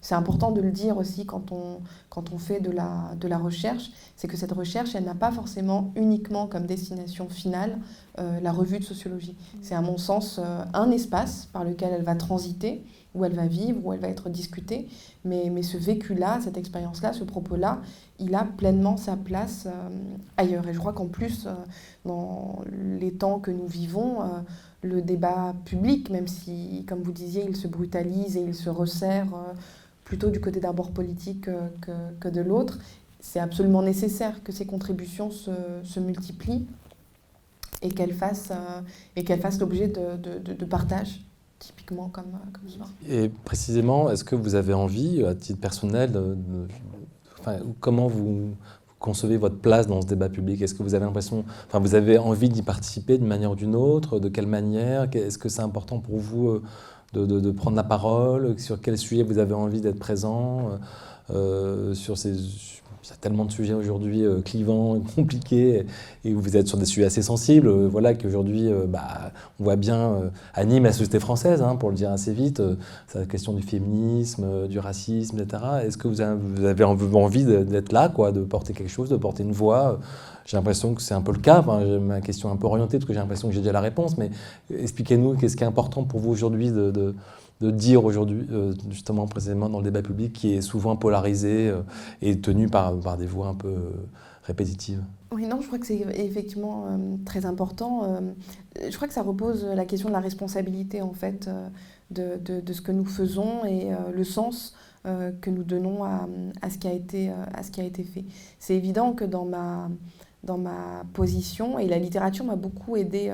c'est 0.04 0.16
important 0.16 0.52
de 0.52 0.60
le 0.60 0.72
dire 0.72 0.98
aussi 0.98 1.26
quand 1.26 1.54
on, 1.54 1.80
quand 2.10 2.34
on 2.34 2.38
fait 2.38 2.60
de 2.60 2.70
la, 2.70 3.16
de 3.18 3.28
la 3.30 3.38
recherche, 3.38 3.90
c'est 4.18 4.28
que 4.28 4.36
cette 4.36 4.52
recherche, 4.52 4.96
elle 4.96 5.06
n'a 5.06 5.16
pas 5.16 5.32
forcément 5.32 5.94
uniquement 5.96 6.46
comme 6.46 6.66
destination 6.66 7.30
finale 7.30 7.80
euh, 8.20 8.42
la 8.42 8.52
revue 8.52 8.80
de 8.80 8.84
sociologie. 8.84 9.38
C'est 9.62 9.76
à 9.76 9.82
mon 9.82 9.98
sens 9.98 10.42
euh, 10.44 10.64
un 10.74 10.92
espace 10.92 11.48
par 11.54 11.64
lequel 11.64 11.94
elle 11.94 12.04
va 12.04 12.16
transiter 12.16 12.84
où 13.16 13.26
elle 13.26 13.34
va 13.34 13.46
vivre, 13.46 13.80
où 13.86 13.94
elle 13.94 14.00
va 14.00 14.10
être 14.10 14.30
discutée. 14.30 14.88
Mais, 15.24 15.50
mais 15.52 15.64
ce 15.64 15.78
vécu-là, 15.78 16.40
cette 16.42 16.58
expérience-là, 16.58 17.14
ce 17.14 17.24
propos-là, 17.24 17.82
il 18.20 18.34
a 18.36 18.44
pleinement 18.44 18.98
sa 18.98 19.16
place 19.16 19.68
euh, 19.68 19.90
ailleurs. 20.38 20.68
Et 20.68 20.74
je 20.74 20.80
crois 20.80 20.94
qu'en 20.94 21.08
plus, 21.08 21.46
euh, 21.46 21.54
dans 22.06 22.64
les 22.72 23.14
temps 23.14 23.40
que 23.40 23.52
nous 23.52 23.68
vivons, 23.68 24.22
euh, 24.22 24.26
le 24.84 25.02
débat 25.02 25.56
public, 25.66 26.10
même 26.10 26.28
si, 26.28 26.86
comme 26.88 27.02
vous 27.02 27.12
disiez, 27.12 27.46
il 27.48 27.56
se 27.56 27.68
brutalise 27.68 28.38
et 28.38 28.42
il 28.42 28.54
se 28.54 28.70
resserre 28.70 29.28
plutôt 30.04 30.30
du 30.30 30.40
côté 30.40 30.60
d'un 30.60 30.74
bord 30.74 30.92
politique 30.92 31.46
que, 31.82 31.92
que 32.20 32.28
de 32.28 32.42
l'autre, 32.42 32.78
c'est 33.20 33.40
absolument 33.40 33.82
nécessaire 33.82 34.44
que 34.44 34.52
ces 34.52 34.66
contributions 34.66 35.32
se, 35.32 35.52
se 35.84 36.00
multiplient 36.00 36.68
et 37.82 37.90
qu'elles 37.90 38.14
fassent, 38.14 38.52
et 39.16 39.24
qu'elles 39.24 39.40
fassent 39.40 39.60
l'objet 39.60 39.88
de, 39.88 40.18
de, 40.18 40.54
de 40.54 40.66
partage 40.66 41.22
typiquement 41.60 42.10
comme, 42.10 42.38
comme 42.52 42.70
soir. 42.70 42.90
Et 43.10 43.30
précisément, 43.30 44.12
est-ce 44.12 44.26
que 44.26 44.36
vous 44.36 44.56
avez 44.56 44.74
envie, 44.74 45.24
à 45.24 45.34
titre 45.34 45.62
personnel, 45.62 46.12
comment 47.80 48.08
vous, 48.08 48.56
concevez 49.04 49.36
votre 49.36 49.58
place 49.58 49.86
dans 49.86 50.02
ce 50.02 50.08
débat 50.08 50.30
public? 50.30 50.62
Est-ce 50.62 50.74
que 50.74 50.82
vous 50.82 50.96
avez 50.96 51.06
l'impression, 51.06 51.44
enfin, 51.68 51.80
vous 51.80 51.94
avez 51.94 52.18
envie 52.18 52.48
d'y 52.48 52.62
participer 52.62 53.18
d'une 53.18 53.28
manière 53.28 53.52
ou 53.52 53.56
d'une 53.56 53.76
autre? 53.76 54.20
De 54.20 54.30
quelle 54.30 54.48
manière? 54.48 55.08
Est-ce 55.14 55.38
que 55.38 55.50
c'est 55.50 55.62
important 55.62 56.00
pour 56.00 56.18
vous 56.18 56.48
euh, 56.48 56.62
de, 57.14 57.52
prendre 57.52 57.76
la 57.76 57.84
parole? 57.84 58.58
Sur 58.58 58.80
quel 58.80 58.98
sujet 58.98 59.24
vous 59.24 59.40
avez 59.40 59.54
envie 59.54 59.82
d'être 59.82 60.00
présent 60.00 60.80
euh, 61.32 61.94
ces, 61.94 62.34
il 63.04 63.10
y 63.10 63.14
a 63.14 63.16
tellement 63.18 63.44
de 63.44 63.52
sujets 63.52 63.74
aujourd'hui 63.74 64.24
euh, 64.24 64.42
clivants, 64.42 65.00
compliqués, 65.16 65.86
et 66.24 66.34
vous 66.34 66.56
êtes 66.56 66.68
sur 66.68 66.78
des 66.78 66.86
sujets 66.86 67.06
assez 67.06 67.22
sensibles. 67.22 67.68
Euh, 67.68 67.88
voilà 67.90 68.14
qu'aujourd'hui, 68.14 68.68
euh, 68.68 68.86
bah, 68.88 69.32
on 69.60 69.66
voit 69.66 69.76
bien 69.76 70.32
anime 70.54 70.84
la 70.84 70.94
société 70.94 71.20
française, 71.20 71.62
hein, 71.62 71.76
pour 71.76 71.90
le 71.90 71.96
dire 71.96 72.12
assez 72.12 72.32
vite. 72.32 72.62
c'est 73.08 73.20
la 73.20 73.26
question 73.26 73.54
du 73.54 73.62
féminisme, 73.62 74.68
du 74.68 74.80
racisme, 74.80 75.40
etc. 75.40 75.64
Est-ce 75.84 75.98
que 75.98 76.08
vous 76.08 76.22
avez, 76.22 76.84
envie 76.84 77.44
d'être 77.44 77.92
là, 77.92 78.10
quoi, 78.10 78.32
de 78.32 78.42
porter 78.42 78.74
quelque 78.74 78.92
chose, 78.92 79.10
de 79.10 79.18
porter 79.18 79.44
une 79.44 79.52
voix 79.52 80.00
j'ai 80.46 80.58
l'impression 80.58 80.94
que 80.94 81.02
c'est 81.02 81.14
un 81.14 81.22
peu 81.22 81.32
le 81.32 81.40
cas. 81.40 81.60
Enfin, 81.60 81.80
ma 82.00 82.20
question 82.20 82.50
est 82.50 82.52
un 82.52 82.58
peu 82.58 82.68
orientée 82.68 82.98
parce 82.98 83.08
que 83.08 83.14
j'ai 83.14 83.20
l'impression 83.20 83.48
que 83.48 83.54
j'ai 83.54 83.62
déjà 83.62 83.72
la 83.72 83.80
réponse. 83.80 84.18
Mais 84.18 84.30
expliquez-nous 84.78 85.36
qu'est-ce 85.36 85.56
qui 85.56 85.64
est 85.64 85.68
important 85.68 86.04
pour 86.04 86.20
vous 86.20 86.32
aujourd'hui 86.32 86.70
de 86.70 87.16
dire 87.62 88.04
aujourd'hui, 88.04 88.46
euh, 88.52 88.74
justement 88.90 89.28
précisément 89.28 89.70
dans 89.70 89.80
le 89.80 89.84
débat 89.86 90.02
public, 90.02 90.34
qui 90.34 90.54
est 90.54 90.62
souvent 90.62 90.96
polarisé 90.96 91.70
euh, 91.70 91.82
et 92.22 92.40
tenu 92.40 92.68
par, 92.68 93.00
par 93.00 93.18
des 93.18 93.26
voix 93.26 93.48
un 93.48 93.56
peu 93.56 93.70
euh, 93.70 93.90
répétitives 94.44 95.04
Oui, 95.32 95.48
non, 95.48 95.62
je 95.62 95.68
crois 95.68 95.80
que 95.80 95.86
c'est 95.86 96.06
effectivement 96.16 97.00
très 97.26 97.46
important. 97.46 98.20
je 98.76 98.94
crois 98.96 99.08
que 99.08 99.14
ça 99.14 99.24
repose 99.24 99.66
la 99.66 99.86
question 99.86 100.10
de 100.10 100.14
la 100.14 100.20
responsabilité, 100.20 101.02
en 101.02 101.14
fait, 101.14 101.50
de, 102.12 102.38
de, 102.38 102.60
de 102.60 102.74
ce 102.74 102.82
que 102.82 102.92
nous 102.92 103.06
faisons 103.06 103.64
et 103.64 103.88
le 104.14 104.24
sens 104.26 104.76
que 105.06 105.50
nous 105.50 105.64
donnons 105.64 106.04
à, 106.04 106.28
à, 106.62 106.70
ce 106.70 106.78
qui 106.78 106.90
a 106.90 106.92
été, 106.94 107.30
à 107.54 107.64
ce 107.64 107.72
qui 107.72 107.80
a 107.80 107.86
été 107.86 108.04
fait. 108.04 108.26
C'est 108.60 108.76
évident 108.76 109.14
que 109.14 109.24
dans 109.24 109.46
ma 109.46 109.90
dans 110.44 110.58
ma 110.58 111.04
position 111.14 111.80
et 111.80 111.88
la 111.88 111.98
littérature 111.98 112.46
m'a 112.46 112.56
beaucoup 112.56 112.98
aidé 112.98 113.34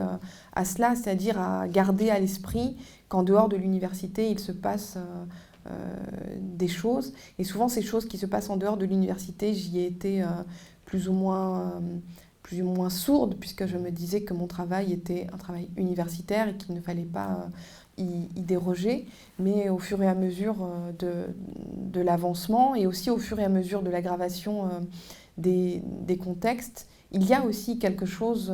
à 0.53 0.65
cela, 0.65 0.95
c'est-à-dire 0.95 1.39
à 1.39 1.67
garder 1.67 2.09
à 2.09 2.19
l'esprit 2.19 2.75
qu'en 3.09 3.23
dehors 3.23 3.49
de 3.49 3.57
l'université, 3.57 4.29
il 4.29 4.39
se 4.39 4.51
passe 4.51 4.95
euh, 4.95 5.25
euh, 5.69 5.95
des 6.39 6.67
choses. 6.67 7.13
Et 7.39 7.43
souvent, 7.43 7.67
ces 7.67 7.81
choses 7.81 8.07
qui 8.07 8.17
se 8.17 8.25
passent 8.25 8.49
en 8.49 8.55
dehors 8.55 8.77
de 8.77 8.85
l'université, 8.85 9.53
j'y 9.53 9.79
ai 9.79 9.87
été 9.87 10.23
euh, 10.23 10.27
plus, 10.85 11.09
ou 11.09 11.13
moins, 11.13 11.81
plus 12.43 12.61
ou 12.61 12.65
moins 12.65 12.89
sourde, 12.89 13.35
puisque 13.39 13.65
je 13.65 13.77
me 13.77 13.89
disais 13.89 14.21
que 14.21 14.33
mon 14.33 14.47
travail 14.47 14.93
était 14.93 15.27
un 15.33 15.37
travail 15.37 15.69
universitaire 15.75 16.47
et 16.47 16.55
qu'il 16.55 16.75
ne 16.75 16.81
fallait 16.81 17.03
pas 17.03 17.49
y, 17.97 18.27
déroger. 18.41 19.07
Mais 19.39 19.69
au 19.69 19.79
fur 19.79 20.01
et 20.01 20.07
à 20.07 20.15
mesure 20.15 20.67
de, 20.99 21.25
de 21.75 22.01
l'avancement 22.01 22.75
et 22.75 22.85
aussi 22.87 23.09
au 23.09 23.17
fur 23.17 23.39
et 23.39 23.43
à 23.43 23.49
mesure 23.49 23.81
de 23.81 23.89
l'aggravation 23.89 24.69
des, 25.37 25.81
des, 25.83 26.17
contextes, 26.17 26.87
il 27.11 27.25
y 27.25 27.33
a 27.33 27.43
aussi 27.43 27.79
quelque 27.79 28.05
chose 28.05 28.53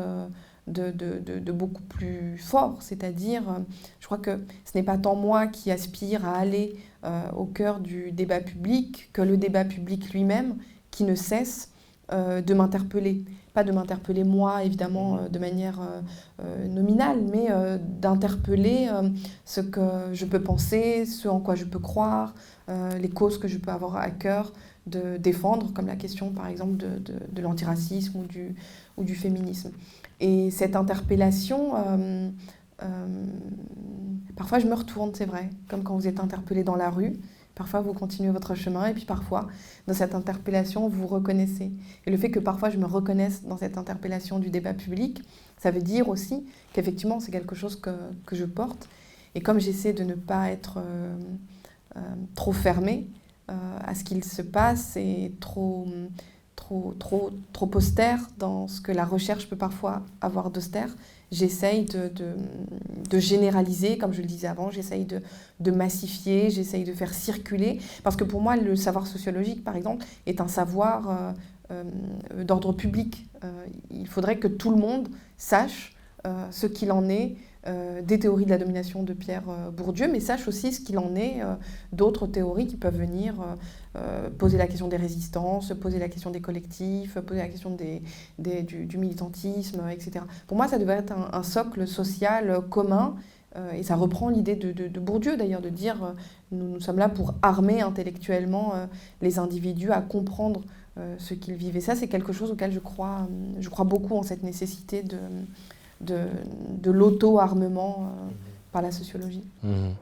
de, 0.68 0.92
de, 0.92 1.52
beaucoup 1.52 1.84
plus 1.84 2.38
fort. 2.38 2.82
C'est-à-dire, 2.82 3.44
euh, 3.50 3.60
je 4.00 4.06
crois 4.06 4.18
que 4.18 4.40
ce 4.66 4.78
n'est 4.78 4.84
pas 4.84 4.98
tant 4.98 5.16
moi 5.16 5.48
qui 5.48 5.72
aspire 5.72 6.26
à 6.26 6.38
aller 6.38 6.76
euh, 7.04 7.22
au 7.36 7.46
cœur 7.46 7.80
du 7.80 8.12
débat 8.12 8.40
public 8.40 9.10
que 9.14 9.22
le 9.22 9.38
débat 9.38 9.66
public 9.66 10.12
lui-même 10.14 10.58
qui 10.92 11.04
ne 11.04 11.16
cesse 11.16 11.72
euh, 12.12 12.42
de 12.42 12.54
m'interpeller. 12.54 13.24
Pas 13.54 13.64
de 13.64 13.72
m'interpeller 13.72 14.24
moi, 14.24 14.64
évidemment, 14.64 15.30
de 15.30 15.40
manière 15.40 15.80
nominale, 16.68 17.20
mais 17.32 17.48
d'interpeller 18.02 18.90
ce 19.46 19.62
que 19.62 19.80
je 20.12 20.26
peux 20.26 20.42
penser, 20.42 21.06
ce 21.06 21.30
en 21.30 21.40
quoi 21.40 21.56
je 21.56 21.64
peux 21.64 21.80
croire, 21.80 22.36
les 22.68 23.08
causes 23.08 23.38
que 23.38 23.48
je 23.48 23.58
peux 23.58 23.72
avoir 23.72 23.96
à 23.96 24.10
cœur 24.10 24.52
de 24.88 25.18
défendre, 25.18 25.74
comme 25.74 25.88
la 25.88 25.96
question, 25.96 26.32
par 26.32 26.48
exemple, 26.48 26.78
de, 26.78 27.00
de, 27.32 27.42
l'antiracisme 27.42 28.20
ou 28.20 28.24
du, 28.24 28.56
ou 28.98 29.04
du 29.04 29.16
féminisme. 29.16 29.72
Et 30.20 30.52
cette 30.52 30.76
interpellation, 30.76 31.76
euh, 31.76 32.30
euh, 32.84 33.26
parfois 34.36 34.60
je 34.60 34.68
me 34.68 34.76
retourne, 34.76 35.12
c'est 35.16 35.26
vrai, 35.26 35.50
comme 35.68 35.84
quand 35.84 35.96
vous 35.96 36.08
êtes 36.08 36.20
interpellé 36.20 36.64
dans 36.64 36.76
la 36.76 36.90
rue. 36.90 37.14
Parfois, 37.56 37.80
vous 37.80 37.94
continuez 37.94 38.32
votre 38.32 38.54
chemin 38.54 38.88
et 38.88 38.94
puis 38.94 39.06
parfois, 39.06 39.48
dans 39.88 39.94
cette 39.94 40.14
interpellation, 40.14 40.90
vous 40.90 41.08
reconnaissez. 41.08 41.72
Et 42.06 42.12
le 42.12 42.18
fait 42.18 42.30
que 42.30 42.40
parfois 42.40 42.70
je 42.70 42.78
me 42.78 42.86
reconnaisse 42.86 43.44
dans 43.46 43.58
cette 43.58 43.78
interpellation 43.78 44.40
du 44.40 44.50
débat 44.50 44.74
public, 44.74 45.22
ça 45.58 45.72
veut 45.72 45.82
dire 45.82 46.10
aussi 46.10 46.46
qu'effectivement, 46.74 47.22
c'est 47.22 47.32
quelque 47.32 47.56
chose 47.56 47.80
que, 47.80 47.92
que, 48.26 48.36
je 48.36 48.44
porte. 48.44 48.90
Et 49.36 49.42
comme 49.42 49.62
j'essaie 49.62 49.94
de 49.94 50.04
ne 50.04 50.16
pas 50.16 50.50
être 50.50 50.80
euh, 51.96 52.16
trop 52.36 52.52
fermée 52.52 53.08
à 53.48 53.94
ce 53.94 54.04
qu'il 54.04 54.24
se 54.24 54.42
passe 54.42 54.98
et 54.98 55.34
trop 55.40 55.88
trop, 56.56 56.94
trop, 56.98 57.32
trop 57.54 57.70
austère 57.76 58.20
dans 58.38 58.68
ce 58.68 58.82
que 58.82 58.92
la 58.92 59.06
recherche 59.06 59.48
peut 59.50 59.56
parfois 59.56 60.04
avoir 60.22 60.50
d'austère. 60.50 60.90
J'essaye 61.32 61.86
de, 61.86 62.12
de, 63.10 63.20
généraliser, 63.20 63.98
comme 63.98 64.14
je 64.14 64.22
le 64.22 64.28
disais 64.28 64.48
avant, 64.48 64.70
j'essaye 64.72 65.06
de, 65.06 65.22
de, 65.60 65.72
massifier, 65.72 66.50
j'essaye 66.50 66.84
de 66.84 66.94
faire 66.94 67.14
circuler. 67.14 67.80
Parce 68.04 68.16
que 68.16 68.24
pour 68.24 68.42
moi, 68.42 68.56
le 68.56 68.76
savoir 68.76 69.08
sociologique, 69.08 69.64
par 69.64 69.76
exemple, 69.76 70.06
est 70.28 70.40
un 70.40 70.48
savoir 70.48 71.10
euh, 71.10 71.34
euh, 71.72 72.44
d'ordre 72.44 72.74
public. 72.74 73.28
Euh, 73.44 73.66
il 73.92 74.08
faudrait 74.08 74.38
que 74.38 74.48
tout 74.48 74.70
le 74.70 74.78
monde 74.78 75.10
sache 75.38 75.92
ce 76.50 76.66
qu'il 76.66 76.92
en 76.92 77.08
est 77.08 77.36
euh, 77.68 78.04
des 78.04 78.20
théories 78.20 78.46
de 78.46 78.52
la 78.52 78.60
domination 78.60 79.02
de 79.02 79.14
Pierre 79.14 79.50
euh, 79.50 79.72
Bourdieu, 79.72 80.08
mais 80.12 80.20
sache 80.20 80.48
aussi 80.48 80.72
ce 80.72 80.82
qu'il 80.82 81.00
en 81.00 81.16
est 81.16 81.42
euh, 81.42 81.56
d'autres 81.94 82.28
théories 82.28 82.68
qui 82.68 82.78
peuvent 82.78 82.98
venir 82.98 83.34
poser 84.38 84.58
la 84.58 84.68
question 84.68 84.90
des 84.90 84.98
résistances, 84.98 85.72
poser 85.80 86.00
la 86.00 86.10
question 86.10 86.30
des 86.30 86.42
collectifs, 86.42 87.18
poser 87.22 87.40
la 87.40 87.48
question 87.48 87.78
du, 88.38 88.98
militantisme, 88.98 89.84
etc. 89.90 90.26
Pour 90.48 90.58
moi, 90.58 90.68
ça 90.68 90.78
devrait 90.78 90.98
être 90.98 91.14
un, 91.32 91.44
socle 91.44 91.88
social 91.88 92.60
commun. 92.70 93.16
et 93.74 93.84
ça 93.84 93.96
reprend 93.96 94.28
l'idée 94.28 94.58
de, 94.58 95.00
Bourdieu 95.00 95.38
d'ailleurs, 95.38 95.62
de 95.62 95.70
dire 95.70 96.14
nous, 96.52 96.68
nous, 96.68 96.82
sommes 96.82 97.00
là 97.00 97.08
pour 97.08 97.36
armer 97.42 97.80
intellectuellement 97.80 98.74
les 99.22 99.40
individus 99.40 99.92
à 99.92 100.02
comprendre 100.02 100.64
ce 101.18 101.34
qu'ils 101.34 101.56
vivent. 101.56 101.78
Et 101.78 101.82
ça, 101.82 101.96
c'est 101.96 102.10
quelque 102.10 102.34
chose 102.34 102.52
auquel 102.52 102.74
je 102.74 102.80
crois, 102.80 103.30
je 103.62 103.70
crois 103.70 103.86
beaucoup 103.86 104.18
en 104.18 104.24
cette 104.24 104.44
nécessité 104.44 105.04
de, 105.04 105.20
de, 106.02 106.28
de 106.70 106.92
l'auto-armement 106.92 108.04
euh, 108.04 108.32
par 108.72 108.82
la 108.82 108.92
sociologie. 108.92 109.44
Mhm. 109.64 109.94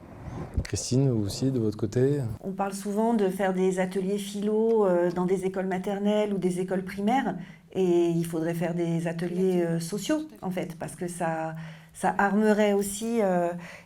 Christine, 0.64 1.10
vous 1.10 1.26
aussi, 1.26 1.50
de 1.52 1.60
votre 1.60 1.76
côté? 1.76 2.20
On 2.42 2.50
parle 2.50 2.72
souvent 2.72 3.14
de 3.14 3.28
faire 3.28 3.54
des 3.54 3.78
ateliers 3.78 4.18
philo 4.18 4.84
euh, 4.84 5.12
dans 5.12 5.26
des 5.26 5.44
écoles 5.44 5.66
maternelles 5.66 6.34
ou 6.34 6.38
des 6.38 6.58
écoles 6.58 6.82
primaires, 6.82 7.36
et 7.72 8.08
il 8.08 8.26
faudrait 8.26 8.54
faire 8.54 8.74
des 8.74 9.06
ateliers 9.06 9.62
euh, 9.62 9.80
sociaux, 9.80 10.22
en 10.42 10.50
fait, 10.50 10.76
parce 10.76 10.96
que 10.96 11.06
ça, 11.06 11.54
ça 11.92 12.12
armerait 12.18 12.72
aussi. 12.72 13.20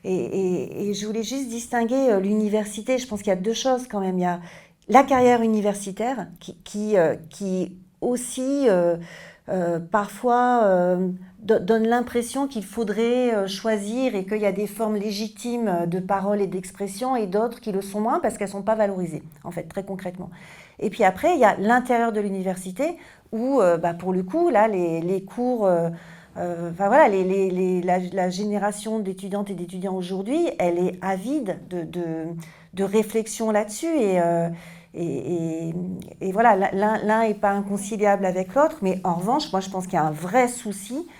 et, 0.05 0.89
et, 0.89 0.95
je 0.95 1.07
voulais 1.07 1.23
juste 1.23 1.51
distinguer 1.51 2.19
l'université. 2.21 2.97
Je 2.97 3.07
pense 3.07 3.21
qu'il 3.21 3.29
y 3.29 3.37
a 3.37 3.37
deux 3.37 3.53
choses 3.53 3.87
quand 3.87 4.01
même. 4.01 4.17
Il 4.17 4.23
y 4.23 4.25
a 4.25 4.41
la 4.89 5.03
carrière 5.03 5.43
universitaire 5.43 6.29
qui, 6.41 6.55
qui, 6.65 6.95
qui 7.29 7.77
aussi 8.01 8.67
parfois 9.91 10.97
donne 11.39 11.87
l'impression 11.87 12.49
qu'il 12.49 12.65
faudrait 12.65 13.35
euh, 13.35 13.47
choisir 13.47 14.15
et 14.15 14.25
qu'il 14.25 14.39
y 14.39 14.47
a 14.47 14.53
des 14.53 14.67
formes 14.67 14.97
légitimes 14.97 15.87
de 15.87 16.01
parole 16.01 16.41
et 16.41 16.47
d'expression 16.47 17.15
et 17.15 17.27
d'autres 17.27 17.61
qui 17.61 17.71
le 17.71 17.81
sont 17.81 18.01
moins 18.01 18.19
parce 18.21 18.37
qu'elles 18.37 18.49
ne 18.49 18.53
sont 18.53 18.63
pas 18.63 18.75
valorisées, 18.75 19.23
en 19.45 19.51
fait, 19.51 19.63
très 19.65 19.85
concrètement. 19.85 20.31
Et 20.81 20.91
puis 20.91 21.05
après, 21.05 21.35
il 21.35 21.41
y 21.41 21.45
a 21.45 21.57
l'intérieur 21.57 22.13
de 22.13 22.21
l'université 22.21 22.97
où, 23.31 23.61
euh, 23.61 23.77
bah, 23.77 23.95
pour 23.95 24.13
le 24.13 24.23
coup, 24.23 24.51
là, 24.51 24.69
les, 24.69 25.01
les 25.01 25.23
cours... 25.23 25.67
Euh, 25.67 25.91
voilà, 26.77 27.09
les, 27.09 27.25
les, 27.25 27.83
la, 27.83 28.31
génération 28.31 29.01
d'étudiantes 29.01 29.51
et 29.51 29.55
d'étudiants 29.55 29.97
aujourd'hui, 29.97 30.49
elle 30.61 30.79
est 30.79 30.97
avide 31.03 31.59
de, 31.69 31.83
de, 31.83 32.27
de 32.75 32.85
réflexion 32.85 33.51
là-dessus 33.51 33.89
et, 33.89 34.21
et, 34.95 35.03
et, 35.03 35.75
et, 36.21 36.31
voilà, 36.31 36.71
l'un 36.73 37.23
n'est 37.27 37.35
pas 37.35 37.51
inconciliable 37.51 38.25
avec 38.25 38.55
l'autre, 38.55 38.77
mais 38.83 39.01
en 39.03 39.15
revanche, 39.15 39.51
moi 39.51 39.61
je 39.61 39.69
pense 39.69 39.87
qu'il 39.87 39.95
y 39.95 39.97
a 39.97 40.05
un 40.05 40.13
vrai 40.13 40.47
souci 40.47 41.09
euh, 41.09 41.13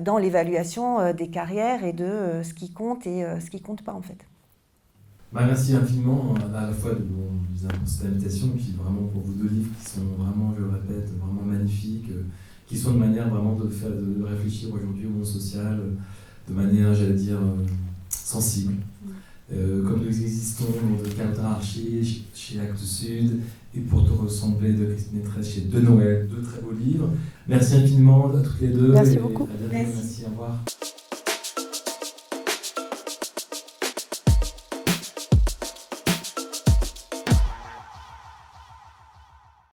dans 0.00 0.18
l'évaluation 0.18 1.00
euh, 1.00 1.12
des 1.12 1.28
carrières 1.28 1.84
et 1.84 1.92
de 1.92 2.04
euh, 2.04 2.42
ce 2.42 2.54
qui 2.54 2.70
compte 2.70 3.06
et 3.06 3.24
ce 3.40 3.50
qui 3.50 3.60
compte 3.60 3.82
pas 3.82 3.92
en 3.92 4.02
fait. 4.02 4.18
Bah, 5.32 5.42
merci 5.46 5.74
infiniment 5.74 6.34
à 6.54 6.66
la 6.66 6.72
fois 6.72 6.92
de 6.92 7.76
cette 7.84 8.06
invitation 8.06 8.46
et 8.48 8.56
puis 8.56 8.74
vraiment 8.78 9.06
pour 9.08 9.22
vos 9.22 9.32
deux 9.32 9.48
livres 9.48 9.70
qui 9.78 9.90
sont 9.90 10.04
vraiment, 10.18 10.54
je 10.56 10.62
le 10.62 10.70
répète, 10.70 11.10
vraiment 11.18 11.42
magnifiques, 11.42 12.10
qui 12.66 12.78
sont 12.78 12.92
une 12.92 13.00
manière 13.00 13.28
vraiment 13.28 13.54
de, 13.54 13.68
faire, 13.68 13.90
de 13.90 14.22
réfléchir 14.24 14.72
aujourd'hui 14.72 15.06
au 15.06 15.10
monde 15.10 15.26
social 15.26 15.80
de 16.48 16.54
manière, 16.54 16.94
j'allais 16.94 17.14
dire, 17.14 17.38
sensible. 18.08 18.74
Euh, 19.52 19.84
comme 19.84 20.00
nous 20.00 20.08
existons 20.08 20.64
de 21.04 21.08
Caltra 21.10 21.60
chez, 21.62 22.02
chez 22.34 22.60
Actes 22.60 22.78
Sud 22.78 23.40
et 23.76 23.80
pour 23.80 24.04
te 24.04 24.12
ressembler 24.12 24.72
de 24.72 24.86
Christine 24.86 25.22
chez 25.42 25.60
De 25.62 25.80
Noël, 25.80 26.28
deux 26.30 26.42
très 26.42 26.60
beaux 26.60 26.72
livres. 26.72 27.10
Merci 27.46 27.76
infiniment 27.76 28.30
à 28.30 28.42
toutes 28.42 28.60
les 28.60 28.68
deux. 28.68 28.92
Merci 28.92 29.18
beaucoup. 29.18 29.48
merci, 29.70 30.24
au 30.26 30.30
revoir. 30.30 30.64